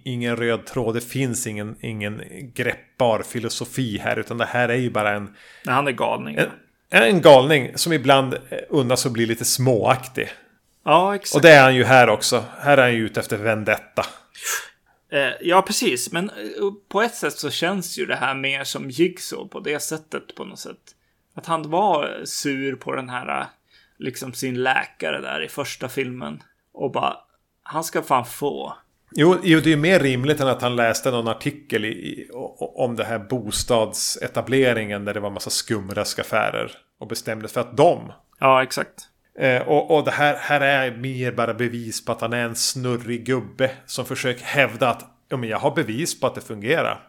ingen 0.03 0.35
röd 0.35 0.65
tråd. 0.65 0.95
Det 0.95 1.01
finns 1.01 1.47
ingen, 1.47 1.75
ingen 1.81 2.21
greppbar 2.53 3.21
filosofi 3.21 3.97
här, 3.97 4.19
utan 4.19 4.37
det 4.37 4.45
här 4.45 4.69
är 4.69 4.75
ju 4.75 4.89
bara 4.89 5.15
en, 5.15 5.23
Nej, 5.65 5.75
han 5.75 5.87
är 5.87 5.91
galning. 5.91 6.35
en, 6.35 6.49
en 6.89 7.21
galning 7.21 7.77
som 7.77 7.93
ibland 7.93 8.33
eh, 8.33 8.39
undas 8.69 9.05
att 9.05 9.11
bli 9.11 9.25
lite 9.25 9.45
småaktig. 9.45 10.29
Ja, 10.85 11.15
exakt. 11.15 11.35
Och 11.35 11.41
det 11.41 11.51
är 11.51 11.63
han 11.63 11.75
ju 11.75 11.83
här 11.83 12.09
också. 12.09 12.43
Här 12.59 12.77
är 12.77 12.81
han 12.81 12.93
ju 12.93 13.05
ute 13.05 13.19
efter 13.19 13.37
vendetta. 13.37 14.05
Eh, 15.11 15.31
ja, 15.41 15.61
precis. 15.61 16.11
Men 16.11 16.29
eh, 16.29 16.35
på 16.87 17.01
ett 17.01 17.15
sätt 17.15 17.33
så 17.33 17.49
känns 17.49 17.97
ju 17.97 18.05
det 18.05 18.15
här 18.15 18.35
mer 18.35 18.63
som 18.63 18.89
Jigsaw 18.89 19.49
på 19.49 19.59
det 19.59 19.79
sättet 19.79 20.35
på 20.35 20.45
något 20.45 20.59
sätt. 20.59 20.95
Att 21.35 21.45
han 21.45 21.69
var 21.69 22.21
sur 22.25 22.75
på 22.75 22.95
den 22.95 23.09
här, 23.09 23.45
liksom 23.97 24.33
sin 24.33 24.63
läkare 24.63 25.21
där 25.21 25.43
i 25.43 25.47
första 25.47 25.89
filmen. 25.89 26.43
Och 26.73 26.91
bara, 26.91 27.17
han 27.63 27.83
ska 27.83 28.01
fan 28.01 28.25
få. 28.25 28.77
Jo, 29.11 29.37
jo, 29.43 29.59
det 29.59 29.69
är 29.69 29.71
ju 29.71 29.77
mer 29.77 29.99
rimligt 29.99 30.39
än 30.39 30.47
att 30.47 30.61
han 30.61 30.75
läste 30.75 31.11
någon 31.11 31.27
artikel 31.27 31.85
i, 31.85 31.87
i, 31.87 32.29
om 32.59 32.95
det 32.95 33.03
här 33.03 33.19
bostadsetableringen 33.19 35.05
där 35.05 35.13
det 35.13 35.19
var 35.19 35.29
massa 35.29 35.49
skumraskaffärer. 35.49 36.71
Och 36.99 37.07
bestämde 37.07 37.47
sig 37.47 37.53
för 37.53 37.61
att 37.61 37.77
de 37.77 38.11
Ja, 38.39 38.63
exakt. 38.63 39.09
Eh, 39.39 39.61
och, 39.61 39.97
och 39.97 40.05
det 40.05 40.11
här, 40.11 40.35
här 40.35 40.61
är 40.61 40.97
mer 40.97 41.31
bara 41.31 41.53
bevis 41.53 42.05
på 42.05 42.11
att 42.11 42.21
han 42.21 42.33
är 42.33 42.43
en 42.43 42.55
snurrig 42.55 43.25
gubbe 43.25 43.71
som 43.85 44.05
försöker 44.05 44.45
hävda 44.45 44.89
att 44.89 45.05
ja, 45.29 45.37
men 45.37 45.49
jag 45.49 45.59
har 45.59 45.75
bevis 45.75 46.19
på 46.19 46.27
att 46.27 46.35
det 46.35 46.41
fungerar. 46.41 46.99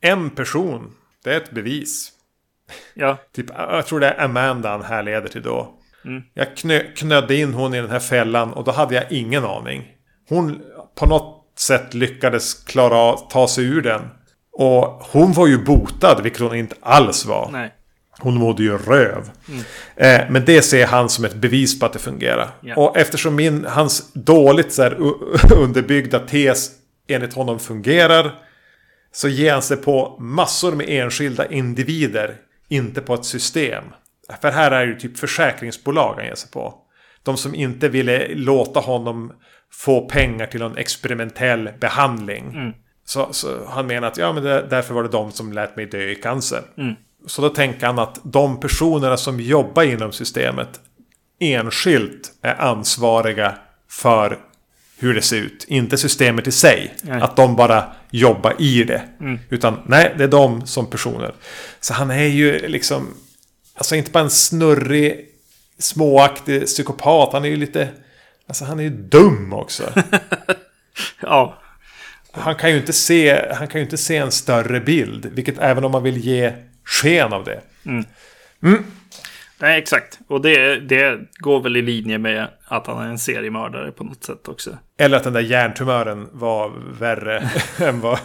En 0.00 0.30
person, 0.30 0.94
det 1.24 1.32
är 1.32 1.36
ett 1.36 1.50
bevis. 1.50 2.12
Ja, 2.94 3.16
Typ, 3.32 3.46
jag 3.56 3.86
tror 3.86 4.00
det 4.00 4.08
är 4.08 4.24
Amanda 4.24 4.70
han 4.70 4.82
här 4.82 5.02
leder 5.02 5.28
till 5.28 5.42
då. 5.42 5.78
Jag 6.34 6.56
knö, 6.56 6.78
knödde 6.78 7.36
in 7.36 7.54
hon 7.54 7.74
i 7.74 7.80
den 7.80 7.90
här 7.90 8.00
fällan 8.00 8.52
och 8.52 8.64
då 8.64 8.70
hade 8.70 8.94
jag 8.94 9.12
ingen 9.12 9.44
aning. 9.44 9.96
Hon 10.32 10.62
på 10.94 11.06
något 11.06 11.44
sätt 11.58 11.94
lyckades 11.94 12.54
klara 12.54 13.12
ta 13.16 13.48
sig 13.48 13.64
ur 13.64 13.82
den. 13.82 14.02
Och 14.52 14.84
hon 15.10 15.32
var 15.32 15.46
ju 15.46 15.64
botad, 15.64 16.20
vilket 16.22 16.40
hon 16.40 16.56
inte 16.56 16.76
alls 16.80 17.26
var. 17.26 17.48
Nej. 17.52 17.74
Hon 18.18 18.34
mådde 18.34 18.62
ju 18.62 18.78
röv. 18.78 19.30
Eh, 19.96 20.20
men 20.30 20.44
det 20.44 20.62
ser 20.62 20.86
han 20.86 21.08
som 21.08 21.24
ett 21.24 21.34
bevis 21.34 21.80
på 21.80 21.86
att 21.86 21.92
det 21.92 21.98
fungerar. 21.98 22.50
Ja. 22.60 22.76
Och 22.76 22.96
eftersom 22.96 23.34
min, 23.34 23.64
hans 23.64 24.12
dåligt 24.12 24.72
så 24.72 24.82
här, 24.82 24.96
underbyggda 25.56 26.18
tes 26.18 26.70
enligt 27.08 27.34
honom 27.34 27.58
fungerar. 27.58 28.34
Så 29.12 29.28
ger 29.28 29.52
han 29.52 29.62
sig 29.62 29.76
på 29.76 30.16
massor 30.20 30.72
med 30.72 30.86
enskilda 30.88 31.46
individer. 31.46 32.36
Inte 32.68 33.00
på 33.00 33.14
ett 33.14 33.24
system. 33.24 33.84
För 34.42 34.50
här 34.50 34.70
är 34.70 34.86
det 34.86 34.92
ju 34.92 34.98
typ 34.98 35.18
försäkringsbolag 35.18 36.14
han 36.14 36.24
ger 36.24 36.34
sig 36.34 36.50
på. 36.50 36.74
De 37.22 37.36
som 37.36 37.54
inte 37.54 37.88
ville 37.88 38.34
låta 38.34 38.80
honom 38.80 39.32
få 39.74 40.08
pengar 40.08 40.46
till 40.46 40.60
någon 40.60 40.76
experimentell 40.76 41.70
behandling. 41.80 42.74
Så, 43.04 43.28
så 43.30 43.66
han 43.68 43.86
menar 43.86 44.08
att 44.08 44.16
ja, 44.16 44.32
men 44.32 44.42
det, 44.42 44.66
därför 44.70 44.94
var 44.94 45.02
det 45.02 45.08
de 45.08 45.32
som 45.32 45.52
lät 45.52 45.76
mig 45.76 45.86
dö 45.86 46.02
i 46.02 46.14
cancer. 46.14 46.62
Så 47.26 47.42
då 47.42 47.48
tänker 47.48 47.86
han 47.86 47.98
att 47.98 48.20
de 48.22 48.60
personerna 48.60 49.16
som 49.16 49.40
jobbar 49.40 49.82
inom 49.82 50.12
systemet 50.12 50.80
enskilt 51.40 52.32
är 52.42 52.54
ansvariga 52.54 53.54
för 53.90 54.38
hur 54.98 55.14
det 55.14 55.22
ser 55.22 55.36
ut. 55.36 55.64
Inte 55.68 55.98
systemet 55.98 56.46
i 56.46 56.52
sig. 56.52 56.94
Nej. 57.02 57.20
Att 57.20 57.36
de 57.36 57.56
bara 57.56 57.84
jobbar 58.10 58.54
i 58.58 58.84
det. 58.84 59.02
Utan 59.50 59.78
nej, 59.86 60.14
det 60.18 60.24
är 60.24 60.28
de 60.28 60.66
som 60.66 60.90
personer. 60.90 61.34
Så 61.80 61.94
han 61.94 62.10
är 62.10 62.26
ju 62.26 62.68
liksom... 62.68 63.08
Alltså 63.74 63.96
inte 63.96 64.10
bara 64.10 64.24
en 64.24 64.30
snurrig, 64.30 65.26
småaktig 65.78 66.66
psykopat. 66.66 67.32
Han 67.32 67.44
är 67.44 67.48
ju 67.48 67.56
lite... 67.56 67.88
Alltså 68.52 68.64
han 68.64 68.78
är 68.78 68.82
ju 68.82 68.90
dum 68.90 69.52
också. 69.52 69.92
Ja, 71.20 71.58
Han 72.32 72.54
kan 72.54 72.70
ju 72.70 72.76
inte 72.76 72.92
se, 72.92 73.52
han 73.54 73.68
kan 73.68 73.80
ju 73.80 73.84
inte 73.84 73.96
se 73.98 74.16
en 74.16 74.32
större 74.32 74.80
bild. 74.80 75.26
Vilket 75.26 75.58
även 75.58 75.84
om 75.84 75.92
man 75.92 76.02
vill 76.02 76.16
ge 76.16 76.52
sken 76.84 77.32
av 77.32 77.44
det. 77.44 77.60
nej 79.58 79.78
exakt. 79.78 80.18
Och 80.26 80.42
det, 80.42 80.76
det 80.76 81.20
går 81.32 81.60
väl 81.60 81.76
i 81.76 81.82
linje 81.82 82.18
med 82.18 82.48
att 82.64 82.86
han 82.86 83.06
är 83.06 83.08
en 83.08 83.18
seriemördare 83.18 83.92
på 83.92 84.04
något 84.04 84.24
sätt 84.24 84.48
också. 84.48 84.78
Eller 84.98 85.16
att 85.16 85.24
den 85.24 85.32
där 85.32 85.40
hjärntumören 85.40 86.28
var 86.32 86.72
värre 86.98 87.50
än 87.78 88.00
vad 88.00 88.18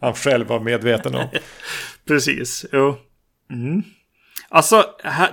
han 0.00 0.14
själv 0.14 0.46
var 0.46 0.60
medveten 0.60 1.14
om. 1.14 1.28
Precis, 2.06 2.66
jo. 2.72 2.96
Mm. 3.50 3.82
Alltså, 4.48 4.84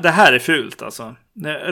det 0.01 0.09
här 0.09 0.33
är 0.33 0.39
fult 0.39 0.81
alltså. 0.81 1.15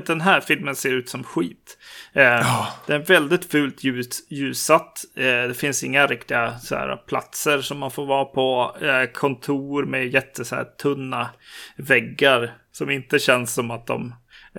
Den 0.06 0.22
här 0.22 0.42
filmen 0.42 0.76
ser 0.76 0.92
ut 0.92 1.10
som 1.10 1.24
skit. 1.24 1.78
Eh, 2.14 2.68
Den 2.88 3.02
är 3.02 3.06
väldigt 3.06 3.52
fult 3.52 3.84
ljus, 3.84 4.32
ljussatt. 4.32 5.04
Eh, 5.16 5.24
det 5.24 5.58
finns 5.58 5.84
inga 5.84 6.08
riktiga 6.08 6.58
så 6.60 6.76
här, 6.76 6.96
platser 6.96 7.62
som 7.62 7.78
man 7.80 7.92
får 7.92 8.06
vara 8.06 8.26
på. 8.26 8.76
Eh, 8.82 9.06
kontor 9.12 9.86
med 9.86 10.08
jätte 10.08 10.46
så 10.46 10.56
här, 10.56 10.64
tunna 10.64 11.30
väggar 11.78 12.54
som 12.72 12.90
inte 12.90 13.20
känns 13.20 13.54
som 13.54 13.72
att 13.72 13.88
de 13.88 14.16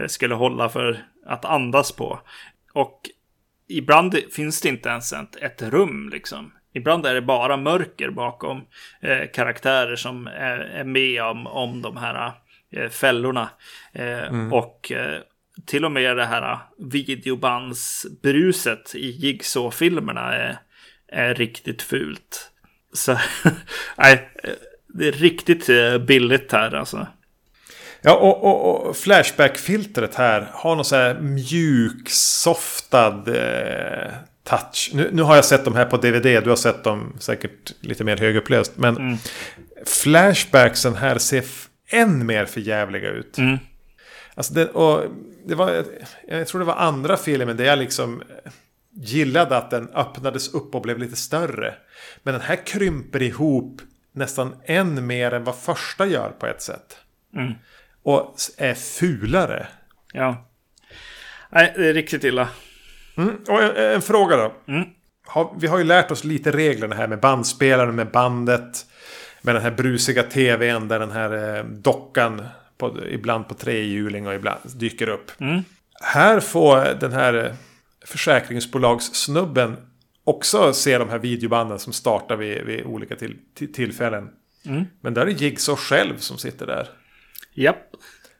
skulle 0.06 0.34
hålla 0.34 0.68
för 0.68 1.04
att 1.26 1.44
andas 1.44 1.92
på. 1.92 2.20
Och 2.72 3.00
ibland 3.68 4.16
finns 4.32 4.60
det 4.60 4.68
inte 4.68 4.88
ens 4.88 5.12
ett, 5.12 5.36
ett 5.36 5.62
rum 5.62 6.08
liksom. 6.08 6.52
Ibland 6.72 7.06
är 7.06 7.14
det 7.14 7.22
bara 7.22 7.56
mörker 7.56 8.10
bakom 8.10 8.62
eh, 9.00 9.30
karaktärer 9.34 9.96
som 9.96 10.26
är, 10.26 10.58
är 10.58 10.84
med 10.84 11.22
om, 11.22 11.46
om 11.46 11.82
de 11.82 11.96
här 11.96 12.32
eh, 12.72 12.88
fällorna. 12.88 13.50
Eh, 13.92 14.32
Och 14.52 14.92
eh, 14.92 15.20
till 15.66 15.84
och 15.84 15.92
med 15.92 16.16
det 16.16 16.24
här 16.24 16.58
videobandsbruset 16.78 18.94
i 18.94 19.10
Jigsaw-filmerna 19.10 20.34
är, 20.34 20.58
är 21.08 21.34
riktigt 21.34 21.82
fult. 21.82 22.50
Så 22.92 23.18
nej, 23.96 24.30
det 24.88 25.08
är 25.08 25.12
riktigt 25.12 25.68
eh, 25.68 25.98
billigt 25.98 26.52
här 26.52 26.74
alltså. 26.74 27.06
Ja, 28.02 28.14
och, 28.14 28.44
och, 28.44 28.86
och 28.88 28.96
Flashback-filtret 28.96 30.14
här 30.14 30.50
har 30.52 30.76
någon 30.76 30.84
så 30.84 30.96
här 30.96 31.20
mjuksoftad 31.20 33.24
eh, 33.26 34.12
touch. 34.44 34.90
Nu, 34.94 35.10
nu 35.12 35.22
har 35.22 35.36
jag 35.36 35.44
sett 35.44 35.64
de 35.64 35.74
här 35.74 35.84
på 35.84 35.96
DVD. 35.96 36.44
Du 36.44 36.48
har 36.48 36.56
sett 36.56 36.84
dem 36.84 37.16
säkert 37.18 37.72
lite 37.80 38.04
mer 38.04 38.16
högupplöst. 38.16 38.72
Men 38.76 39.18
Flashbacksen 39.86 40.94
här 40.94 41.18
ser 41.18 41.44
än 41.90 42.26
mer 42.26 42.46
förjävliga 42.46 43.10
ut. 43.10 43.38
Mm. 43.38 43.58
Alltså 44.34 44.54
det, 44.54 44.68
och 44.68 45.04
det 45.44 45.54
var, 45.54 45.84
jag 46.28 46.46
tror 46.46 46.58
det 46.58 46.64
var 46.64 46.74
andra 46.74 47.16
filmen 47.16 47.56
där 47.56 47.64
jag 47.64 47.78
liksom 47.78 48.22
gillade 48.90 49.56
att 49.56 49.70
den 49.70 49.88
öppnades 49.88 50.54
upp 50.54 50.74
och 50.74 50.82
blev 50.82 50.98
lite 50.98 51.16
större. 51.16 51.74
Men 52.22 52.34
den 52.34 52.42
här 52.42 52.66
krymper 52.66 53.22
ihop 53.22 53.80
nästan 54.12 54.56
än 54.64 55.06
mer 55.06 55.34
än 55.34 55.44
vad 55.44 55.56
första 55.56 56.06
gör 56.06 56.30
på 56.30 56.46
ett 56.46 56.62
sätt. 56.62 56.96
Och 58.02 58.36
är 58.56 58.74
fulare. 58.74 59.66
Ja. 60.12 60.48
Nej, 61.50 61.72
det 61.76 61.88
är 61.88 61.94
riktigt 61.94 62.24
illa. 62.24 62.48
Mm. 63.16 63.36
Och 63.48 63.62
en, 63.62 63.76
en 63.76 64.02
fråga 64.02 64.36
då. 64.36 64.54
Har, 65.26 65.54
vi 65.58 65.66
har 65.66 65.78
ju 65.78 65.84
lärt 65.84 66.10
oss 66.10 66.24
lite 66.24 66.50
reglerna 66.50 66.94
här 66.94 67.06
med 67.06 67.20
bandspelaren, 67.20 67.94
med 67.94 68.10
bandet. 68.10 68.86
Med 69.42 69.54
den 69.54 69.62
här 69.62 69.70
brusiga 69.70 70.22
tvn 70.22 70.88
där 70.88 70.98
den 70.98 71.10
här 71.10 71.56
eh, 71.56 71.64
dockan 71.64 72.42
på, 72.90 73.06
ibland 73.08 73.48
på 73.48 73.54
trehjuling 73.54 74.26
och 74.26 74.34
ibland 74.34 74.60
dyker 74.76 75.08
upp. 75.08 75.30
Här 76.02 76.40
får 76.40 77.00
den 77.00 77.12
här 77.12 77.54
försäkringsbolagssnubben 78.06 79.76
också 80.24 80.72
se 80.72 80.98
de 80.98 81.08
här 81.08 81.18
videobanden 81.18 81.78
som 81.78 81.92
startar 81.92 82.36
vid, 82.36 82.62
vid 82.64 82.84
olika 82.84 83.16
till, 83.16 83.36
till, 83.54 83.72
tillfällen. 83.72 84.30
Men 85.00 85.14
där 85.14 85.26
är 85.26 85.30
Jigsaw 85.30 85.82
själv 85.82 86.16
som 86.18 86.38
sitter 86.38 86.66
där. 86.66 86.88
Japp. 87.54 87.86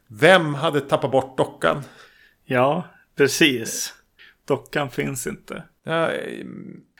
Vem 0.07 0.55
hade 0.55 0.81
tappat 0.81 1.11
bort 1.11 1.39
dockan? 1.39 1.83
Ja, 2.45 2.89
precis. 3.17 3.95
Dockan 4.49 4.91
finns 4.91 5.27
inte. 5.27 5.63
Ja, 5.85 6.11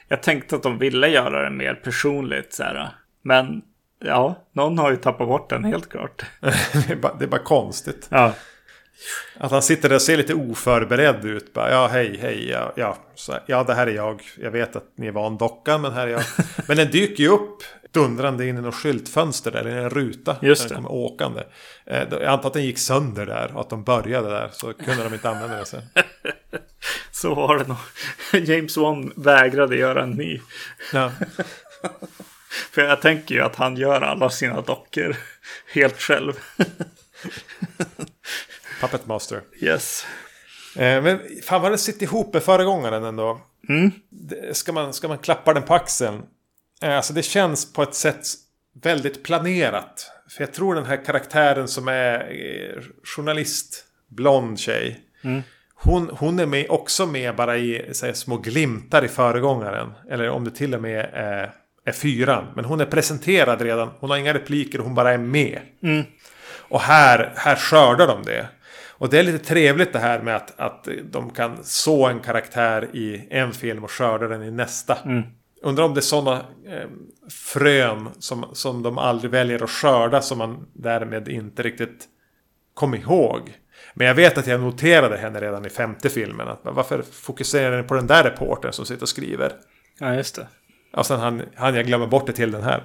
Jag 0.09 0.23
tänkte 0.23 0.57
att 0.57 0.63
de 0.63 0.79
ville 0.79 1.09
göra 1.09 1.45
det 1.45 1.57
mer 1.57 1.75
personligt 1.75 2.53
så 2.53 2.63
här. 2.63 2.95
Men 3.23 3.63
ja, 3.99 4.45
någon 4.53 4.79
har 4.79 4.91
ju 4.91 4.97
tappat 4.97 5.29
bort 5.29 5.51
den 5.51 5.65
helt 5.65 5.89
klart. 5.91 6.25
det, 6.41 6.91
är 6.91 6.97
bara, 6.97 7.15
det 7.15 7.25
är 7.25 7.29
bara 7.29 7.43
konstigt. 7.45 8.07
Ja, 8.11 8.33
Att 9.39 9.51
han 9.51 9.63
sitter 9.63 9.89
där 9.89 9.97
och 9.97 10.03
ser 10.03 10.17
lite 10.17 10.35
oförberedd 10.35 11.25
ut. 11.25 11.53
Bara, 11.53 11.71
ja, 11.71 11.87
hej, 11.87 12.19
hej, 12.21 12.49
ja, 12.51 12.73
ja, 12.77 12.97
här, 13.29 13.43
ja, 13.47 13.65
det 13.65 13.75
här 13.75 13.87
är 13.87 13.95
jag. 13.95 14.23
Jag 14.39 14.51
vet 14.51 14.77
att 14.77 14.85
ni 14.97 15.07
är 15.07 15.13
van 15.13 15.37
dockan, 15.37 15.81
men 15.83 15.93
här 15.93 16.07
är 16.07 16.11
jag. 16.11 16.23
Men 16.69 16.77
den 16.77 16.91
dyker 16.91 17.23
ju 17.23 17.29
upp 17.29 17.63
dundrande 17.91 18.47
in 18.47 18.59
i 18.59 18.61
något 18.61 18.75
skyltfönster 18.75 19.57
eller 19.57 19.71
i 19.71 19.83
en 19.83 19.91
ruta. 19.91 20.37
Just 20.43 20.63
när 20.63 20.69
den 20.69 20.83
det. 20.83 20.89
kommer 20.89 20.93
åkande. 21.05 21.43
Eh, 21.87 22.03
Jag 22.11 22.25
antar 22.25 22.47
att 22.49 22.53
den 22.55 22.65
gick 22.65 22.79
sönder 22.79 23.27
där 23.27 23.51
och 23.55 23.61
att 23.61 23.71
de 23.71 23.85
började 23.85 24.31
där. 24.31 24.51
Så 24.53 24.73
kunde 24.73 25.05
de 25.05 25.15
inte 25.15 25.31
använda 25.31 25.57
det 25.57 25.67
sen. 25.67 25.83
så 27.13 27.35
var 27.35 27.59
det 27.59 27.65
nog. 27.69 28.49
James 28.49 28.77
Wan 28.77 29.13
vägrade 29.17 29.77
göra 29.77 30.03
en 30.03 30.11
ny. 30.11 30.41
Ja. 30.93 31.11
För 32.71 32.83
jag 32.83 33.03
tänker 33.03 33.35
ju 33.35 33.41
att 33.41 33.57
han 33.57 33.77
gör 33.77 34.01
alla 34.01 34.31
sina 34.31 34.61
dockor 34.61 35.17
helt 35.75 36.01
själv. 36.01 36.33
Puppet 38.81 39.07
Master. 39.07 39.41
Yes. 39.61 40.07
Eh, 40.77 41.03
men 41.03 41.21
fan 41.43 41.63
vad 41.63 41.71
den 41.71 41.79
sitter 41.79 42.03
ihop 42.03 42.35
med 42.35 42.43
föregångaren 42.43 43.05
ändå. 43.05 43.41
Mm. 43.69 43.91
Det- 44.11 44.57
Ska 44.57 44.73
man, 44.73 44.93
ska 44.93 45.09
man 45.09 45.19
klappa 45.19 45.55
den 45.55 45.63
på 45.63 45.75
axeln? 45.75 46.23
Eh, 46.83 46.97
Alltså 46.97 47.13
det 47.13 47.23
känns 47.23 47.73
på 47.73 47.83
ett 47.83 47.95
sätt 47.95 48.27
väldigt 48.83 49.23
planerat. 49.25 50.11
För 50.31 50.43
jag 50.43 50.53
tror 50.53 50.75
den 50.75 50.87
här 50.87 51.05
karaktären 51.05 51.69
som 51.69 51.89
är 51.89 52.19
eh, 52.21 52.83
journalist, 53.05 53.85
blond 54.09 54.59
tjej. 54.59 55.01
Hon, 55.75 56.11
hon 56.19 56.39
är 56.39 56.47
med, 56.47 56.67
också 56.71 57.07
med 57.07 57.37
bara 57.37 57.57
i 57.57 57.93
här, 58.03 58.13
små 58.13 58.37
glimtar 58.37 59.05
i 59.05 59.09
föregångaren. 59.09 59.93
Eller 60.11 60.29
om 60.31 60.45
det 60.45 60.51
till 60.51 60.75
och 60.75 60.83
med 60.83 61.11
är, 61.13 61.53
är 61.85 61.93
fyran. 61.93 62.45
Men 62.55 62.65
hon 62.65 62.81
är 62.81 62.87
presenterad 62.87 63.61
redan. 63.61 63.91
Hon 64.01 64.11
har 64.11 64.17
inga 64.17 64.35
repliker 64.35 64.79
hon 64.79 64.95
bara 64.95 65.13
är 65.13 65.19
med. 65.19 65.61
Och 66.69 66.81
här, 66.81 67.33
här 67.37 67.57
skördar 67.57 68.07
de 68.07 68.23
det. 68.23 68.49
Och 68.89 69.11
det 69.11 69.19
är 69.19 69.23
lite 69.23 69.45
trevligt 69.45 69.93
det 69.93 69.99
här 69.99 70.23
med 70.23 70.37
att, 70.37 70.61
att 70.61 70.89
de 71.11 71.31
kan 71.31 71.65
så 71.65 72.07
en 72.07 72.21
karaktär 72.21 72.89
i 72.93 73.29
en 73.31 73.53
film 73.53 73.85
och 73.85 73.91
skörda 73.91 74.29
den 74.29 74.43
i 74.43 74.51
nästa. 74.51 74.99
Undrar 75.63 75.85
om 75.85 75.95
det 75.95 76.01
är 76.01 76.03
sådana 76.03 76.41
eh, 76.67 76.89
frön 77.31 78.09
som, 78.19 78.45
som 78.53 78.83
de 78.83 78.99
aldrig 78.99 79.31
väljer 79.31 79.65
att 79.65 79.71
skörda 79.71 80.21
som 80.23 80.39
man 80.39 80.67
därmed 80.73 81.29
inte 81.29 81.63
riktigt 81.63 82.05
kom 82.75 82.95
ihåg. 82.95 83.53
Men 83.95 84.07
jag 84.07 84.15
vet 84.15 84.39
att 84.39 84.47
jag 84.47 84.61
noterade 84.61 85.17
henne 85.17 85.41
redan 85.41 85.67
i 85.67 85.71
femte 85.71 86.11
filmen. 86.11 86.49
Att, 86.49 86.61
varför 86.63 87.03
fokuserar 87.13 87.83
ni 87.83 87.89
på 87.89 87.95
den 87.95 88.07
där 88.07 88.25
reportern 88.25 88.73
som 88.73 88.87
sitter 88.87 89.03
och 89.03 89.09
skriver? 89.09 89.53
Ja, 89.99 90.15
just 90.15 90.37
det. 90.37 90.47
Och 90.97 91.07
sen 91.07 91.21
han, 91.21 91.43
han 91.55 91.75
jag 91.75 91.87
glömmer 91.87 92.07
bort 92.07 92.27
det 92.27 92.33
till 92.33 92.51
den 92.51 92.63
här. 92.63 92.83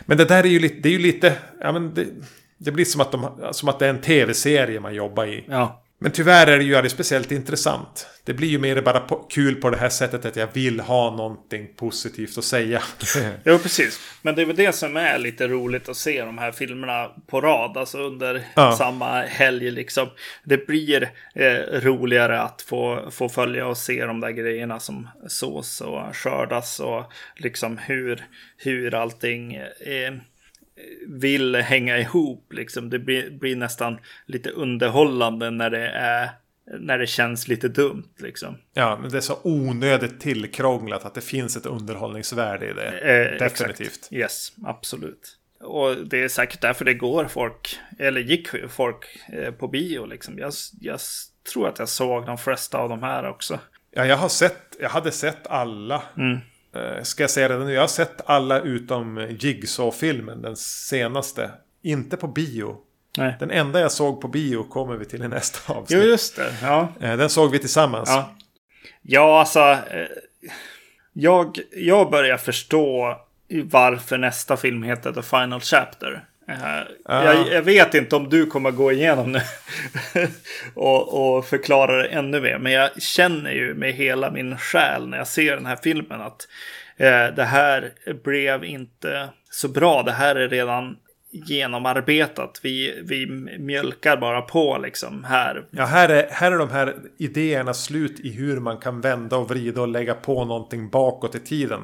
Men 0.00 0.18
det 0.18 0.24
där 0.24 0.44
är 0.44 0.48
ju 0.48 0.58
lite, 0.58 0.80
det 0.80 0.88
är 0.88 0.92
ju 0.92 0.98
lite, 0.98 1.32
ja 1.60 1.72
men 1.72 1.94
det, 1.94 2.06
det 2.58 2.72
blir 2.72 2.84
som 2.84 3.00
att, 3.00 3.12
de, 3.12 3.30
som 3.52 3.68
att 3.68 3.78
det 3.78 3.86
är 3.86 3.90
en 3.90 4.00
tv-serie 4.00 4.80
man 4.80 4.94
jobbar 4.94 5.26
i. 5.26 5.44
Ja. 5.48 5.82
Men 6.00 6.12
tyvärr 6.12 6.46
är 6.46 6.58
det 6.58 6.64
ju 6.64 6.74
aldrig 6.74 6.90
speciellt 6.90 7.32
intressant. 7.32 8.06
Det 8.24 8.34
blir 8.34 8.48
ju 8.48 8.58
mer 8.58 8.80
bara 8.82 9.02
kul 9.30 9.54
på 9.54 9.70
det 9.70 9.76
här 9.76 9.88
sättet 9.88 10.24
att 10.24 10.36
jag 10.36 10.48
vill 10.52 10.80
ha 10.80 11.16
någonting 11.16 11.68
positivt 11.76 12.38
att 12.38 12.44
säga. 12.44 12.82
Jo, 13.44 13.58
precis. 13.58 14.00
Men 14.22 14.34
det 14.34 14.42
är 14.42 14.46
väl 14.46 14.56
det 14.56 14.72
som 14.72 14.96
är 14.96 15.18
lite 15.18 15.48
roligt 15.48 15.88
att 15.88 15.96
se 15.96 16.24
de 16.24 16.38
här 16.38 16.52
filmerna 16.52 17.10
på 17.26 17.40
rad, 17.40 17.76
alltså 17.76 17.98
under 17.98 18.44
Ja. 18.54 18.76
samma 18.78 19.20
helg 19.22 19.70
liksom. 19.70 20.08
Det 20.44 20.66
blir 20.66 21.10
eh, 21.34 21.80
roligare 21.80 22.40
att 22.40 22.62
få, 22.62 23.08
få 23.10 23.28
följa 23.28 23.66
och 23.66 23.76
se 23.78 24.04
de 24.04 24.20
där 24.20 24.30
grejerna 24.30 24.80
som 24.80 25.08
sås 25.28 25.80
och 25.80 26.16
skördas 26.16 26.80
och 26.80 27.12
liksom 27.36 27.78
hur, 27.78 28.24
hur 28.56 28.94
allting 28.94 29.54
eh, 29.54 30.12
vill 31.06 31.56
hänga 31.56 31.98
ihop. 31.98 32.52
Liksom. 32.52 32.90
Det 32.90 32.98
blir, 32.98 33.30
blir 33.30 33.56
nästan 33.56 33.98
lite 34.26 34.50
underhållande 34.50 35.50
när 35.50 35.70
det 35.70 35.88
är 35.88 36.30
när 36.80 36.98
det 36.98 37.06
känns 37.06 37.48
lite 37.48 37.68
dumt 37.68 38.14
liksom. 38.18 38.56
ja, 38.74 38.98
men 39.00 39.10
det 39.10 39.16
är 39.16 39.20
så 39.20 39.38
onödigt 39.42 40.20
tillkrånglat 40.20 41.04
att 41.04 41.14
det 41.14 41.20
finns 41.20 41.56
ett 41.56 41.66
underhållningsvärde 41.66 42.70
i 42.70 42.72
det. 42.72 42.88
Eh, 42.88 43.38
Definitivt. 43.38 43.88
Exakt. 43.88 44.12
Yes, 44.12 44.52
absolut. 44.64 45.38
Och 45.60 45.96
det 45.96 46.22
är 46.22 46.28
säkert 46.28 46.60
därför 46.60 46.84
det 46.84 46.94
går 46.94 47.24
folk, 47.24 47.78
eller 47.98 48.20
gick 48.20 48.48
folk 48.68 49.04
eh, 49.32 49.50
på 49.50 49.68
bio 49.68 50.06
liksom. 50.06 50.38
Jag, 50.38 50.52
jag 50.80 51.00
tror 51.52 51.68
att 51.68 51.78
jag 51.78 51.88
såg 51.88 52.26
de 52.26 52.38
flesta 52.38 52.78
av 52.78 52.88
de 52.88 53.02
här 53.02 53.28
också. 53.28 53.58
Ja, 53.90 54.06
jag 54.06 54.16
har 54.16 54.28
sett, 54.28 54.76
jag 54.80 54.88
hade 54.88 55.12
sett 55.12 55.46
alla. 55.46 55.94
Eh, 55.94 56.38
Ska 57.02 57.22
jag 57.22 57.30
säga 57.30 57.48
det 57.48 57.58
nu? 57.58 57.72
Jag 57.72 57.80
har 57.80 57.88
sett 57.88 58.20
alla 58.26 58.60
utom 58.60 59.26
Jigsaw-filmen, 59.38 60.42
den 60.42 60.56
senaste. 60.56 61.50
Inte 61.82 62.16
på 62.16 62.26
bio. 62.28 62.76
Nej. 63.18 63.36
Den 63.40 63.50
enda 63.50 63.80
jag 63.80 63.92
såg 63.92 64.20
på 64.20 64.28
bio 64.28 64.62
kommer 64.62 64.96
vi 64.96 65.04
till 65.04 65.22
i 65.22 65.28
nästa 65.28 65.58
Jo, 65.68 65.74
avsnitt. 65.74 66.04
just 66.04 66.36
det. 66.36 66.54
Ja, 66.62 66.88
Eh, 67.00 67.16
Den 67.16 67.30
såg 67.30 67.50
vi 67.50 67.58
tillsammans. 67.58 68.08
ja. 68.08 68.34
ja 69.02 69.40
alltså. 69.40 69.60
Eh, 69.60 70.06
jag, 71.12 71.58
jag 71.76 72.10
börjar 72.10 72.36
förstå 72.36 73.16
varför 73.64 74.18
nästa 74.18 74.56
film 74.56 74.82
heter 74.82 75.12
The 75.12 75.22
Final 75.22 75.60
Chapter. 75.60 76.24
Jag, 77.08 77.48
jag 77.52 77.62
vet 77.62 77.94
inte 77.94 78.16
om 78.16 78.28
du 78.28 78.46
kommer 78.46 78.70
gå 78.70 78.92
igenom 78.92 79.32
nu 79.32 79.40
och, 80.74 81.36
och 81.36 81.46
förklara 81.46 81.96
det 82.02 82.08
ännu 82.08 82.40
mer. 82.40 82.58
Men 82.58 82.72
jag 82.72 83.02
känner 83.02 83.52
ju 83.52 83.74
med 83.74 83.92
hela 83.92 84.30
min 84.30 84.58
själ 84.58 85.08
när 85.08 85.18
jag 85.18 85.28
ser 85.28 85.56
den 85.56 85.66
här 85.66 85.78
filmen 85.82 86.20
att 86.20 86.48
eh, 86.96 87.26
det 87.36 87.44
här 87.44 87.92
blev 88.24 88.64
inte 88.64 89.28
så 89.50 89.68
bra. 89.68 90.02
Det 90.02 90.12
här 90.12 90.36
är 90.36 90.48
redan 90.48 90.96
genomarbetat. 91.30 92.60
Vi, 92.62 93.02
vi 93.04 93.26
mjölkar 93.58 94.16
bara 94.16 94.42
på 94.42 94.78
liksom 94.78 95.24
här. 95.24 95.64
Ja, 95.70 95.84
här 95.84 96.08
är, 96.08 96.28
här 96.30 96.52
är 96.52 96.58
de 96.58 96.70
här 96.70 96.94
idéerna 97.18 97.74
slut 97.74 98.20
i 98.20 98.32
hur 98.32 98.60
man 98.60 98.78
kan 98.78 99.00
vända 99.00 99.36
och 99.36 99.48
vrida 99.48 99.80
och 99.80 99.88
lägga 99.88 100.14
på 100.14 100.44
någonting 100.44 100.90
bakåt 100.90 101.34
i 101.34 101.38
tiden. 101.38 101.80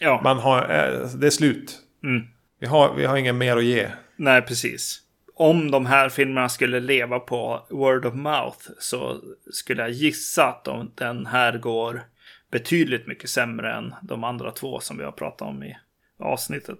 Ja, 0.00 0.20
Man 0.24 0.38
har, 0.38 0.62
eh, 0.62 1.08
det 1.08 1.26
är 1.26 1.30
slut. 1.30 1.78
Mm. 2.04 2.22
Vi, 2.58 2.66
har, 2.66 2.94
vi 2.94 3.04
har 3.04 3.16
inget 3.16 3.34
mer 3.34 3.56
att 3.56 3.64
ge. 3.64 3.88
nej 4.16 4.42
precis. 4.42 5.02
Om 5.34 5.70
de 5.70 5.86
här 5.86 6.08
filmerna 6.08 6.48
skulle 6.48 6.80
leva 6.80 7.20
på 7.20 7.66
word 7.70 8.06
of 8.06 8.14
mouth 8.14 8.58
så 8.78 9.20
skulle 9.52 9.82
jag 9.82 9.90
gissa 9.90 10.46
att 10.46 10.64
de, 10.64 10.92
den 10.94 11.26
här 11.26 11.58
går 11.58 12.02
betydligt 12.50 13.06
mycket 13.06 13.30
sämre 13.30 13.74
än 13.74 13.94
de 14.02 14.24
andra 14.24 14.50
två 14.50 14.80
som 14.80 14.98
vi 14.98 15.04
har 15.04 15.12
pratat 15.12 15.48
om 15.48 15.62
i 15.62 15.76
avsnittet. 16.18 16.78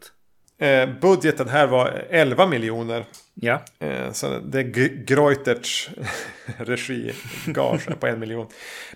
Eh, 0.58 0.88
budgeten 1.00 1.48
här 1.48 1.66
var 1.66 2.04
11 2.10 2.46
miljoner. 2.46 3.04
Ja, 3.34 3.62
Eh, 3.78 4.12
så 4.12 4.38
det 4.38 4.58
är 4.58 5.04
Greuterts 5.04 5.90
regi. 6.58 7.12
Gage 7.46 7.88
är 7.90 7.94
på 7.94 8.06
en 8.06 8.18
miljon. 8.18 8.46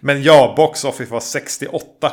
Men 0.01 0.23
ja, 0.23 0.55
Box 0.57 0.85
Office 0.85 1.13
var 1.13 1.21
68. 1.21 2.13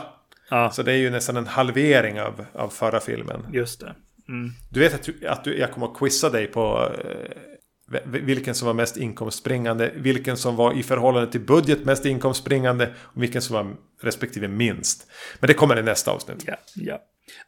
ja 0.50 0.72
Så 0.72 0.84
det 0.84 0.92
är 0.92 0.98
ju 0.98 1.10
nästan 1.10 1.38
en 1.38 1.48
halvering 1.48 2.22
av, 2.22 2.46
av 2.54 2.70
förra 2.70 3.00
filmen. 3.00 3.48
just 3.54 3.80
det. 3.80 3.96
Mm. 4.30 4.52
Du 4.70 4.80
vet 4.80 4.94
att, 4.94 5.04
du, 5.04 5.28
att 5.28 5.44
du, 5.44 5.58
jag 5.58 5.72
kommer 5.72 5.88
att 5.88 5.98
quizza 5.98 6.30
dig 6.30 6.48
på 6.48 6.92
eh, 7.04 8.02
vilken 8.06 8.56
som 8.56 8.66
var 8.66 8.74
mest 8.74 8.98
inkomstspringande. 8.98 9.92
Vilken 9.96 10.38
som 10.38 10.56
var 10.56 10.78
i 10.78 10.84
förhållande 10.84 11.32
till 11.32 11.42
budget 11.42 11.86
mest 11.86 12.06
inkomstspringande. 12.06 12.94
Och 12.98 13.24
vilken 13.24 13.42
som 13.42 13.56
var 13.56 13.76
respektive 14.02 14.48
minst. 14.48 15.08
Men 15.40 15.48
det 15.48 15.54
kommer 15.54 15.80
i 15.80 15.84
nästa 15.84 16.12
avsnitt. 16.12 16.44
Ja, 16.48 16.56
ja. 16.76 17.00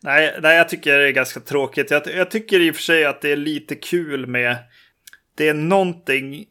Nej, 0.02 0.40
nej, 0.42 0.58
jag 0.58 0.70
tycker 0.70 0.98
det 0.98 1.08
är 1.08 1.12
ganska 1.12 1.40
tråkigt. 1.40 1.92
Jag, 1.92 2.08
jag 2.08 2.32
tycker 2.32 2.60
i 2.60 2.72
och 2.72 2.76
för 2.76 2.84
sig 2.84 3.06
att 3.06 3.22
det 3.22 3.32
är 3.32 3.36
lite 3.36 3.76
kul 3.76 4.28
med... 4.28 4.58
Det 5.36 5.50
är 5.50 5.54
någonting 5.54 6.46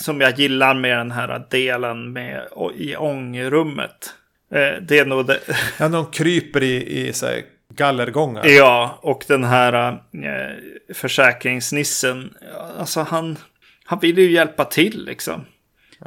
som 0.00 0.20
jag 0.20 0.38
gillar 0.38 0.74
med 0.74 0.98
den 0.98 1.10
här 1.10 1.46
delen 1.50 2.12
med, 2.12 2.48
i 2.76 2.96
ångrummet. 2.96 4.14
Eh, 4.50 4.82
det 4.82 4.98
är 4.98 5.06
nog 5.06 5.26
det. 5.26 5.40
Ja, 5.78 5.88
de 5.88 6.10
kryper 6.10 6.62
i, 6.62 7.08
i 7.08 7.12
så 7.12 7.26
här, 7.26 7.42
gallergångar. 7.68 8.46
Ja, 8.46 8.98
och 9.02 9.24
den 9.28 9.44
här 9.44 9.92
eh, 10.12 10.94
försäkringsnissen. 10.94 12.34
Alltså 12.78 13.00
han, 13.00 13.38
han 13.84 13.98
vill 13.98 14.18
ju 14.18 14.30
hjälpa 14.30 14.64
till 14.64 15.04
liksom. 15.04 15.44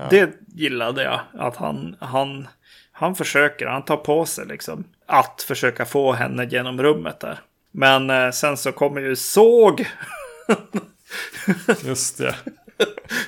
Det 0.09 0.29
gillade 0.47 1.03
jag. 1.03 1.19
Att 1.33 1.55
han, 1.55 1.95
han, 1.99 2.47
han 2.91 3.15
försöker, 3.15 3.65
han 3.65 3.85
tar 3.85 3.97
på 3.97 4.25
sig 4.25 4.45
liksom. 4.45 4.83
Att 5.05 5.41
försöka 5.41 5.85
få 5.85 6.13
henne 6.13 6.45
genom 6.45 6.83
rummet 6.83 7.19
där. 7.19 7.39
Men 7.71 8.09
eh, 8.09 8.31
sen 8.31 8.57
så 8.57 8.71
kommer 8.71 9.01
ju 9.01 9.15
såg 9.15 9.85
Just 11.83 12.17
det. 12.17 12.35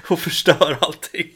och 0.10 0.20
förstör 0.20 0.78
allting. 0.82 1.32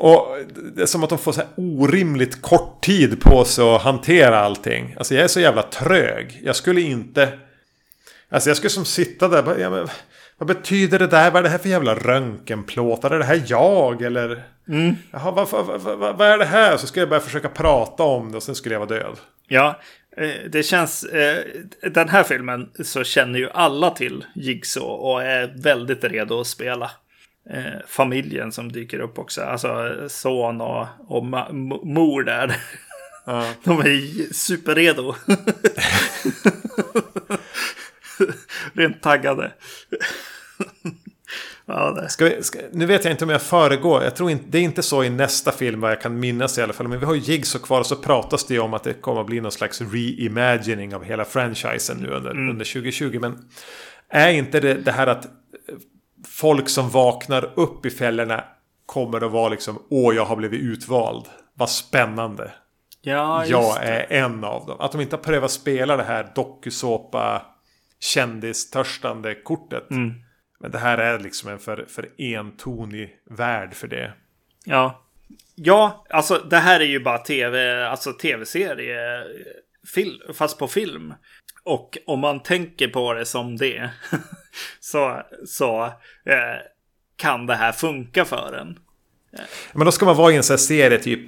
Och 0.00 0.36
det 0.74 0.82
är 0.82 0.86
som 0.86 1.04
att 1.04 1.10
de 1.10 1.18
får 1.18 1.32
så 1.32 1.40
här 1.40 1.48
orimligt 1.56 2.42
kort 2.42 2.84
tid 2.84 3.20
på 3.20 3.44
sig 3.44 3.74
att 3.74 3.82
hantera 3.82 4.40
allting. 4.40 4.94
Alltså 4.98 5.14
jag 5.14 5.24
är 5.24 5.28
så 5.28 5.40
jävla 5.40 5.62
trög. 5.62 6.40
Jag 6.44 6.56
skulle 6.56 6.80
inte... 6.80 7.38
Alltså 8.28 8.50
jag 8.50 8.56
skulle 8.56 8.70
som 8.70 8.84
sitta 8.84 9.28
där. 9.28 9.42
bara, 9.42 9.58
Ja, 9.58 9.70
men, 9.70 9.88
vad 10.38 10.46
betyder 10.46 10.98
det 10.98 11.06
där? 11.06 11.30
Vad 11.30 11.38
är 11.38 11.42
det 11.42 11.48
här 11.48 11.58
för 11.58 11.68
jävla 11.68 11.94
röntgenplåtar? 11.94 13.10
Är 13.10 13.18
det 13.18 13.24
här 13.24 13.42
jag? 13.46 14.02
Eller? 14.02 14.42
Mm. 14.68 14.96
Jaha, 15.10 15.30
vad, 15.30 15.48
vad, 15.50 15.80
vad, 15.80 16.16
vad, 16.16 16.28
är 16.28 16.38
det 16.38 16.44
här? 16.44 16.76
Så 16.76 16.86
skulle 16.86 17.02
jag 17.02 17.08
börja 17.08 17.20
försöka 17.20 17.48
prata 17.48 18.02
om 18.02 18.30
det 18.30 18.36
och 18.36 18.42
sen 18.42 18.54
skulle 18.54 18.74
jag 18.74 18.86
vara 18.86 18.98
död. 18.98 19.16
Ja, 19.48 19.80
eh, 20.16 20.50
det 20.50 20.62
känns... 20.62 21.04
Eh, 21.04 21.44
den 21.90 22.08
här 22.08 22.22
filmen 22.22 22.70
så 22.84 23.04
känner 23.04 23.38
ju 23.38 23.50
alla 23.50 23.90
till 23.90 24.24
Jigsaw 24.34 24.90
och 24.90 25.22
är 25.22 25.52
väldigt 25.56 26.04
redo 26.04 26.40
att 26.40 26.46
spela. 26.46 26.90
Eh, 27.52 27.80
familjen 27.86 28.52
som 28.52 28.72
dyker 28.72 29.00
upp 29.00 29.18
också, 29.18 29.42
alltså 29.42 29.96
son 30.08 30.60
och, 30.60 30.86
och 31.06 31.24
mor 31.84 32.22
där. 32.22 32.56
Ja. 33.24 33.46
De 33.64 33.80
är 33.80 34.32
superredo. 34.32 35.14
Rent 38.72 39.02
taggade. 39.02 39.52
ja, 41.66 41.90
det. 41.90 42.08
Ska 42.08 42.24
vi, 42.24 42.42
ska, 42.42 42.58
nu 42.72 42.86
vet 42.86 43.04
jag 43.04 43.12
inte 43.12 43.24
om 43.24 43.30
jag 43.30 43.42
föregår. 43.42 44.02
Jag 44.02 44.16
tror 44.16 44.30
inte, 44.30 44.44
det 44.48 44.58
är 44.58 44.62
inte 44.62 44.82
så 44.82 45.04
i 45.04 45.10
nästa 45.10 45.52
film 45.52 45.80
vad 45.80 45.90
jag 45.90 46.00
kan 46.00 46.20
minnas 46.20 46.58
i 46.58 46.62
alla 46.62 46.72
fall. 46.72 46.88
Men 46.88 47.00
vi 47.00 47.06
har 47.06 47.14
ju 47.14 47.20
Jigsaw 47.20 47.66
kvar 47.66 47.80
och 47.80 47.86
så 47.86 47.96
pratas 47.96 48.46
det 48.46 48.54
ju 48.54 48.60
om 48.60 48.74
att 48.74 48.84
det 48.84 48.94
kommer 48.94 49.20
att 49.20 49.26
bli 49.26 49.40
någon 49.40 49.52
slags 49.52 49.80
reimagining 49.80 50.94
av 50.94 51.04
hela 51.04 51.24
franchisen 51.24 51.96
nu 51.96 52.08
under, 52.08 52.30
under 52.30 52.64
2020. 52.64 53.18
Men 53.20 53.38
är 54.08 54.30
inte 54.30 54.60
det, 54.60 54.74
det 54.74 54.92
här 54.92 55.06
att 55.06 55.26
folk 56.28 56.68
som 56.68 56.90
vaknar 56.90 57.52
upp 57.56 57.86
i 57.86 57.90
fällorna 57.90 58.44
kommer 58.86 59.24
att 59.24 59.32
vara 59.32 59.48
liksom 59.48 59.82
Åh, 59.90 60.14
jag 60.14 60.24
har 60.24 60.36
blivit 60.36 60.60
utvald. 60.60 61.24
Vad 61.54 61.70
spännande. 61.70 62.52
Ja, 63.02 63.46
Jag 63.46 63.84
är 63.84 64.12
en 64.12 64.44
av 64.44 64.66
dem. 64.66 64.80
Att 64.80 64.92
de 64.92 65.00
inte 65.00 65.16
har 65.16 65.22
prövat 65.22 65.50
spela 65.50 65.96
det 65.96 66.02
här 66.02 66.32
dokusåpa 66.34 67.42
kändistörstande 68.00 69.34
kortet. 69.34 69.90
Mm. 69.90 70.14
Men 70.60 70.70
det 70.70 70.78
här 70.78 70.98
är 70.98 71.18
liksom 71.18 71.50
en 71.50 71.58
för, 71.58 71.86
för 71.88 72.08
entonig 72.18 73.16
värld 73.30 73.74
för 73.74 73.88
det. 73.88 74.12
Ja. 74.64 75.06
Ja, 75.54 76.06
alltså 76.10 76.38
det 76.50 76.56
här 76.56 76.80
är 76.80 76.84
ju 76.84 77.00
bara 77.00 77.18
tv, 77.18 77.86
alltså 77.88 78.12
tv-serie, 78.12 79.24
fil, 79.94 80.22
fast 80.34 80.58
på 80.58 80.68
film. 80.68 81.14
Och 81.64 81.98
om 82.06 82.20
man 82.20 82.42
tänker 82.42 82.88
på 82.88 83.12
det 83.12 83.26
som 83.26 83.56
det, 83.56 83.90
så, 84.80 85.22
så 85.46 85.84
eh, 86.24 86.58
kan 87.16 87.46
det 87.46 87.54
här 87.54 87.72
funka 87.72 88.24
för 88.24 88.52
en. 88.60 88.78
Men 89.72 89.84
då 89.84 89.92
ska 89.92 90.04
man 90.04 90.16
vara 90.16 90.32
i 90.32 90.36
en 90.36 90.42
sån 90.42 90.54
här 90.54 90.58
serie 90.58 90.98
typ 90.98 91.20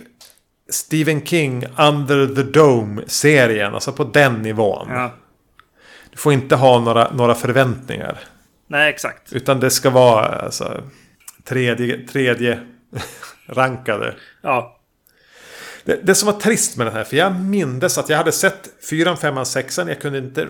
Stephen 0.70 1.26
King 1.26 1.64
Under 1.78 2.35
the 2.35 2.43
Dome-serien. 2.43 3.74
Alltså 3.74 3.93
på 3.93 4.05
den 4.05 4.43
nivån. 4.43 4.89
Ja. 4.91 5.11
Du 6.11 6.16
får 6.16 6.33
inte 6.33 6.57
ha 6.57 6.80
några, 6.80 7.12
några 7.12 7.35
förväntningar. 7.35 8.18
Nej, 8.66 8.91
exakt. 8.91 9.33
Utan 9.33 9.61
det 9.61 9.70
ska 9.70 9.91
vara 9.91 10.26
alltså, 10.26 10.83
tredje, 11.45 12.07
tredje 12.07 12.61
rankade. 13.47 14.14
Ja, 14.43 14.78
Det, 15.85 16.01
det 16.03 16.14
som 16.14 16.26
var 16.26 16.41
trist 16.41 16.76
med 16.76 16.87
den 16.87 16.95
här, 16.95 17.05
för 17.05 17.16
jag 17.16 17.41
mindes 17.41 17.99
att 17.99 18.09
jag 18.09 18.16
hade 18.16 18.33
sett 18.33 18.68
fyran, 18.91 19.16
femman, 19.16 19.47
sexan. 19.47 19.89
Jag 19.89 20.01
kunde 20.01 20.18
inte 20.18 20.49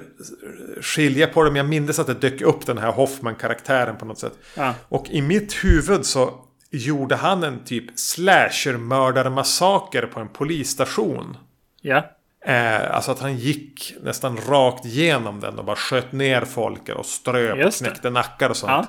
skilja 0.81 1.27
på 1.27 1.45
dem. 1.45 1.57
Jag 1.57 1.69
mindes 1.69 1.99
att 1.99 2.07
det 2.07 2.15
dök 2.15 2.41
upp 2.41 2.67
den 2.67 2.79
här 2.79 2.93
Hoffman-karaktären 2.93 3.97
på 3.97 4.05
något 4.05 4.19
sätt. 4.19 4.33
Ja. 4.55 4.75
Och 4.89 5.11
i 5.11 5.23
mitt 5.23 5.65
huvud 5.65 6.07
så 6.07 6.35
gjorde 6.71 7.17
han 7.17 7.45
en 7.45 7.65
typ 7.65 7.99
slasher-mördarmassaker 7.99 10.07
på 10.07 10.21
en 10.21 10.29
polisstation. 10.29 11.37
Ja. 11.81 12.11
Eh, 12.45 12.95
alltså 12.95 13.13
att 13.13 13.21
han 13.21 13.37
gick 13.37 13.95
nästan 14.03 14.39
rakt 14.49 14.85
igenom 14.85 15.41
den 15.41 15.59
och 15.59 15.65
bara 15.65 15.77
sköt 15.77 16.13
ner 16.13 16.45
folk 16.45 16.89
och 16.89 17.07
ströp 17.07 17.67
och 17.67 17.75
knäckte 17.75 18.11
nackar 18.11 18.51
och 18.51 18.57
sånt. 18.57 18.71
Ja. 18.71 18.87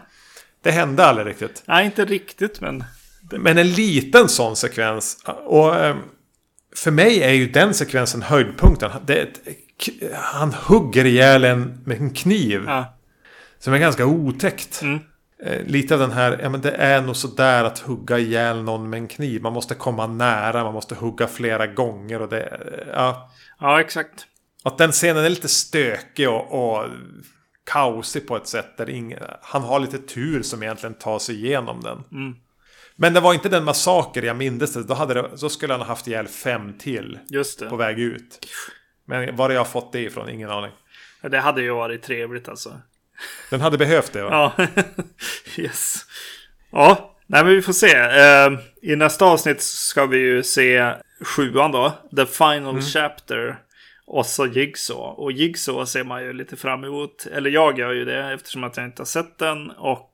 Det 0.62 0.72
hände 0.72 1.06
aldrig 1.06 1.28
riktigt. 1.28 1.64
Nej, 1.66 1.86
inte 1.86 2.06
riktigt, 2.06 2.62
men... 2.62 2.84
Men 3.32 3.58
en 3.58 3.72
liten 3.72 4.30
sån 4.30 4.56
sekvens. 4.56 5.24
Och 5.46 5.76
eh, 5.76 5.96
för 6.76 6.92
mig 6.92 7.24
är 7.24 7.32
ju 7.32 7.48
den 7.48 7.74
sekvensen 7.74 8.22
höjdpunkten. 8.22 8.92
Det 9.06 9.28
han 10.14 10.54
hugger 10.54 11.06
ihjäl 11.06 11.44
en 11.44 11.82
med 11.86 11.98
en 11.98 12.10
kniv. 12.10 12.64
Ja. 12.68 12.98
Som 13.60 13.74
är 13.74 13.78
ganska 13.78 14.06
otäckt. 14.06 14.82
Mm. 14.82 15.00
Eh, 15.44 15.64
Lite 15.64 15.94
av 15.94 16.00
den 16.00 16.12
här, 16.12 16.40
ja 16.42 16.50
men 16.50 16.62
det 16.62 16.72
är 16.72 17.02
nog 17.02 17.16
sådär 17.16 17.64
att 17.64 17.80
hugga 17.80 18.20
ihjäl 18.20 18.64
någon 18.64 18.90
med 18.90 18.98
en 18.98 19.08
kniv. 19.08 19.42
Man 19.42 19.54
måste 19.54 19.76
komma 19.76 20.08
nära, 20.08 20.64
man 20.64 20.74
måste 20.74 20.96
hugga 20.96 21.28
flera 21.28 21.68
gånger 21.68 22.22
och 22.22 22.30
det, 22.30 22.60
ja. 22.94 23.32
ja, 23.60 23.82
exakt. 23.82 24.26
Att 24.64 24.78
den 24.78 24.92
scenen 24.92 25.26
är 25.26 25.30
lite 25.30 25.48
stökig 25.48 26.30
och, 26.30 26.76
och 26.76 26.86
kaosig 27.66 28.28
på 28.28 28.38
ett 28.38 28.48
sätt 28.48 28.78
där 28.78 28.90
ingen, 28.90 29.20
han 29.42 29.62
har 29.62 29.80
lite 29.80 29.98
tur 29.98 30.42
som 30.42 30.64
egentligen 30.64 30.94
tar 30.94 31.20
sig 31.20 31.46
igenom 31.46 31.82
den. 31.82 32.04
Mm. 32.12 32.36
Men 32.96 33.14
det 33.14 33.20
var 33.20 33.34
inte 33.34 33.50
den 33.50 33.64
massaker 33.64 34.22
jag 34.24 34.36
mindes. 34.36 34.74
Då, 34.74 34.94
hade 34.94 35.14
det, 35.14 35.38
så 35.38 35.50
skulle 35.50 35.74
han 35.74 35.82
ha 35.82 35.88
haft 35.88 36.08
ihjäl 36.08 36.28
fem 36.28 36.78
till 36.78 37.20
Just 37.30 37.60
det. 37.60 37.70
på 37.70 37.76
väg 37.76 38.00
ut. 38.00 38.48
Men 39.06 39.36
var 39.36 39.50
jag 39.50 39.60
har 39.60 39.66
fått 39.66 39.92
det 39.92 40.00
ifrån, 40.00 40.30
ingen 40.30 40.50
aning. 40.50 40.72
Det 41.22 41.40
hade 41.40 41.62
ju 41.62 41.72
varit 41.72 42.04
trevligt 42.04 42.50
alltså. 42.50 42.82
Den 43.50 43.62
hade 43.62 43.78
behövt 43.78 44.14
det 44.14 44.24
va? 44.24 44.54
Ja, 44.58 44.68
yes. 45.64 46.06
Ja, 46.72 47.16
nej 47.28 47.44
men 47.44 47.54
vi 47.56 47.62
får 47.62 47.74
se. 47.74 47.96
Eh, 47.98 48.52
I 48.92 48.96
nästa 48.96 49.26
avsnitt 49.26 49.62
ska 49.62 50.06
vi 50.06 50.18
ju 50.18 50.44
se 50.44 50.94
sjuan 51.22 51.72
då. 51.72 51.94
The 52.16 52.26
Final 52.26 52.82
Chapter. 52.82 53.58
Och 54.06 54.26
så 54.26 54.46
Jigsaw. 54.46 55.22
Och 55.24 55.32
Jigsaw 55.32 55.86
ser 55.86 56.04
man 56.04 56.24
ju 56.24 56.34
lite 56.34 56.56
fram 56.56 56.84
emot. 56.84 57.26
Eller 57.32 57.50
jag 57.50 57.80
gör 57.80 57.92
ju 57.92 58.06
det 58.06 58.34
eftersom 58.34 58.64
att 58.64 58.78
jag 58.78 58.86
inte 58.86 59.02
har 59.02 59.06
sett 59.06 59.38
den. 59.38 59.72
Och 59.72 60.14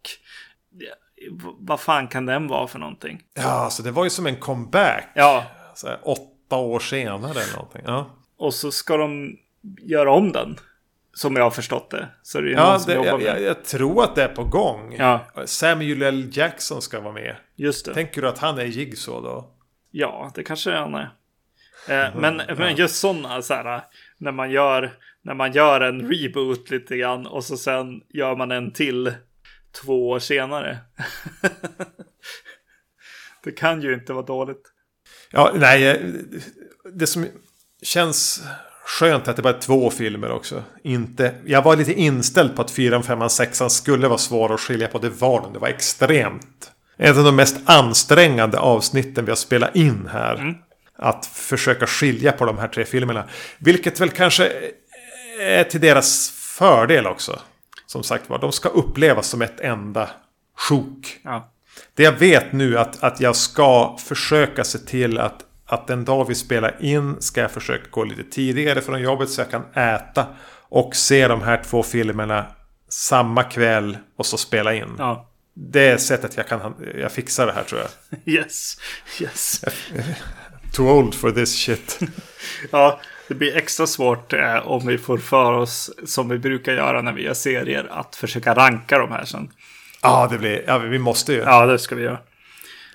vad 1.60 1.80
fan 1.80 2.08
kan 2.08 2.26
den 2.26 2.48
vara 2.48 2.68
för 2.68 2.80
någonting? 2.80 3.22
Ja, 3.34 3.50
alltså 3.50 3.84
det 3.84 3.92
var 3.92 4.04
ju 4.04 4.10
som 4.10 4.28
en 4.28 4.36
comeback. 4.36 5.12
Ja, 5.16 5.44
Så 5.76 5.88
här, 5.88 6.00
åtta 6.04 6.56
år 6.56 6.80
senare 6.80 7.32
eller 7.32 7.56
någonting. 7.56 7.82
Ja, 7.86 8.10
och 8.38 8.54
så 8.54 8.72
ska 8.72 8.98
de 8.98 9.38
göra 9.82 10.12
om 10.12 10.32
den. 10.32 10.58
Som 11.14 11.36
jag 11.36 11.44
har 11.44 11.52
förstått 11.52 11.90
det. 11.90 12.08
Så 12.24 12.42
det 12.42 12.50
är 12.50 12.54
ja 12.54 12.72
någon 12.72 12.80
som 12.80 12.90
det, 12.90 12.96
jobbar 12.96 13.10
jag, 13.10 13.20
med 13.20 13.28
jag, 13.28 13.42
jag 13.42 13.64
tror 13.64 14.04
att 14.04 14.16
det 14.16 14.24
är 14.24 14.28
på 14.28 14.44
gång. 14.44 14.96
Ja. 15.00 15.26
Samuel 15.46 16.02
L. 16.02 16.30
Jackson 16.32 16.82
ska 16.82 17.00
vara 17.00 17.14
med. 17.14 17.36
Just 17.56 17.86
det. 17.86 17.94
Tänker 17.94 18.22
du 18.22 18.28
att 18.28 18.40
han 18.40 18.60
är 18.60 18.66
Jigsaw 18.66 19.30
då? 19.30 19.52
Ja, 19.92 20.32
det 20.36 20.44
kanske 20.44 20.72
han 20.72 20.96
är. 20.96 21.10
Eh, 21.88 22.16
men, 22.16 22.42
men 22.58 22.76
just 22.76 22.96
sådana 22.96 23.42
så 23.42 23.54
här, 23.54 23.82
när 24.18 24.32
man 24.32 24.52
gör 24.52 24.92
när 25.22 25.34
man 25.34 25.52
gör 25.52 25.82
en 25.82 26.12
reboot 26.12 26.70
lite 26.70 26.98
grann 26.98 27.28
och 27.28 27.44
så 27.44 27.58
sen 27.58 28.02
gör 28.10 28.36
man 28.36 28.52
en 28.52 28.72
till 28.72 29.14
två 29.72 30.10
år 30.10 30.20
senare. 30.20 30.78
det 33.44 33.52
kan 33.52 33.82
ju 33.82 33.94
inte 33.94 34.14
vara 34.14 34.26
dåligt. 34.26 34.64
Ja, 35.32 35.52
nej. 35.56 35.88
eh, 35.88 35.98
Det 36.94 37.08
som 37.08 37.28
känns 37.82 38.44
skönt 38.86 39.28
är 39.28 39.32
att 39.32 39.36
det 39.36 39.42
bara 39.42 39.56
är 39.56 39.62
två 39.62 39.90
filmer 39.90 40.32
också. 40.32 40.64
Inte, 40.84 41.36
jag 41.46 41.62
var 41.62 41.76
lite 41.76 41.94
inställd 41.94 42.56
på 42.56 42.62
att 42.62 42.72
4, 42.72 43.04
5, 43.04 43.30
6 43.30 43.62
skulle 43.70 44.08
vara 44.08 44.18
svåra 44.18 44.54
att 44.54 44.60
skilja 44.62 44.88
på. 44.88 45.00
Det 45.00 45.10
var 45.10 45.42
de. 45.42 45.54
Det 45.54 45.60
var 45.60 45.68
extremt. 45.68 46.72
Ett 46.98 47.18
av 47.18 47.24
de 47.24 47.36
mest 47.36 47.58
ansträngande 47.66 48.60
avsnitten 48.60 49.26
vi 49.26 49.32
har 49.32 49.36
spelat 49.36 49.76
in 49.76 50.10
här. 50.12 50.62
Att 50.96 51.26
försöka 51.26 51.88
skilja 51.88 52.32
på 52.32 52.46
de 52.46 52.58
här 52.58 52.68
tre 52.68 52.86
filmerna. 52.86 53.30
Vilket 53.58 54.00
väl 54.00 54.10
kanske 54.10 54.52
är 55.40 55.64
till 55.64 55.82
deras 55.82 56.30
fördel 56.30 57.08
också. 57.08 57.40
Som 57.92 58.04
sagt 58.04 58.30
var, 58.30 58.40
de 58.40 58.52
ska 58.52 58.70
upplevas 58.70 59.28
som 59.28 59.42
ett 59.42 59.60
enda 59.60 60.10
sjok. 60.58 61.20
Ja, 61.22 61.52
Det 61.94 62.04
jag 62.04 62.12
vet 62.12 62.52
nu 62.52 62.78
att, 62.78 63.04
att 63.04 63.20
jag 63.20 63.36
ska 63.36 63.98
försöka 63.98 64.64
se 64.64 64.78
till 64.80 65.18
att, 65.18 65.46
att 65.66 65.88
den 65.88 66.06
dag 66.06 66.28
vi 66.28 66.36
spelar 66.36 66.76
in 66.80 67.22
ska 67.22 67.42
jag 67.42 67.52
försöka 67.52 67.90
gå 67.90 68.04
lite 68.04 68.24
tidigare 68.24 68.82
från 68.82 69.02
jobbet 69.02 69.30
så 69.30 69.42
jag 69.42 69.52
kan 69.52 69.66
äta 69.74 70.28
och 70.70 70.96
se 70.96 71.28
de 71.28 71.42
här 71.42 71.64
två 71.64 71.84
filmerna 71.84 72.46
samma 72.90 73.44
kväll 73.44 73.98
och 74.18 74.26
så 74.26 74.38
spela 74.38 74.74
in. 74.74 74.96
ja. 74.98 75.26
Det 75.54 75.88
är 75.88 75.98
sättet 75.98 76.38
jag 76.38 76.48
kan 76.48 76.76
jag 76.98 77.12
fixar 77.12 77.46
det 77.46 77.52
här 77.54 77.64
tror 77.64 77.82
jag. 77.82 77.90
Yes, 78.36 78.78
yes. 79.22 79.62
Too 80.74 80.90
old 80.90 81.16
for 81.16 81.32
this 81.32 81.56
shit. 81.56 82.00
Ja, 82.72 83.00
det 83.30 83.36
blir 83.36 83.58
extra 83.58 83.88
svårt 83.88 84.34
eh, 84.34 84.68
om 84.68 84.88
vi 84.88 84.98
får 84.98 85.18
för 85.18 85.54
oss, 85.54 85.92
som 86.06 86.30
vi 86.30 86.38
brukar 86.38 86.74
göra 86.74 87.02
när 87.02 87.14
vi 87.14 87.24
gör 87.24 87.34
serier, 87.34 87.88
att 87.90 88.16
försöka 88.16 88.54
ranka 88.54 88.98
de 88.98 89.12
här 89.12 89.26
sen. 89.26 89.52
Ja, 90.02 90.28
det 90.32 90.38
blir, 90.38 90.64
ja, 90.68 90.78
vi 90.78 91.00
måste 91.00 91.34
ju. 91.34 91.40
Ja, 91.40 91.66
det 91.66 91.80
ska 91.80 91.96
vi 91.96 92.04
göra. 92.04 92.20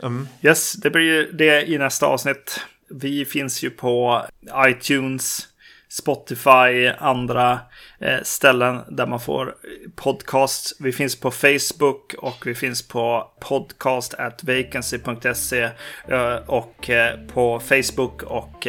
Mm. 0.02 0.28
Yes, 0.42 0.72
det 0.72 0.90
blir 0.90 1.02
ju 1.02 1.32
det 1.32 1.68
i 1.68 1.78
nästa 1.78 2.06
avsnitt. 2.06 2.60
Vi 2.90 3.24
finns 3.24 3.62
ju 3.62 3.70
på 3.70 4.22
iTunes, 4.66 5.48
Spotify, 5.88 6.88
andra 6.98 7.60
eh, 8.00 8.22
ställen 8.22 8.80
där 8.88 9.06
man 9.06 9.20
får 9.20 9.54
podcasts. 9.96 10.74
Vi 10.80 10.92
finns 10.92 11.20
på 11.20 11.30
Facebook 11.30 12.14
och 12.18 12.46
vi 12.46 12.54
finns 12.54 12.88
på 12.88 13.32
podcast 13.40 14.14
at 14.14 14.44
vacancy.se 14.44 15.70
eh, 16.08 16.36
och 16.46 16.90
eh, 16.90 17.26
på 17.26 17.60
Facebook 17.60 18.22
och 18.22 18.66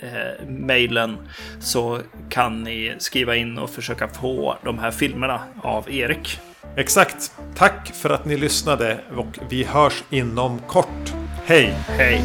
eh, 0.00 0.48
mailen 0.48 1.18
så 1.60 2.00
kan 2.28 2.62
ni 2.62 2.94
skriva 2.98 3.36
in 3.36 3.58
och 3.58 3.70
försöka 3.70 4.08
få 4.08 4.56
de 4.64 4.78
här 4.78 4.90
filmerna 4.90 5.40
av 5.62 5.90
Erik. 5.90 6.40
Exakt. 6.76 7.32
Tack 7.54 7.94
för 7.94 8.10
att 8.10 8.24
ni 8.24 8.36
lyssnade 8.36 9.00
och 9.16 9.38
vi 9.50 9.64
hörs 9.64 10.04
inom 10.10 10.58
kort. 10.58 11.12
Hej! 11.44 11.74
Hej! 11.86 12.22